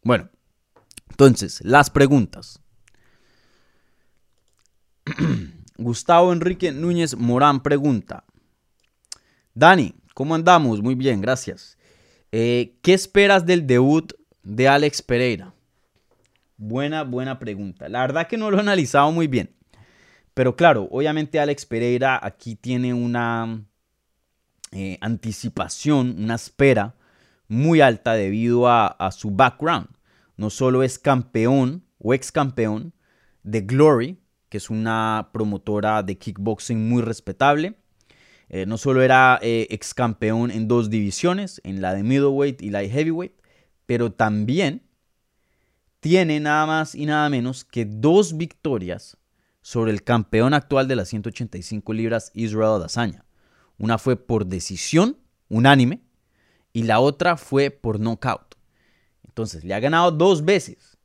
Bueno, 0.04 0.30
entonces, 1.10 1.62
las 1.64 1.90
preguntas. 1.90 2.60
Gustavo 5.78 6.34
Enrique 6.34 6.72
Núñez 6.72 7.16
Morán 7.16 7.62
pregunta. 7.62 8.24
Dani, 9.54 9.94
¿cómo 10.14 10.36
andamos? 10.36 10.82
Muy 10.82 10.96
bien, 10.96 11.22
gracias. 11.22 11.78
Eh, 12.32 12.78
¿Qué 12.82 12.94
esperas 12.94 13.46
del 13.46 13.66
debut 13.66 14.14
de 14.44 14.68
Alex 14.68 15.02
Pereira? 15.02 15.54
Buena, 16.58 17.04
buena 17.04 17.40
pregunta. 17.40 17.90
La 17.90 18.02
verdad 18.02 18.28
que 18.28 18.38
no 18.38 18.50
lo 18.50 18.58
he 18.58 18.62
analizado 18.62 19.12
muy 19.12 19.28
bien. 19.28 19.56
Pero 20.34 20.56
claro, 20.56 20.88
obviamente 20.92 21.40
Alex 21.40 21.66
Pereira 21.66 22.20
aquí 22.22 22.56
tiene 22.56 22.94
una 22.94 23.64
eh, 24.72 24.98
anticipación, 25.00 26.16
una 26.20 26.36
espera 26.36 26.96
muy 27.48 27.80
alta 27.80 28.14
debido 28.14 28.68
a, 28.68 28.88
a, 28.88 29.12
su 29.12 29.32
background. 29.32 29.88
No 30.38 30.50
solo 30.50 30.84
es 30.84 31.00
campeón 31.00 31.86
o 31.98 32.14
ex 32.14 32.32
campeón 32.32 32.94
de 33.44 33.62
Glory, 33.62 34.20
que 34.50 34.58
es 34.58 34.70
una 34.70 35.30
promotora 35.34 36.04
de 36.04 36.18
kickboxing 36.18 36.90
muy 36.90 37.02
respetable, 37.02 37.76
eh, 38.50 38.66
no 38.66 38.78
solo 38.78 39.02
era 39.02 39.40
eh, 39.42 39.68
ex 39.70 39.94
campeón 39.94 40.52
en 40.52 40.68
dos 40.68 40.90
divisiones, 40.90 41.62
en 41.64 41.82
la 41.82 41.94
de 41.94 42.04
middleweight 42.04 42.62
y 42.62 42.70
la 42.70 42.80
de 42.80 42.90
heavyweight, 42.90 43.34
pero 43.86 44.12
también 44.12 44.84
tiene 46.00 46.40
nada 46.40 46.66
más 46.66 46.94
y 46.94 47.06
nada 47.06 47.30
menos 47.30 47.66
que 47.66 47.86
dos 47.86 48.38
victorias 48.38 49.18
sobre 49.62 49.92
el 49.92 50.04
campeón 50.04 50.54
actual 50.54 50.88
de 50.88 50.96
las 50.96 51.10
185 51.10 51.94
libras, 51.94 52.32
Israel 52.36 52.82
Adesanya. 52.82 53.26
Una 53.80 53.98
fue 53.98 54.16
por 54.16 54.46
decisión 54.46 55.18
unánime 55.50 56.02
y 56.72 56.84
la 56.84 57.00
otra 57.00 57.38
fue 57.38 57.72
por 57.72 58.00
knockout. 58.00 58.55
Entonces, 59.36 59.66
le 59.66 59.74
ha 59.74 59.82
ganado 59.82 60.12
dos 60.12 60.46
veces. 60.46 60.98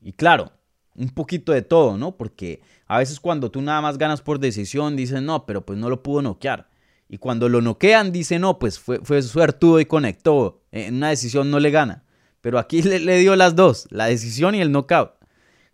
Y 0.00 0.12
claro, 0.12 0.50
un 0.96 1.08
poquito 1.10 1.52
de 1.52 1.62
todo, 1.62 1.96
¿no? 1.96 2.16
Porque 2.16 2.62
a 2.88 2.98
veces 2.98 3.20
cuando 3.20 3.48
tú 3.48 3.62
nada 3.62 3.80
más 3.80 3.96
ganas 3.96 4.22
por 4.22 4.40
decisión, 4.40 4.96
dicen, 4.96 5.24
no, 5.24 5.46
pero 5.46 5.64
pues 5.64 5.78
no 5.78 5.88
lo 5.88 6.02
pudo 6.02 6.20
noquear. 6.20 6.68
Y 7.08 7.18
cuando 7.18 7.48
lo 7.48 7.62
noquean, 7.62 8.10
dicen, 8.10 8.40
no, 8.40 8.58
pues 8.58 8.80
fue, 8.80 8.98
fue 9.04 9.22
suertudo 9.22 9.78
y 9.78 9.86
conectó. 9.86 10.64
En 10.72 10.96
una 10.96 11.10
decisión 11.10 11.48
no 11.48 11.60
le 11.60 11.70
gana. 11.70 12.02
Pero 12.40 12.58
aquí 12.58 12.82
le, 12.82 13.18
dio 13.18 13.36
las 13.36 13.54
dos, 13.54 13.86
la 13.90 14.06
decisión 14.06 14.56
y 14.56 14.60
el 14.60 14.72
knockout. 14.72 15.12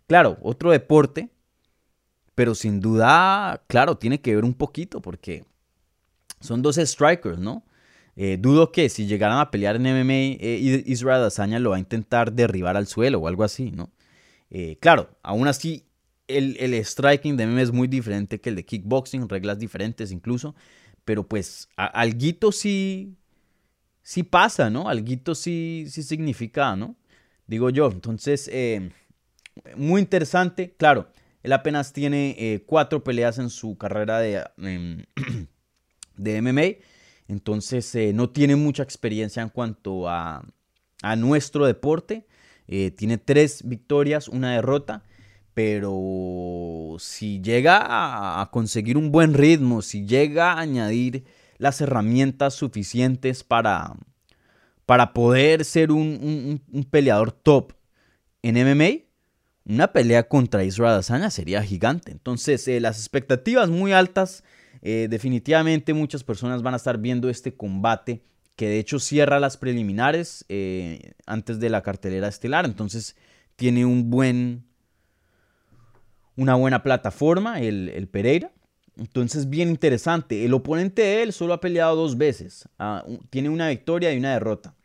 Claro, 0.05 0.37
otro 0.43 0.69
deporte, 0.69 1.31
pero 2.35 2.53
sin 2.53 2.79
duda, 2.79 3.63
claro, 3.65 3.97
tiene 3.97 4.21
que 4.21 4.35
ver 4.35 4.45
un 4.45 4.53
poquito 4.53 5.01
porque 5.01 5.45
son 6.41 6.61
dos 6.61 6.75
strikers, 6.75 7.39
¿no? 7.39 7.63
Eh, 8.15 8.37
dudo 8.39 8.71
que 8.71 8.89
si 8.89 9.07
llegaran 9.07 9.39
a 9.39 9.49
pelear 9.49 9.75
en 9.75 9.87
MMA, 9.87 10.37
eh, 10.39 10.83
Israel 10.85 11.23
Azaña 11.23 11.57
lo 11.59 11.71
va 11.71 11.77
a 11.77 11.79
intentar 11.79 12.31
derribar 12.31 12.77
al 12.77 12.87
suelo 12.87 13.19
o 13.19 13.27
algo 13.27 13.43
así, 13.43 13.71
¿no? 13.71 13.91
Eh, 14.51 14.77
claro, 14.79 15.09
aún 15.23 15.47
así 15.47 15.85
el, 16.27 16.55
el 16.59 16.75
striking 16.85 17.37
de 17.37 17.47
MMA 17.47 17.61
es 17.63 17.71
muy 17.71 17.87
diferente 17.87 18.39
que 18.39 18.49
el 18.49 18.55
de 18.55 18.65
kickboxing, 18.65 19.27
reglas 19.27 19.57
diferentes 19.57 20.11
incluso. 20.11 20.55
Pero 21.05 21.27
pues 21.27 21.67
alguito 21.75 22.51
sí, 22.51 23.15
sí 24.03 24.23
pasa, 24.23 24.69
¿no? 24.69 24.87
Alguito 24.87 25.35
sí, 25.35 25.85
sí 25.89 26.03
significa, 26.03 26.75
¿no? 26.75 26.95
Digo 27.47 27.69
yo. 27.71 27.91
Entonces, 27.91 28.49
muy 29.75 29.99
interesante. 29.99 30.75
Claro, 30.77 31.09
él 31.41 31.51
apenas 31.51 31.91
tiene 31.91 32.63
cuatro 32.65 33.03
peleas 33.03 33.37
en 33.37 33.49
su 33.49 33.77
carrera 33.77 34.19
de, 34.19 34.45
em, 34.59 35.03
de 36.15 36.41
MMA. 36.41 36.77
Entonces, 37.33 37.93
eh, 37.95 38.13
no 38.13 38.29
tiene 38.29 38.55
mucha 38.55 38.83
experiencia 38.83 39.43
en 39.43 39.49
cuanto 39.49 40.07
a, 40.07 40.45
a 41.01 41.15
nuestro 41.15 41.65
deporte. 41.65 42.25
tiene 42.95 43.17
tres 43.17 43.61
victorias, 43.67 44.29
una 44.29 44.53
derrota 44.53 45.03
pero 45.53 46.95
si 46.99 47.39
llega 47.41 48.41
a 48.41 48.49
conseguir 48.49 48.97
un 48.97 49.11
buen 49.11 49.35
ritmo, 49.35 49.83
si 49.83 50.05
llega 50.05 50.53
a 50.53 50.59
añadir 50.61 51.25
las 51.57 51.79
herramientas 51.81 52.55
suficientes 52.55 53.43
para, 53.43 53.95
para 54.85 55.13
poder 55.13 55.63
ser 55.65 55.91
un, 55.91 56.61
peleador 56.89 57.31
top 57.31 57.73
en 58.41 58.55
MMA, 58.55 59.03
una 59.65 59.93
pelea 59.93 60.27
contra 60.27 60.63
Israel 60.63 60.93
Adesanya 60.93 61.29
sería 61.29 61.63
gigante. 61.63 62.11
Entonces, 62.11 62.67
eh, 62.67 62.79
las 62.79 62.97
expectativas 62.97 63.69
muy 63.69 63.93
altas. 63.93 64.43
Eh, 64.85 65.07
definitivamente 65.09 65.93
muchas 65.93 66.25
personas 66.25 66.61
van 66.61 66.73
a 66.73 66.77
estar 66.77 66.97
viendo 66.97 67.29
este 67.29 67.55
combate 67.55 68.21
que 68.57 68.67
de 68.67 68.79
hecho 68.79 68.99
cierra 68.99 69.39
las 69.39 69.55
preliminares 69.55 70.43
eh, 70.49 71.13
antes 71.25 71.61
de 71.61 71.69
la 71.69 71.81
cartelera 71.81 72.27
estelar. 72.27 72.65
Entonces, 72.65 73.15
tiene 73.55 73.85
un 73.85 74.09
buen, 74.09 74.65
una 76.35 76.55
buena 76.55 76.83
plataforma, 76.83 77.61
el, 77.61 78.07
Pereira. 78.11 78.51
Entonces, 78.97 79.49
bien 79.49 79.69
interesante. 79.69 80.43
El 80.43 80.53
oponente 80.53 81.01
de 81.01 81.23
él 81.23 81.31
solo 81.31 81.53
ha 81.53 81.61
peleado 81.61 81.95
dos 81.95 82.17
veces. 82.17 82.67
Ah, 82.77 83.05
tiene 83.29 83.49
una 83.49 83.69
victoria 83.69 84.13
y 84.13 84.17
una 84.17 84.33
derrota. 84.33 84.75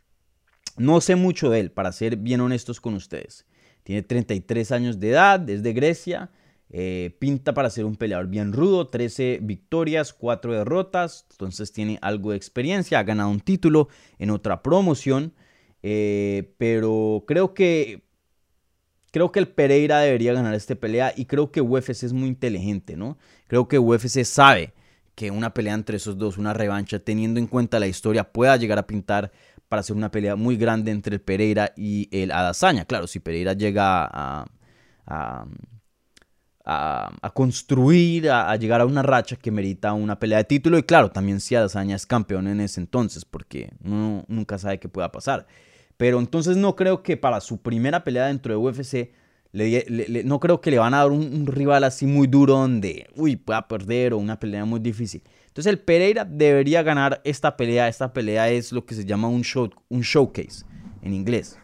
No 0.77 1.01
sé 1.01 1.17
mucho 1.17 1.51
de 1.51 1.59
él, 1.59 1.71
para 1.73 1.91
ser 1.91 2.17
bien 2.17 2.41
honestos 2.41 2.81
con 2.81 2.95
ustedes. 2.95 3.47
Tiene 3.83 4.03
33 4.03 4.71
años 4.71 5.01
de 5.01 5.11
edad, 5.11 5.51
es 5.51 5.65
de 5.65 5.73
Grecia. 5.73 6.31
Eh, 6.71 7.17
pinta 7.19 7.55
para 7.55 7.71
ser 7.71 7.85
un 7.85 7.97
peleador 7.97 8.29
bien 8.29 8.53
rudo. 8.53 8.87
13 8.87 9.41
victorias, 9.43 10.13
4 10.13 10.53
derrotas. 10.53 11.27
Entonces 11.31 11.73
tiene 11.73 11.99
algo 12.03 12.31
de 12.31 12.37
experiencia. 12.37 12.99
Ha 12.99 13.05
ganado 13.05 13.31
un 13.31 13.41
título 13.41 13.89
en 14.19 14.31
otra 14.31 14.63
promoción. 14.63 15.33
Eh, 15.83 16.55
pero 16.59 17.25
creo 17.27 17.55
que 17.55 18.09
Creo 19.11 19.33
que 19.33 19.39
el 19.39 19.49
Pereira 19.49 20.01
debería 20.01 20.35
ganar 20.35 20.55
esta 20.55 20.75
pelea 20.75 21.15
y 21.17 21.25
creo 21.25 21.51
que 21.51 21.63
UFC 21.63 22.05
es 22.05 22.13
muy 22.13 22.29
inteligente, 22.29 22.97
¿no? 22.97 23.17
Creo 23.47 23.67
que 23.67 23.79
UFC 23.79 24.23
sabe 24.25 24.75
que 25.15 25.31
una 25.31 25.55
pelea 25.55 25.75
entre 25.75 25.97
esos 25.97 26.19
dos, 26.19 26.37
una 26.37 26.53
revancha, 26.53 26.99
teniendo 26.99 27.41
en 27.41 27.47
cuenta 27.47 27.81
la 27.81 27.87
historia, 27.87 28.31
pueda 28.31 28.57
llegar 28.57 28.79
a 28.79 28.87
pintar 28.87 29.33
para 29.69 29.81
hacer 29.81 29.97
una 29.97 30.11
pelea 30.11 30.37
muy 30.37 30.57
grande 30.57 30.91
entre 30.91 31.15
el 31.17 31.21
Pereira 31.21 31.73
y 31.77 32.09
el 32.13 32.31
Adazaña. 32.31 32.85
Claro, 32.85 33.07
si 33.07 33.19
Pereira 33.19 33.55
llega 33.55 34.09
a, 34.13 35.47
a, 36.71 37.33
construir, 37.35 38.31
a, 38.31 38.55
llegar 38.57 38.83
a 38.83 38.87
una 38.87 39.03
racha 39.03 39.37
que 39.37 39.51
merita 39.51 39.95
una 39.95 40.19
pelea 40.19 40.39
de 40.39 40.45
título, 40.45 40.77
y 40.77 40.83
claro, 40.83 41.11
también 41.11 41.41
si 41.41 41.55
Adazaña 41.55 41.97
es 41.97 42.05
campeón 42.05 42.47
en 42.47 42.61
ese 42.61 42.81
entonces, 42.81 43.25
porque 43.25 43.71
uno 43.83 44.25
nunca 44.29 44.59
sabe 44.59 44.79
qué 44.79 44.89
pueda 44.89 45.11
pasar. 45.11 45.47
Pero 45.97 46.21
entonces 46.21 46.59
no 46.59 46.77
creo 46.77 47.03
que 47.03 47.17
para 47.17 47.41
su 47.41 47.63
primera 47.63 48.05
pelea 48.05 48.27
dentro 48.27 48.53
de 48.53 48.59
UFC, 48.59 49.11
no 50.25 50.41
creo 50.41 50.61
que 50.61 50.71
le 50.71 50.79
van 50.79 50.93
a 50.93 50.99
dar 50.99 51.11
un, 51.11 51.47
rival 51.47 51.85
así 51.85 52.05
muy 52.05 52.27
duro 52.27 52.59
donde, 52.59 53.09
uy, 53.17 53.37
pueda 53.37 53.67
perder 53.67 54.13
o 54.13 54.19
una 54.19 54.39
pelea 54.39 54.67
muy 54.67 54.79
difícil. 54.79 55.23
Entonces 55.47 55.73
el 55.73 55.79
Pereira 55.79 56.27
debería 56.27 56.83
ganar 56.83 57.23
esta 57.25 57.57
pelea. 57.57 57.89
Esta 57.89 58.13
pelea 58.13 58.51
es 58.51 58.73
lo 58.73 58.85
que 58.85 58.95
se 58.95 59.07
llama 59.07 59.27
un, 59.29 59.43
show, 59.43 59.71
un 59.89 60.03
showcase 60.03 60.65
en 61.03 61.15
inglés. 61.15 61.59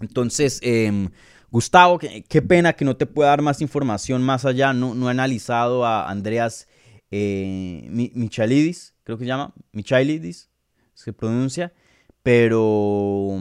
Entonces, 0.00 0.60
em, 0.62 1.08
Gustavo, 1.52 1.98
qué, 1.98 2.42
pena 2.42 2.72
que 2.72 2.86
no 2.86 2.96
te 2.96 3.04
pueda 3.04 3.28
dar 3.28 3.42
más 3.42 3.60
información 3.60 4.22
más 4.22 4.46
allá. 4.46 4.72
No, 4.72 4.94
no 4.94 5.08
he 5.08 5.10
analizado 5.10 5.84
a 5.84 6.08
Andreas 6.08 6.66
eh, 7.10 7.86
Michalidis, 7.90 8.94
creo 9.04 9.18
que 9.18 9.24
se 9.24 9.28
llama, 9.28 9.52
Michalidis, 9.70 10.48
se 10.94 11.12
pronuncia. 11.12 11.74
Pero, 12.22 13.36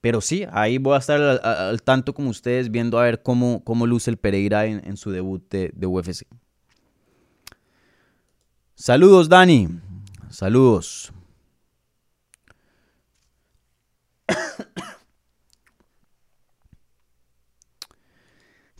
pero 0.00 0.20
sí, 0.20 0.46
ahí 0.50 0.78
voy 0.78 0.94
a 0.94 0.98
estar 0.98 1.20
al, 1.20 1.82
tanto 1.82 2.12
como 2.12 2.30
ustedes 2.30 2.70
viendo 2.72 2.98
a 2.98 3.04
ver 3.04 3.22
cómo, 3.22 3.62
cómo 3.62 3.86
luce 3.86 4.10
el 4.10 4.16
Pereira 4.16 4.64
en, 4.66 4.96
su 4.96 5.12
debut 5.12 5.48
de, 5.50 5.86
UFC. 5.86 6.26
Saludos, 8.74 9.28
Dani. 9.28 9.68
Saludos. 10.28 11.12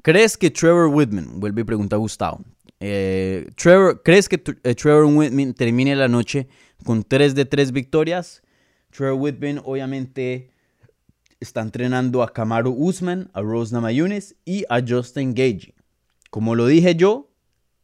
¿Crees 0.05 0.37
que 0.37 0.51
Trevor 0.51 0.89
Whitman, 0.89 1.41
vuelve 1.41 1.63
y 1.63 1.65
pregunta 1.65 1.97
Gustavo, 1.97 2.45
eh, 2.79 3.49
Trevor, 3.57 4.03
¿crees 4.03 4.29
que 4.29 4.35
eh, 4.35 4.75
Trevor 4.75 5.07
Whitman 5.07 5.55
termine 5.55 5.97
la 5.97 6.09
noche 6.09 6.47
con 6.85 7.05
3 7.05 7.35
de 7.35 7.47
3 7.47 7.73
victorias? 7.73 8.43
Trevor 8.91 9.19
Whitman 9.19 9.63
obviamente 9.65 10.51
está 11.41 11.63
entrenando 11.63 12.23
a 12.23 12.35
Kamaru 12.35 12.75
Usman, 12.77 13.31
a 13.33 13.41
Rose 13.41 13.73
Namajunas 13.73 14.35
y 14.45 14.67
a 14.69 14.83
Justin 14.87 15.33
Gage. 15.33 15.73
Como 16.29 16.55
lo 16.55 16.67
dije 16.67 16.97
yo, 16.97 17.31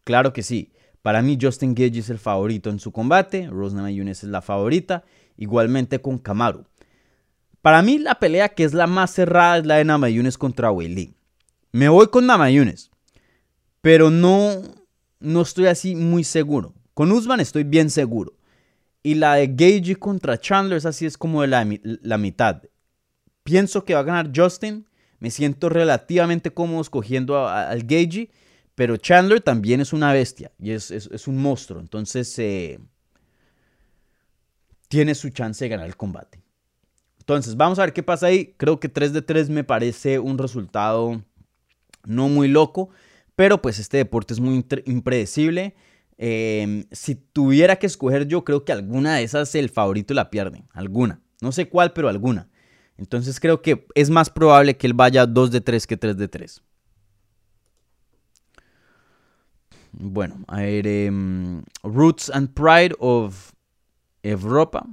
claro 0.05 0.35
que 0.35 0.43
sí. 0.43 0.75
Para 1.01 1.23
mí 1.23 1.39
Justin 1.41 1.75
Gage 1.75 2.01
es 2.01 2.11
el 2.11 2.19
favorito 2.19 2.69
en 2.69 2.81
su 2.81 2.93
combate, 2.93 3.49
Rose 3.49 3.75
Namajunas 3.75 4.23
es 4.23 4.29
la 4.29 4.43
favorita, 4.43 5.05
igualmente 5.39 6.03
con 6.03 6.19
Kamaru. 6.19 6.67
Para 7.63 7.81
mí 7.81 7.99
la 7.99 8.17
pelea 8.17 8.51
que 8.51 8.65
es 8.65 8.75
la 8.75 8.87
más 8.87 9.11
cerrada 9.11 9.57
es 9.57 9.65
la 9.65 9.77
de 9.77 9.87
Namajunas 9.87 10.37
contra 10.37 10.71
Weili. 10.71 11.15
Me 11.73 11.89
voy 11.89 12.09
con 12.09 12.27
Namajunas, 12.27 12.91
pero 13.81 14.11
no, 14.11 14.63
no 15.21 15.43
estoy 15.43 15.67
así 15.67 15.95
muy 15.95 16.25
seguro. 16.25 16.75
Con 16.95 17.13
Usman 17.13 17.41
estoy 17.41 17.65
bien 17.65 17.91
seguro. 17.91 18.35
Y 19.03 19.15
la 19.15 19.37
de 19.37 19.47
Gage 19.47 19.97
contra 19.97 20.39
Chandler 20.39 20.79
es 20.79 20.87
así, 20.87 21.07
es 21.07 21.17
como 21.17 21.43
de 21.43 21.49
la, 21.49 22.19
mitad. 22.19 22.63
Pienso 23.43 23.85
que 23.85 23.95
va 23.95 24.01
a 24.01 24.05
ganar 24.05 24.31
Justin. 24.35 24.87
Me 25.19 25.31
siento 25.31 25.69
relativamente 25.69 26.51
cómodo 26.51 26.83
escogiendo 26.83 27.49
al 27.49 27.83
Gage. 27.85 28.31
Pero 28.75 28.97
Chandler 28.97 29.41
también 29.41 29.81
es 29.81 29.93
una 29.93 30.13
bestia 30.13 30.53
y 30.59 30.73
es, 30.73 30.91
un 31.27 31.39
monstruo. 31.39 31.81
Entonces 31.81 32.39
eh, 32.39 32.79
tiene 34.89 35.15
su 35.15 35.31
chance 35.31 35.65
de 35.65 35.69
ganar 35.69 35.87
el 35.87 35.97
combate. 35.97 36.43
Entonces 37.19 37.57
vamos 37.57 37.79
a 37.79 37.83
ver 37.83 37.93
qué 37.93 38.03
pasa 38.03 38.27
ahí. 38.27 38.55
Creo 38.57 38.81
que 38.81 38.89
3 38.89 39.13
de 39.13 39.23
3 39.23 39.51
me 39.51 39.65
parece 39.65 40.19
un 40.19 40.37
resultado 40.37 41.23
no 42.05 42.29
muy 42.29 42.49
loco. 42.49 42.91
Pero 43.37 43.63
pues 43.63 43.79
este 43.79 43.97
deporte 43.97 44.35
es 44.35 44.41
muy 44.41 44.65
impredecible. 44.85 45.75
Em, 46.19 46.85
si 46.93 47.15
tuviera 47.15 47.77
que 47.77 47.87
escoger 47.87 48.27
yo, 48.27 48.45
creo 48.45 48.65
que 48.65 48.73
alguna 48.73 49.17
de 49.17 49.23
esas 49.23 49.55
el 49.55 49.71
favorito 49.71 50.13
la 50.13 50.29
pierde. 50.29 50.65
Alguna. 50.73 51.23
No 51.41 51.51
sé 51.51 51.69
cuál, 51.69 51.93
pero 51.95 52.09
alguna. 52.09 52.49
Entonces 52.99 53.41
creo 53.41 53.63
que 53.63 53.87
es 53.95 54.11
más 54.11 54.29
probable 54.29 54.77
que 54.77 54.87
él 54.87 54.93
vaya 54.93 55.25
2 55.25 55.51
de 55.51 55.63
3 55.63 55.87
que 55.87 55.97
3 55.97 56.17
de 56.19 56.29
3. 56.29 56.63
Bueno, 59.93 60.45
a 60.47 60.61
ver. 60.61 60.87
Em, 60.87 61.63
Roots 61.83 62.31
and 62.31 62.51
Pride 62.53 62.95
of 62.99 63.53
Europa. 64.23 64.87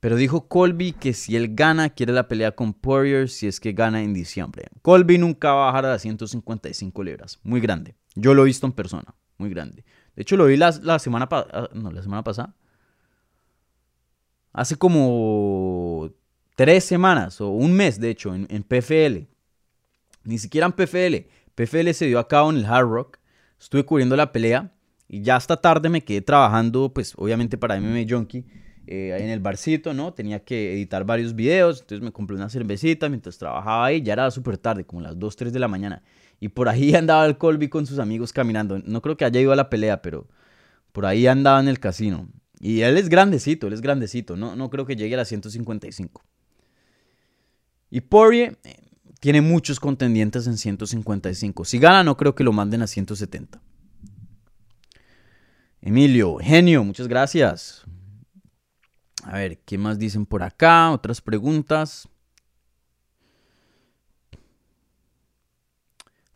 Pero 0.00 0.16
dijo 0.16 0.46
Colby 0.46 0.92
que 0.92 1.12
si 1.12 1.34
él 1.34 1.54
gana, 1.54 1.90
quiere 1.90 2.12
la 2.12 2.28
pelea 2.28 2.52
con 2.52 2.72
Poirier 2.72 3.28
si 3.28 3.48
es 3.48 3.58
que 3.58 3.72
gana 3.72 4.02
en 4.02 4.14
diciembre. 4.14 4.66
Colby 4.82 5.18
nunca 5.18 5.52
va 5.52 5.64
a 5.64 5.66
bajar 5.66 5.86
a 5.86 5.90
las 5.90 6.02
155 6.02 7.02
libras. 7.02 7.40
Muy 7.42 7.60
grande. 7.60 7.96
Yo 8.14 8.34
lo 8.34 8.42
he 8.42 8.46
visto 8.46 8.66
en 8.66 8.72
persona. 8.72 9.14
Muy 9.38 9.50
grande. 9.50 9.84
De 10.14 10.22
hecho, 10.22 10.36
lo 10.36 10.46
vi 10.46 10.56
la, 10.56 10.98
semana 10.98 11.28
pasada. 11.28 11.50
Ah, 11.64 11.68
no, 11.74 11.90
la 11.90 12.02
semana 12.02 12.22
pasada. 12.22 12.54
Hace 14.52 14.76
como 14.76 16.10
tres 16.54 16.84
semanas 16.84 17.40
o 17.40 17.50
un 17.50 17.72
mes, 17.72 17.98
de 17.98 18.10
hecho, 18.10 18.34
en, 18.34 18.46
en 18.50 18.62
PFL. 18.62 19.28
Ni 20.24 20.38
siquiera 20.38 20.66
en 20.66 20.72
PFL. 20.72 21.28
PFL 21.56 21.90
se 21.90 22.06
dio 22.06 22.20
a 22.20 22.28
cabo 22.28 22.50
en 22.50 22.58
el 22.58 22.66
Hard 22.66 22.88
Rock. 22.88 23.18
Estuve 23.60 23.84
cubriendo 23.84 24.14
la 24.14 24.30
pelea. 24.30 24.72
Y 25.08 25.22
ya 25.22 25.36
hasta 25.36 25.56
tarde 25.56 25.88
me 25.88 26.04
quedé 26.04 26.20
trabajando, 26.20 26.92
pues 26.92 27.14
obviamente 27.16 27.58
para 27.58 27.80
MMA 27.80 28.04
Junkie 28.08 28.44
eh, 28.90 29.18
en 29.20 29.28
el 29.28 29.40
barcito, 29.40 29.92
¿no? 29.92 30.14
Tenía 30.14 30.42
que 30.42 30.72
editar 30.72 31.04
varios 31.04 31.34
videos, 31.34 31.82
entonces 31.82 32.02
me 32.02 32.10
compré 32.10 32.36
una 32.36 32.48
cervecita 32.48 33.10
mientras 33.10 33.36
trabajaba 33.36 33.84
ahí, 33.84 34.00
ya 34.00 34.14
era 34.14 34.30
súper 34.30 34.56
tarde, 34.56 34.84
como 34.86 35.02
las 35.02 35.18
2, 35.18 35.36
3 35.36 35.52
de 35.52 35.58
la 35.58 35.68
mañana. 35.68 36.02
Y 36.40 36.48
por 36.48 36.70
ahí 36.70 36.94
andaba 36.94 37.26
el 37.26 37.36
Colby 37.36 37.68
con 37.68 37.84
sus 37.84 37.98
amigos 37.98 38.32
caminando. 38.32 38.78
No 38.78 39.02
creo 39.02 39.18
que 39.18 39.26
haya 39.26 39.40
ido 39.40 39.52
a 39.52 39.56
la 39.56 39.68
pelea, 39.68 40.00
pero 40.00 40.26
por 40.92 41.04
ahí 41.04 41.26
andaba 41.26 41.60
en 41.60 41.68
el 41.68 41.80
casino. 41.80 42.30
Y 42.60 42.80
él 42.80 42.96
es 42.96 43.10
grandecito, 43.10 43.66
él 43.66 43.74
es 43.74 43.82
grandecito, 43.82 44.36
no, 44.36 44.56
no 44.56 44.70
creo 44.70 44.86
que 44.86 44.96
llegue 44.96 45.14
a 45.14 45.18
las 45.18 45.28
155. 45.28 46.24
Y 47.90 48.00
Poirier 48.00 48.58
eh, 48.64 48.76
tiene 49.20 49.42
muchos 49.42 49.80
contendientes 49.80 50.46
en 50.46 50.56
155. 50.56 51.66
Si 51.66 51.78
gana, 51.78 52.02
no 52.04 52.16
creo 52.16 52.34
que 52.34 52.42
lo 52.42 52.54
manden 52.54 52.80
a 52.80 52.86
170. 52.86 53.60
Emilio, 55.82 56.38
genio, 56.38 56.82
muchas 56.84 57.06
gracias. 57.06 57.84
A 59.24 59.38
ver, 59.38 59.58
¿qué 59.58 59.78
más 59.78 59.98
dicen 59.98 60.26
por 60.26 60.42
acá? 60.42 60.90
Otras 60.90 61.20
preguntas. 61.20 62.08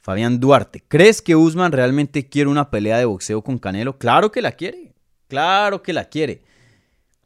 Fabián 0.02 0.40
Duarte, 0.40 0.82
¿crees 0.88 1.22
que 1.22 1.36
Usman 1.36 1.70
realmente 1.70 2.28
quiere 2.28 2.50
una 2.50 2.70
pelea 2.70 2.98
de 2.98 3.04
boxeo 3.04 3.42
con 3.42 3.58
Canelo? 3.58 3.98
Claro 3.98 4.32
que 4.32 4.42
la 4.42 4.52
quiere, 4.52 4.92
claro 5.28 5.80
que 5.80 5.92
la 5.92 6.06
quiere. 6.06 6.42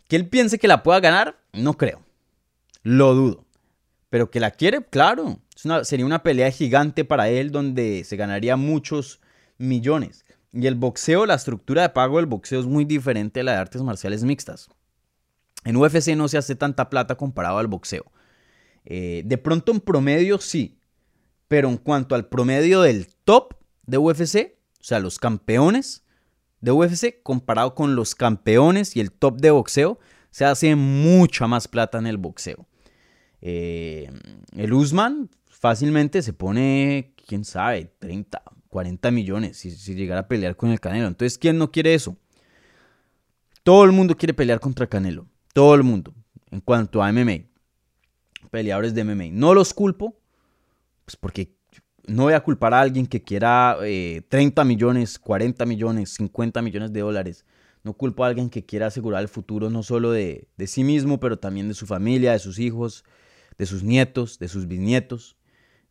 Que 0.09 0.17
él 0.17 0.29
piense 0.29 0.59
que 0.59 0.69
la 0.69 0.83
pueda 0.83 1.01
ganar, 1.01 1.39
no 1.55 1.79
creo. 1.79 2.03
Lo 2.83 3.15
dudo. 3.15 3.47
Pero 4.11 4.31
que 4.31 4.41
la 4.41 4.51
quiere, 4.51 4.85
claro. 4.85 5.41
sería 5.85 6.05
una 6.05 6.23
pelea 6.23 6.51
gigante 6.51 7.07
para 7.07 7.31
él 7.31 7.51
donde 7.51 8.05
se 8.05 8.17
ganaría 8.17 8.57
muchos 8.57 9.21
millones. 9.57 10.27
Y 10.53 10.67
el 10.67 10.75
boxeo, 10.75 11.25
la 11.25 11.35
estructura 11.35 11.81
de 11.81 11.89
pago 11.89 12.19
del 12.19 12.27
boxeo 12.27 12.61
es 12.61 12.67
muy 12.67 12.85
diferente 12.85 13.41
a 13.41 13.45
la 13.45 13.53
de 13.53 13.59
artes 13.59 13.83
marciales 13.83 14.23
mixtas. 14.23 14.69
En 15.67 15.77
UFC 15.77 16.15
no 16.15 16.29
se 16.29 16.39
hace 16.39 16.55
tanta 16.55 16.89
plata 16.89 17.17
comparado 17.17 17.59
al 17.59 17.67
boxeo. 17.67 18.05
Eh, 18.85 19.23
de 19.27 19.37
pronto 19.37 19.73
en 19.73 19.81
promedio 19.81 20.39
sí, 20.39 20.79
pero 21.49 21.69
en 21.69 21.77
cuanto 21.77 22.15
al 22.15 22.29
promedio 22.29 22.83
del 22.83 23.09
top 23.25 23.55
de 23.85 23.99
UFC, 23.99 24.55
o 24.81 24.85
sea, 24.85 25.01
los 25.01 25.19
campeones 25.19 26.05
de 26.61 26.71
UFC, 26.71 27.21
comparado 27.21 27.75
con 27.75 27.97
los 27.97 28.15
campeones 28.15 28.95
y 28.95 29.01
el 29.01 29.11
top 29.11 29.41
de 29.41 29.51
boxeo, 29.51 29.99
se 30.31 30.45
hace 30.45 30.77
mucha 30.77 31.49
más 31.49 31.67
plata 31.67 31.99
en 31.99 32.07
el 32.07 32.17
boxeo. 32.17 32.69
Eh, 33.41 34.09
el 34.55 34.73
Usman 34.73 35.29
fácilmente 35.47 36.23
se 36.23 36.33
pone, 36.33 37.13
quién 37.27 37.45
sabe, 37.45 37.93
30, 37.99 38.41
40 38.69 39.11
millones 39.11 39.57
si, 39.57 39.73
si 39.73 39.97
llegara 39.97 40.21
a 40.21 40.29
pelear 40.29 40.55
con 40.55 40.71
el 40.71 40.79
Canelo. 40.79 41.09
Entonces, 41.09 41.39
¿quién 41.39 41.59
no 41.59 41.73
quiere 41.73 41.93
eso? 41.95 42.17
Todo 43.65 43.83
el 43.83 43.91
mundo 43.91 44.17
quiere 44.17 44.33
pelear 44.33 44.61
contra 44.61 44.87
Canelo. 44.87 45.27
Todo 45.57 45.75
el 45.75 45.85
mundo. 45.85 46.13
En 46.51 46.61
cuanto 46.61 47.03
a 47.03 47.11
MMA. 47.11 47.47
Peleadores 48.51 48.95
de 48.95 49.05
MMA. 49.05 49.29
No 49.31 49.55
los 49.55 49.73
culpo 49.73 50.21
pues 51.07 51.17
porque 51.17 51.57
no 52.07 52.25
voy 52.25 52.35
a 52.35 52.41
culpar 52.41 52.75
a 52.75 52.81
alguien 52.83 53.07
que 53.07 53.23
quiera 53.23 53.79
30 53.81 54.63
eh, 54.63 54.65
millones, 54.67 55.19
40 55.19 55.65
millones, 55.65 56.11
50 56.11 56.61
millones 56.61 56.93
de 56.93 57.01
dólares. 57.01 57.47
No 57.85 57.95
culpo 57.95 58.23
a 58.23 58.27
alguien 58.27 58.51
que 58.51 58.67
quiera 58.67 58.89
asegurar 58.89 59.23
el 59.23 59.29
futuro 59.29 59.71
no 59.71 59.83
solo 59.83 60.11
de, 60.11 60.47
sí 60.67 60.85
mismo, 60.85 61.21
pero 61.21 61.39
también 61.39 61.69
de 61.69 61.75
su 61.75 61.87
familia, 61.87 62.33
de 62.33 62.39
sus 62.39 62.59
hijos, 62.59 63.03
de 63.57 63.65
sus 63.65 63.83
nietos, 63.83 64.39
de 64.39 64.49
sus 64.49 64.69
bisnietos. 64.69 65.39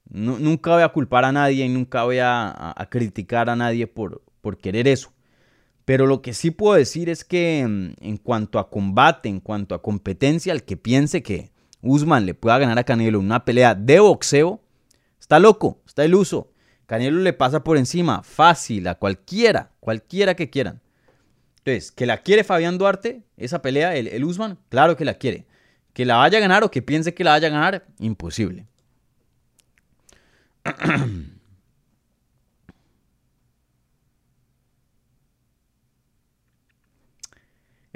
nunca 0.07 0.75
voy 0.75 0.83
a 0.83 0.89
culpar 0.89 1.25
a 1.25 1.31
nadie 1.31 1.65
y 1.65 1.69
nunca 1.69 2.03
voy 2.03 2.19
a, 2.21 2.75
criticar 2.91 3.49
a 3.49 3.55
nadie 3.55 3.87
por, 3.87 4.21
por 4.41 4.59
querer 4.59 4.87
eso. 4.87 5.14
Pero 5.85 6.07
lo 6.07 6.21
que 6.21 6.33
sí 6.33 6.51
puedo 6.51 6.75
decir 6.75 7.09
es 7.09 7.23
que 7.23 7.65
mm, 7.67 8.03
en 8.03 8.17
cuanto 8.17 8.59
a 8.59 8.69
combate, 8.69 9.29
en 9.29 9.39
cuanto 9.39 9.75
a 9.75 9.81
competencia, 9.81 10.51
el 10.51 10.63
que 10.63 10.77
piense 10.77 11.23
que 11.23 11.51
Usman 11.81 12.25
le 12.25 12.33
pueda 12.33 12.57
ganar 12.57 12.79
a 12.79 12.83
Canelo 12.83 13.19
en 13.19 13.25
una 13.25 13.45
pelea 13.45 13.75
de 13.75 13.99
boxeo, 13.99 14.61
Está 15.25 15.39
loco, 15.39 15.81
está 15.87 16.05
iluso. 16.05 16.51
Canelo 16.85 17.19
le 17.19 17.33
pasa 17.33 17.63
por 17.63 17.77
encima, 17.77 18.21
fácil, 18.21 18.87
a 18.87 18.93
cualquiera, 18.93 19.71
cualquiera 19.79 20.35
que 20.35 20.51
quieran. 20.51 20.81
Entonces, 21.57 21.91
¿que 21.91 22.05
la 22.05 22.21
quiere 22.21 22.43
Fabián 22.43 22.77
Duarte, 22.77 23.23
esa 23.35 23.63
pelea, 23.63 23.95
el, 23.95 24.07
el 24.07 24.23
Usman? 24.23 24.59
Claro 24.69 24.95
que 24.95 25.03
la 25.03 25.15
quiere. 25.15 25.47
¿Que 25.93 26.05
la 26.05 26.17
vaya 26.17 26.37
a 26.37 26.41
ganar 26.41 26.63
o 26.63 26.69
que 26.69 26.83
piense 26.83 27.15
que 27.15 27.23
la 27.23 27.31
vaya 27.31 27.47
a 27.47 27.51
ganar? 27.51 27.87
Imposible. 27.97 28.67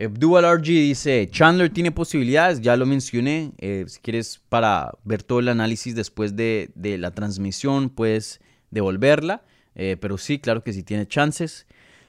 Dual 0.07 0.45
RG 0.45 0.63
dice, 0.63 1.27
Chandler 1.29 1.69
tiene 1.69 1.91
posibilidades, 1.91 2.61
ya 2.61 2.77
lo 2.77 2.85
mencioné, 2.85 3.51
eh, 3.57 3.83
si 3.87 3.99
quieres 3.99 4.39
para 4.47 4.93
ver 5.03 5.23
todo 5.23 5.39
el 5.39 5.49
análisis 5.49 5.93
después 5.93 6.37
de, 6.37 6.71
la 6.97 7.11
transmisión, 7.11 7.89
puedes 7.89 8.39
devolverla, 8.71 9.43
eh, 9.75 9.97
pero 9.99 10.17
sí, 10.17 10.39
claro 10.39 10.63
que 10.63 10.71
sí 10.71 10.83
tiene 10.83 11.05
chances. 11.05 11.67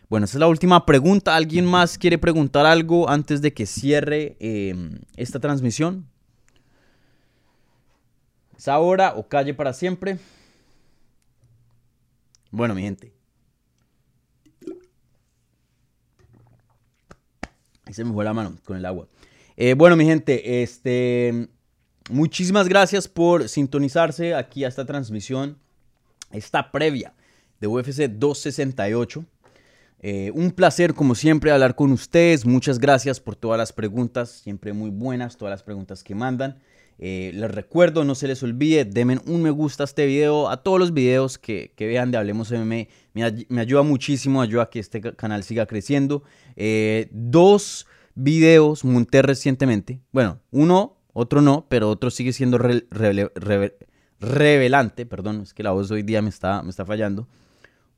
Bueno, 0.08 0.24
esa 0.24 0.36
es 0.36 0.40
la 0.40 0.46
última 0.46 0.86
pregunta. 0.86 1.34
¿Alguien 1.34 1.64
más 1.64 1.98
quiere 1.98 2.16
preguntar 2.16 2.64
algo 2.64 3.08
antes 3.08 3.42
de 3.42 3.52
que 3.52 3.66
cierre 3.66 4.36
em, 4.38 5.00
esta 5.16 5.40
transmisión? 5.40 6.06
¿Es 8.56 8.68
ahora 8.68 9.14
o 9.16 9.26
calle 9.26 9.54
para 9.54 9.72
siempre? 9.72 10.18
Bueno, 12.52 12.74
mi 12.74 12.82
gente, 12.82 13.12
Ahí 17.90 17.94
se 17.94 18.04
me 18.04 18.12
fue 18.12 18.24
la 18.24 18.32
mano 18.32 18.56
con 18.64 18.76
el 18.76 18.86
agua. 18.86 19.08
Eh, 19.56 19.74
bueno, 19.74 19.96
mi 19.96 20.04
gente, 20.04 20.62
este, 20.62 21.48
muchísimas 22.08 22.68
gracias 22.68 23.08
por 23.08 23.48
sintonizarse 23.48 24.32
aquí 24.32 24.62
a 24.62 24.68
esta 24.68 24.84
transmisión, 24.84 25.58
esta 26.30 26.70
previa 26.70 27.14
de 27.58 27.66
UFC 27.66 28.08
268. 28.08 29.24
Eh, 30.02 30.30
un 30.36 30.52
placer, 30.52 30.94
como 30.94 31.16
siempre, 31.16 31.50
hablar 31.50 31.74
con 31.74 31.90
ustedes. 31.90 32.46
Muchas 32.46 32.78
gracias 32.78 33.18
por 33.18 33.34
todas 33.34 33.58
las 33.58 33.72
preguntas, 33.72 34.30
siempre 34.30 34.72
muy 34.72 34.90
buenas, 34.90 35.36
todas 35.36 35.50
las 35.50 35.64
preguntas 35.64 36.04
que 36.04 36.14
mandan. 36.14 36.60
Eh, 37.02 37.32
les 37.34 37.50
recuerdo, 37.50 38.04
no 38.04 38.14
se 38.14 38.28
les 38.28 38.42
olvide, 38.42 38.84
denme 38.84 39.20
un 39.24 39.40
me 39.40 39.48
gusta 39.48 39.84
a 39.84 39.86
este 39.86 40.04
video, 40.04 40.50
a 40.50 40.58
todos 40.58 40.78
los 40.78 40.92
videos 40.92 41.38
que, 41.38 41.72
vean 41.78 42.10
de 42.10 42.18
Hablemos 42.18 42.52
MMA. 42.52 42.88
Me, 43.14 43.24
ayuda 43.58 43.82
muchísimo, 43.82 44.42
ayuda 44.42 44.64
a 44.64 44.70
que 44.70 44.80
este 44.80 45.00
canal 45.00 45.42
siga 45.42 45.64
creciendo. 45.64 46.22
Eh, 46.56 47.08
dos 47.10 47.86
videos 48.14 48.84
monté 48.84 49.22
recientemente. 49.22 50.02
Bueno, 50.12 50.40
uno, 50.50 50.98
otro 51.14 51.40
no, 51.40 51.64
pero 51.70 51.88
otro 51.88 52.10
sigue 52.10 52.34
siendo 52.34 52.58
revelante. 54.20 55.06
Perdón, 55.06 55.40
es 55.40 55.54
que 55.54 55.62
la 55.62 55.70
voz 55.70 55.90
hoy 55.90 56.02
día 56.02 56.20
me 56.20 56.28
está, 56.28 56.62
me 56.62 56.68
está 56.68 56.84
fallando. 56.84 57.26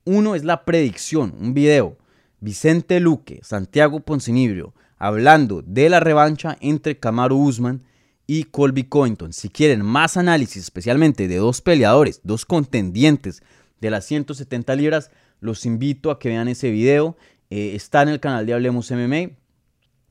Uno 0.04 0.36
es 0.36 0.44
la 0.44 0.64
predicción, 0.64 1.34
un 1.40 1.54
video. 1.54 1.98
Vicente 2.38 3.00
Luque, 3.00 3.40
Santiago 3.42 3.98
Poncinibrio, 3.98 4.74
hablando 4.96 5.60
de 5.62 5.88
la 5.88 5.98
revancha 5.98 6.56
entre 6.60 7.00
Camaro 7.00 7.34
Usman 7.34 7.82
y 8.26 8.44
Colby 8.44 8.84
Covington. 8.84 9.32
Si 9.32 9.48
quieren 9.48 9.82
más 9.84 10.16
análisis, 10.16 10.62
especialmente 10.62 11.28
de 11.28 11.36
dos 11.36 11.60
peleadores, 11.60 12.20
dos 12.24 12.46
contendientes 12.46 13.42
de 13.80 13.90
las 13.90 14.06
170 14.06 14.74
libras, 14.76 15.10
los 15.40 15.66
invito 15.66 16.10
a 16.10 16.18
que 16.18 16.28
vean 16.28 16.48
ese 16.48 16.70
video. 16.70 17.16
Eh, 17.50 17.72
está 17.74 18.02
en 18.02 18.08
el 18.08 18.20
canal 18.20 18.46
de 18.46 18.54
Hablemos 18.54 18.90
MMA. 18.90 19.32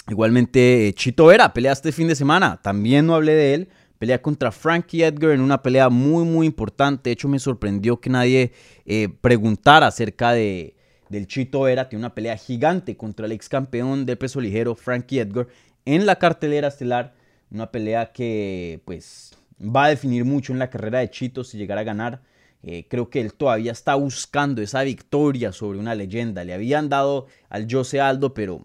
Igualmente, 0.09 0.87
eh, 0.87 0.93
Chito 0.93 1.27
Vera 1.27 1.53
pelea 1.53 1.71
este 1.71 1.91
fin 1.91 2.07
de 2.07 2.15
semana. 2.15 2.59
También 2.61 3.07
no 3.07 3.15
hablé 3.15 3.33
de 3.33 3.53
él. 3.53 3.69
Pelea 3.97 4.21
contra 4.21 4.51
Frankie 4.51 5.03
Edgar 5.03 5.31
en 5.31 5.41
una 5.41 5.61
pelea 5.61 5.89
muy, 5.89 6.25
muy 6.25 6.47
importante. 6.47 7.09
De 7.09 7.13
hecho, 7.13 7.27
me 7.27 7.39
sorprendió 7.39 8.01
que 8.01 8.09
nadie 8.09 8.51
eh, 8.85 9.09
preguntara 9.21 9.87
acerca 9.87 10.33
de, 10.33 10.75
del 11.09 11.27
Chito 11.27 11.61
Vera. 11.61 11.87
Tiene 11.87 12.01
una 12.01 12.15
pelea 12.15 12.35
gigante 12.35 12.97
contra 12.97 13.25
el 13.25 13.31
ex 13.31 13.47
campeón 13.47 14.05
de 14.05 14.15
peso 14.17 14.41
ligero, 14.41 14.75
Frankie 14.75 15.19
Edgar, 15.19 15.47
en 15.85 16.05
la 16.05 16.17
cartelera 16.17 16.67
estelar 16.67 17.13
una 17.51 17.71
pelea 17.71 18.11
que 18.11 18.81
pues 18.85 19.33
va 19.59 19.85
a 19.85 19.89
definir 19.89 20.25
mucho 20.25 20.53
en 20.53 20.59
la 20.59 20.69
carrera 20.69 20.99
de 20.99 21.09
Chito 21.09 21.43
si 21.43 21.57
llegara 21.57 21.81
a 21.81 21.85
ganar. 21.85 22.21
Eh, 22.63 22.85
creo 22.87 23.09
que 23.09 23.21
él 23.21 23.33
todavía 23.33 23.71
está 23.71 23.95
buscando 23.95 24.61
esa 24.61 24.83
victoria 24.83 25.51
sobre 25.51 25.79
una 25.79 25.95
leyenda. 25.95 26.43
Le 26.43 26.53
habían 26.53 26.89
dado 26.89 27.27
al 27.49 27.67
Jose 27.69 27.99
Aldo, 27.99 28.33
pero 28.33 28.63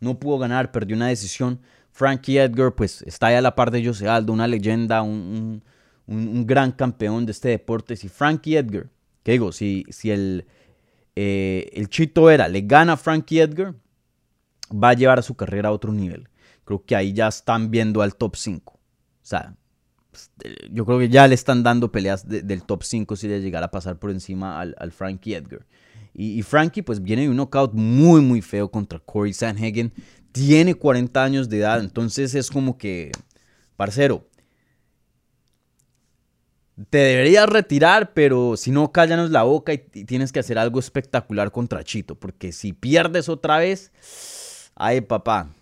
no 0.00 0.18
pudo 0.18 0.38
ganar, 0.38 0.72
perdió 0.72 0.96
una 0.96 1.08
decisión. 1.08 1.60
Frankie 1.92 2.38
Edgar, 2.38 2.74
pues 2.74 3.02
está 3.02 3.28
ahí 3.28 3.36
a 3.36 3.40
la 3.40 3.54
par 3.54 3.70
de 3.70 3.84
Jose 3.84 4.06
Aldo, 4.08 4.32
una 4.32 4.46
leyenda, 4.46 5.00
un, 5.02 5.62
gran 6.06 6.72
campeón 6.72 7.24
de 7.24 7.32
este 7.32 7.48
deporte. 7.48 7.96
Si 7.96 8.08
Frankie 8.08 8.56
Edgar, 8.56 8.88
¿qué 9.22 9.32
digo? 9.32 9.50
Si, 9.52 9.86
si 9.88 10.10
el, 10.10 10.46
eh, 11.14 11.70
el 11.72 11.88
Chito 11.88 12.30
era, 12.30 12.48
le 12.48 12.60
gana 12.62 12.94
a 12.94 12.96
Frankie 12.96 13.40
Edgar, 13.40 13.74
va 14.70 14.90
a 14.90 14.94
llevar 14.94 15.18
a 15.18 15.22
su 15.22 15.34
carrera 15.34 15.70
a 15.70 15.72
otro 15.72 15.92
nivel 15.92 16.28
creo 16.66 16.84
que 16.84 16.94
ahí 16.94 17.14
ya 17.14 17.28
están 17.28 17.70
viendo 17.70 18.02
al 18.02 18.16
top 18.16 18.36
5. 18.36 18.74
O 18.74 18.78
sea, 19.22 19.56
pues, 20.10 20.30
yo 20.70 20.84
creo 20.84 20.98
que 20.98 21.08
ya 21.08 21.26
le 21.26 21.34
están 21.34 21.62
dando 21.62 21.90
peleas 21.90 22.28
del 22.28 22.62
top 22.64 22.82
5 22.82 23.16
si 23.16 23.28
le 23.28 23.40
llegara 23.40 23.66
a 23.66 23.70
pasar 23.70 23.98
por 23.98 24.10
encima 24.10 24.60
al, 24.60 24.92
Frankie 24.92 25.34
Edgar. 25.34 25.64
Y, 26.12 26.42
Frankie 26.42 26.82
pues 26.82 27.02
viene 27.02 27.22
de 27.22 27.28
un 27.28 27.36
knockout 27.36 27.74
muy 27.74 28.22
muy 28.22 28.40
feo 28.40 28.70
contra 28.70 28.98
Corey 28.98 29.32
Sanhagen. 29.32 29.92
Tiene 30.32 30.74
40 30.74 31.22
años 31.22 31.48
de 31.48 31.58
edad, 31.58 31.80
entonces 31.80 32.34
es 32.34 32.50
como 32.50 32.76
que, 32.76 33.12
parcero, 33.76 34.26
te 36.90 36.98
deberías 36.98 37.48
retirar, 37.48 38.12
pero 38.12 38.56
si 38.56 38.70
no, 38.70 38.92
cállanos 38.92 39.30
la 39.30 39.44
boca 39.44 39.72
y, 39.72 39.82
y 39.94 40.04
tienes 40.04 40.32
que 40.32 40.40
hacer 40.40 40.58
algo 40.58 40.78
espectacular 40.78 41.52
contra 41.52 41.84
Chito, 41.84 42.16
porque 42.16 42.52
si 42.52 42.72
pierdes 42.72 43.28
otra 43.28 43.58
vez, 43.58 43.92
ay 44.74 45.02
papá, 45.02 45.55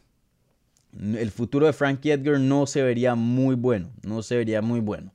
el 0.99 1.31
futuro 1.31 1.67
de 1.67 1.73
Frankie 1.73 2.13
Edgar 2.13 2.39
no 2.39 2.67
se 2.67 2.83
vería 2.83 3.15
muy 3.15 3.55
bueno, 3.55 3.91
no 4.03 4.23
se 4.23 4.37
vería 4.37 4.63
muy 4.63 4.81
bueno. 4.81 5.13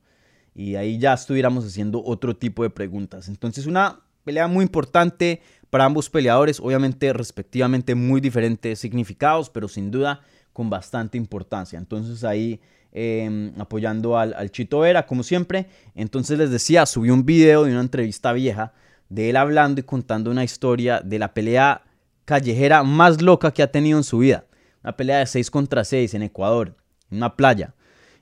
y 0.56 0.76
ahí 0.76 0.98
ya 0.98 1.14
estuviéramos 1.14 1.66
haciendo 1.66 2.04
otro 2.04 2.36
tipo 2.36 2.64
de 2.64 2.70
preguntas. 2.70 3.30
Entonces 3.30 3.66
una 3.66 4.02
pelea 4.26 4.48
muy 4.48 4.64
importante 4.64 5.42
para 5.70 5.86
ambos 5.86 6.10
peleadores, 6.10 6.60
obviamente 6.60 7.14
respectivamente 7.14 7.96
muy 7.96 8.20
diferentes 8.20 8.80
significados, 8.80 9.50
pero 9.50 9.68
sin 9.68 9.92
duda 9.92 10.22
con 10.52 10.70
bastante 10.70 11.18
importancia. 11.18 11.80
Entonces 11.80 12.24
ahí 12.24 12.60
em, 12.92 13.54
apoyando 13.58 14.18
al, 14.18 14.34
al, 14.34 14.52
Chito 14.52 14.80
Vera, 14.80 15.06
como 15.06 15.24
siempre. 15.24 15.68
Entonces 15.96 16.38
les 16.38 16.50
decía, 16.50 16.86
subí 16.86 17.10
un 17.10 17.26
video 17.26 17.64
de 17.64 17.72
una 17.72 17.82
entrevista 17.82 18.34
vieja 18.34 18.74
de 19.10 19.30
él 19.30 19.38
hablando 19.38 19.80
y 19.80 19.84
contando 19.84 20.32
una 20.32 20.44
historia 20.44 21.02
de 21.02 21.20
la 21.20 21.34
pelea 21.34 21.84
callejera 22.26 22.84
más 22.84 23.22
loca 23.22 23.52
que 23.52 23.64
ha 23.64 23.72
tenido 23.72 23.98
en 23.98 24.04
su 24.04 24.20
vida. 24.20 24.46
Una 24.84 24.96
pelea 24.96 25.20
de 25.20 25.26
6 25.26 25.52
contra 25.52 25.84
6 25.84 26.14
en 26.14 26.24
Ecuador, 26.24 26.76
en 27.12 27.18
una 27.18 27.36
playa. 27.36 27.76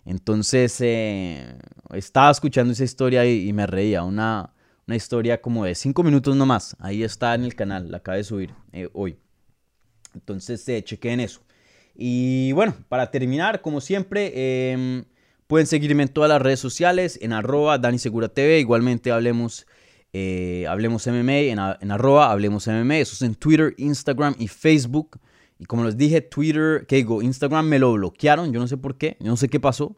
Entonces 0.05 0.79
eh, 0.81 1.57
estaba 1.93 2.31
escuchando 2.31 2.73
esa 2.73 2.83
historia 2.83 3.25
y, 3.25 3.51
me 3.53 3.67
reía. 3.67 4.03
Una, 4.03 4.53
una, 4.87 4.95
historia 4.95 5.41
como 5.41 5.65
de 5.65 5.75
5 5.75 6.01
minutos 6.03 6.35
nomás. 6.35 6.75
Ahí 6.79 7.03
está 7.03 7.35
en 7.35 7.43
el 7.43 7.55
canal, 7.55 7.91
la 7.91 7.97
acabé 7.97 8.19
de 8.19 8.23
subir 8.23 8.53
eh, 8.71 8.89
hoy. 8.93 9.17
Entonces 10.13 10.67
eh, 10.69 10.83
chequen 10.83 11.19
eso. 11.19 11.41
Y 11.93 12.51
bueno, 12.51 12.75
para 12.89 13.09
terminar, 13.11 13.61
como 13.61 13.81
siempre, 13.81 14.71
em, 14.71 15.05
pueden 15.47 15.65
seguirme 15.67 16.03
en 16.03 16.09
todas 16.09 16.29
las 16.29 16.41
redes 16.41 16.59
sociales, 16.59 17.17
en 17.21 17.33
arroba 17.33 17.77
DaniSeguraTV. 17.77 18.59
Igualmente 18.59 19.11
hablemos, 19.11 19.65
eh, 20.13 20.65
hablemos 20.69 21.07
MMA, 21.07 21.33
en, 21.33 21.59
en, 21.81 21.91
arroba 21.91 22.31
hablemos 22.31 22.67
MMA. 22.67 22.97
Eso 22.97 23.15
es 23.15 23.21
en 23.23 23.35
Twitter, 23.35 23.73
Instagram 23.77 24.35
y 24.37 24.47
Facebook. 24.47 25.19
Y 25.59 25.65
como 25.65 25.83
les 25.83 25.97
dije, 25.97 26.21
Twitter, 26.21 26.85
que 26.87 26.97
digo, 26.97 27.21
Instagram 27.21 27.67
me 27.67 27.79
lo 27.79 27.93
bloquearon. 27.93 28.51
Yo 28.53 28.59
no 28.59 28.67
sé 28.67 28.77
por 28.77 28.97
qué, 28.97 29.17
yo 29.19 29.27
no 29.27 29.37
sé 29.37 29.49
qué 29.49 29.59
pasó. 29.59 29.95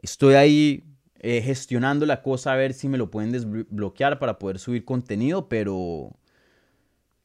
Estoy 0.00 0.34
ahí 0.34 0.84
eh, 1.20 1.40
gestionando 1.42 2.06
la 2.06 2.22
cosa 2.22 2.52
a 2.52 2.56
ver 2.56 2.74
si 2.74 2.88
me 2.88 2.98
lo 2.98 3.10
pueden 3.10 3.32
desbloquear 3.32 4.18
para 4.18 4.38
poder 4.38 4.58
subir 4.58 4.84
contenido, 4.84 5.48
pero, 5.48 6.16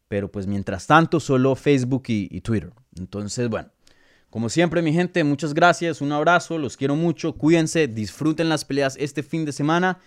pero 0.08 0.32
pues 0.32 0.45
mientras 0.45 0.86
tanto 0.86 1.20
solo 1.20 1.55
Facebook 1.55 2.03
y 2.08 2.41
Twitter. 2.41 2.72
Entonces, 2.95 3.49
bueno. 3.49 3.70
Como 4.30 4.49
siempre, 4.49 4.82
mi 4.82 4.91
gente, 4.91 5.24
muchas 5.24 5.53
gracias, 5.53 6.01
un 6.01 6.12
abrazo, 6.12 6.58
los 6.58 6.76
quiero 6.76 6.95
mucho, 6.95 7.34
cuídense, 7.38 7.88
disfruten 7.88 8.49
las 8.49 8.66
peleas 8.66 8.97
este 8.99 9.24
fin 9.24 9.45
de 9.45 9.53
semana 9.53 9.99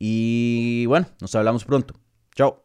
y 0.00 0.84
bueno, 0.86 1.06
nos 1.20 1.34
hablamos 1.36 1.64
pronto. 1.64 1.94
Chao. 2.34 2.64